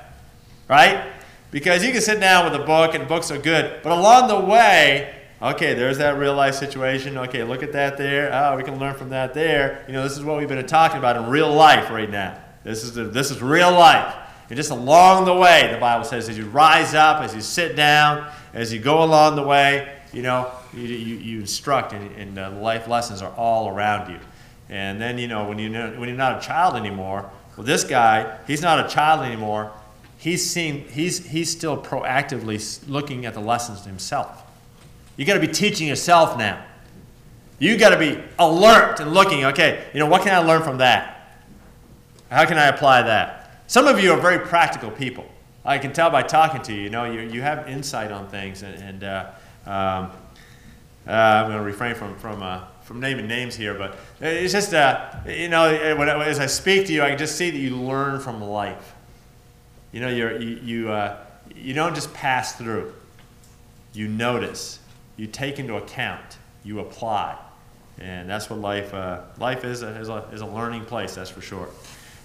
Right? 0.68 1.12
Because 1.52 1.84
you 1.84 1.92
can 1.92 2.02
sit 2.02 2.20
down 2.20 2.46
with 2.46 2.60
a 2.60 2.64
book 2.64 2.94
and 2.94 3.08
books 3.08 3.32
are 3.32 3.38
good, 3.38 3.82
but 3.82 3.92
along 3.92 4.28
the 4.28 4.40
way, 4.40 5.16
okay, 5.42 5.74
there's 5.74 5.98
that 5.98 6.20
real 6.20 6.36
life 6.36 6.56
situation. 6.56 7.18
Okay, 7.18 7.44
look 7.44 7.64
at 7.64 7.74
that 7.74 7.98
there. 7.98 8.32
Oh, 8.32 8.56
we 8.56 8.64
can 8.64 8.78
learn 8.78 8.94
from 8.94 9.10
that 9.10 9.34
there. 9.34 9.84
You 9.88 9.94
know, 9.94 10.04
this 10.04 10.18
is 10.18 10.24
what 10.24 10.38
we've 10.38 10.48
been 10.48 10.66
talking 10.68 11.00
about 11.00 11.16
in 11.16 11.28
real 11.28 11.52
life 11.52 11.90
right 11.90 12.10
now. 12.10 12.38
This 12.64 12.84
is, 12.84 12.94
the, 12.94 13.06
this 13.06 13.32
is 13.32 13.42
real 13.42 13.72
life. 13.72 14.14
And 14.50 14.58
just 14.58 14.72
along 14.72 15.26
the 15.26 15.34
way, 15.34 15.70
the 15.72 15.80
Bible 15.80 16.06
says, 16.06 16.30
as 16.30 16.38
you 16.38 16.46
rise 16.46 16.94
up, 16.94 17.22
as 17.22 17.34
you 17.34 17.42
sit 17.42 17.76
down, 17.76 18.30
as 18.54 18.74
you 18.74 18.80
go 18.80 19.04
along 19.04 19.36
the 19.36 19.44
way, 19.44 19.96
you 20.12 20.22
know, 20.22 20.52
you, 20.74 20.82
you, 20.82 21.16
you 21.16 21.40
instruct, 21.40 21.94
and, 21.94 22.12
and 22.16 22.38
uh, 22.38 22.52
life 22.52 22.88
lessons 22.88 23.22
are 23.22 23.34
all 23.36 23.70
around 23.70 24.12
you. 24.12 24.20
And 24.70 25.02
then, 25.02 25.18
you 25.18 25.28
know, 25.28 25.48
when, 25.48 25.58
you, 25.58 25.72
when 25.72 26.08
you're 26.08 26.18
not 26.18 26.44
a 26.44 26.46
child 26.46 26.76
anymore, 26.76 27.30
well, 27.58 27.66
this 27.66 27.84
guy, 27.84 28.38
he's 28.46 28.62
not 28.62 28.86
a 28.86 28.88
child 28.88 29.26
anymore. 29.26 29.72
He's, 30.18 30.48
seeing, 30.48 30.88
he's, 30.90 31.26
he's 31.26 31.50
still 31.50 31.82
proactively 31.82 32.88
looking 32.88 33.26
at 33.26 33.34
the 33.34 33.40
lessons 33.40 33.86
himself. 33.86 34.44
you 35.18 35.26
got 35.26 35.34
to 35.36 35.40
be 35.40 35.48
teaching 35.48 35.88
yourself 35.88 36.38
now. 36.38 36.64
you 37.58 37.78
got 37.78 37.90
to 37.90 37.98
be 37.98 38.22
alert 38.38 39.00
and 39.00 39.14
looking, 39.14 39.46
okay, 39.46 39.88
you 39.94 40.00
know, 40.00 40.06
what 40.06 40.22
can 40.22 40.34
I 40.34 40.40
learn 40.46 40.62
from 40.62 40.78
that? 40.78 41.16
How 42.30 42.46
can 42.46 42.58
I 42.58 42.68
apply 42.68 43.04
that? 43.04 43.64
Some 43.68 43.88
of 43.88 44.00
you 44.00 44.12
are 44.12 44.20
very 44.20 44.40
practical 44.40 44.92
people. 44.92 45.26
I 45.66 45.78
can 45.78 45.94
tell 45.94 46.10
by 46.10 46.24
talking 46.24 46.62
to 46.64 46.74
you. 46.74 46.82
You 46.82 46.90
know, 46.90 47.06
you, 47.06 47.22
you 47.22 47.42
have 47.42 47.68
insight 47.68 48.12
on 48.12 48.28
things, 48.30 48.64
and, 48.64 48.76
and 48.82 49.04
uh, 49.04 49.32
um, 49.66 50.12
uh, 51.08 51.12
I'm 51.12 51.48
going 51.48 51.58
to 51.58 51.64
refrain 51.64 51.96
from 51.96 52.16
from 52.18 52.44
uh, 52.44 52.66
from 52.84 53.00
naming 53.00 53.28
names 53.28 53.56
here, 53.56 53.74
but 53.74 53.98
it's 54.20 54.54
just 54.54 54.74
uh, 54.74 55.12
you 55.28 55.50
know, 55.50 55.96
when, 55.96 56.10
as 56.10 56.40
I 56.40 56.48
speak 56.48 56.88
to 56.88 56.94
you, 56.94 57.04
I 57.04 57.16
just 57.16 57.36
see 57.36 57.52
that 57.52 57.58
you 57.58 57.76
learn 57.76 58.20
from 58.20 58.44
life. 58.44 58.94
You 59.92 60.02
know, 60.02 60.10
you 60.10 60.38
you 60.38 60.90
uh, 60.90 61.18
you 61.56 61.74
don't 61.74 61.96
just 61.96 62.14
pass 62.14 62.56
through. 62.56 62.94
You 63.94 64.08
notice, 64.08 64.80
you 65.18 65.28
take 65.28 65.60
into 65.60 65.76
account, 65.76 66.38
you 66.64 66.80
apply, 66.80 67.38
and 68.00 68.30
that's 68.30 68.50
what 68.50 68.60
life 68.60 68.94
uh, 68.94 69.22
life 69.40 69.64
is 69.64 69.82
a, 69.82 69.90
is 70.00 70.10
a 70.10 70.28
is 70.32 70.42
a 70.42 70.46
learning 70.46 70.86
place. 70.86 71.16
That's 71.16 71.30
for 71.30 71.42
sure. 71.42 71.70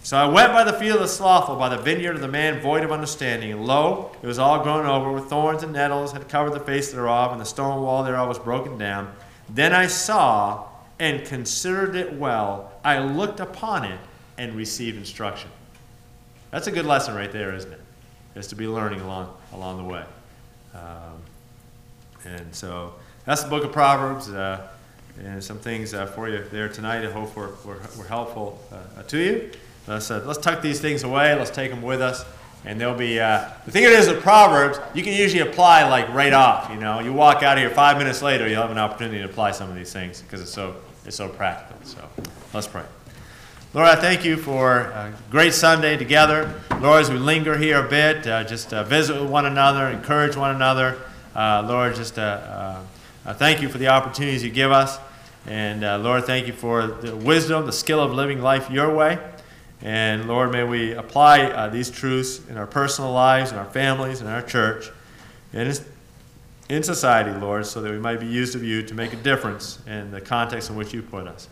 So 0.04 0.18
I 0.18 0.26
went 0.26 0.52
by 0.52 0.64
the 0.64 0.74
field 0.74 0.96
of 0.96 1.00
the 1.00 1.08
slothful, 1.08 1.56
by 1.56 1.70
the 1.70 1.78
vineyard 1.78 2.14
of 2.14 2.20
the 2.20 2.28
man 2.28 2.60
void 2.60 2.84
of 2.84 2.92
understanding. 2.92 3.50
And 3.52 3.64
lo, 3.64 4.10
it 4.22 4.26
was 4.26 4.38
all 4.38 4.62
grown 4.62 4.84
over 4.84 5.10
with 5.10 5.30
thorns 5.30 5.62
and 5.62 5.72
nettles, 5.72 6.12
had 6.12 6.28
covered 6.28 6.52
the 6.52 6.60
face 6.60 6.92
thereof, 6.92 7.32
and 7.32 7.40
the 7.40 7.46
stone 7.46 7.82
wall 7.82 8.04
thereof 8.04 8.28
was 8.28 8.38
broken 8.38 8.76
down. 8.76 9.10
Then 9.48 9.72
I 9.72 9.86
saw 9.86 10.68
and 10.98 11.24
considered 11.24 11.96
it 11.96 12.12
well. 12.12 12.70
I 12.84 12.98
looked 12.98 13.40
upon 13.40 13.84
it 13.84 13.98
and 14.36 14.54
received 14.54 14.98
instruction. 14.98 15.50
That's 16.50 16.66
a 16.66 16.70
good 16.70 16.84
lesson 16.84 17.14
right 17.14 17.32
there, 17.32 17.54
isn't 17.54 17.72
it? 17.72 17.80
Is 18.34 18.46
to 18.48 18.56
be 18.56 18.66
learning 18.66 19.00
along, 19.00 19.34
along 19.54 19.78
the 19.78 19.84
way. 19.84 20.04
Um, 20.74 21.22
and 22.26 22.54
so 22.54 22.92
that's 23.24 23.42
the 23.42 23.48
book 23.48 23.64
of 23.64 23.72
Proverbs. 23.72 24.28
Uh, 24.28 24.68
and 25.24 25.42
some 25.42 25.58
things 25.58 25.94
uh, 25.94 26.06
for 26.06 26.28
you 26.28 26.44
there 26.50 26.68
tonight. 26.68 27.06
I 27.06 27.10
hope 27.10 27.34
were, 27.34 27.54
were, 27.64 27.80
were 27.96 28.04
helpful 28.04 28.60
uh, 28.70 29.02
to 29.04 29.18
you. 29.18 29.50
Let's, 29.86 30.10
uh, 30.10 30.22
let's 30.26 30.38
tuck 30.38 30.62
these 30.62 30.80
things 30.80 31.02
away. 31.02 31.34
Let's 31.34 31.50
take 31.50 31.70
them 31.70 31.82
with 31.82 32.00
us. 32.00 32.24
And 32.66 32.80
they'll 32.80 32.94
be, 32.94 33.20
uh, 33.20 33.50
the 33.66 33.70
thing 33.70 33.84
it 33.84 33.92
is 33.92 34.08
with 34.08 34.22
Proverbs, 34.22 34.78
you 34.94 35.02
can 35.02 35.12
usually 35.12 35.42
apply 35.42 35.88
like 35.88 36.08
right 36.14 36.32
off. 36.32 36.70
You 36.70 36.80
know, 36.80 37.00
you 37.00 37.12
walk 37.12 37.42
out 37.42 37.58
of 37.58 37.62
here 37.62 37.68
five 37.68 37.98
minutes 37.98 38.22
later, 38.22 38.48
you'll 38.48 38.62
have 38.62 38.70
an 38.70 38.78
opportunity 38.78 39.18
to 39.18 39.24
apply 39.24 39.50
some 39.50 39.68
of 39.68 39.76
these 39.76 39.92
things 39.92 40.22
because 40.22 40.40
it's 40.40 40.52
so, 40.52 40.76
it's 41.04 41.16
so 41.16 41.28
practical. 41.28 41.76
So 41.84 41.98
let's 42.54 42.66
pray. 42.66 42.84
Lord, 43.74 43.88
I 43.88 43.96
thank 43.96 44.24
you 44.24 44.36
for 44.36 44.78
a 44.78 45.12
great 45.30 45.52
Sunday 45.52 45.98
together. 45.98 46.58
Lord, 46.80 47.02
as 47.02 47.10
we 47.10 47.18
linger 47.18 47.58
here 47.58 47.84
a 47.84 47.88
bit, 47.88 48.26
uh, 48.26 48.44
just 48.44 48.72
uh, 48.72 48.84
visit 48.84 49.20
with 49.20 49.28
one 49.28 49.44
another, 49.44 49.88
encourage 49.88 50.36
one 50.36 50.54
another. 50.54 50.96
Uh, 51.34 51.66
Lord, 51.68 51.96
just 51.96 52.18
uh, 52.18 52.80
uh, 53.26 53.34
thank 53.34 53.60
you 53.60 53.68
for 53.68 53.78
the 53.78 53.88
opportunities 53.88 54.42
you 54.42 54.50
give 54.50 54.70
us. 54.70 54.98
And 55.46 55.82
Lord, 56.02 56.24
thank 56.24 56.46
you 56.46 56.54
for 56.54 56.86
the 56.86 57.14
wisdom, 57.14 57.66
the 57.66 57.72
skill 57.72 58.00
of 58.00 58.12
living 58.12 58.40
life 58.40 58.70
your 58.70 58.94
way. 58.94 59.18
And 59.84 60.26
Lord, 60.26 60.50
may 60.50 60.64
we 60.64 60.92
apply 60.92 61.42
uh, 61.42 61.68
these 61.68 61.90
truths 61.90 62.40
in 62.48 62.56
our 62.56 62.66
personal 62.66 63.12
lives, 63.12 63.52
in 63.52 63.58
our 63.58 63.66
families, 63.66 64.22
in 64.22 64.26
our 64.26 64.40
church, 64.40 64.90
and 65.52 65.78
in 66.70 66.82
society, 66.82 67.30
Lord, 67.38 67.66
so 67.66 67.82
that 67.82 67.92
we 67.92 67.98
might 67.98 68.18
be 68.18 68.26
used 68.26 68.56
of 68.56 68.64
you 68.64 68.82
to 68.82 68.94
make 68.94 69.12
a 69.12 69.16
difference 69.16 69.78
in 69.86 70.10
the 70.10 70.22
context 70.22 70.70
in 70.70 70.76
which 70.76 70.94
you 70.94 71.02
put 71.02 71.28
us. 71.28 71.48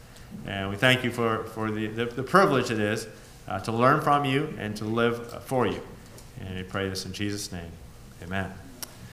And 0.46 0.70
we 0.70 0.76
thank 0.76 1.04
you 1.04 1.10
for, 1.10 1.44
for 1.44 1.70
the, 1.70 1.88
the, 1.88 2.06
the 2.06 2.22
privilege 2.22 2.70
it 2.70 2.80
is 2.80 3.06
uh, 3.46 3.60
to 3.60 3.72
learn 3.72 4.00
from 4.00 4.24
you 4.24 4.54
and 4.58 4.74
to 4.76 4.86
live 4.86 5.44
for 5.44 5.66
you. 5.66 5.82
And 6.40 6.56
we 6.56 6.62
pray 6.62 6.88
this 6.88 7.04
in 7.04 7.12
Jesus' 7.12 7.52
name. 7.52 7.70
Amen. 8.22 8.61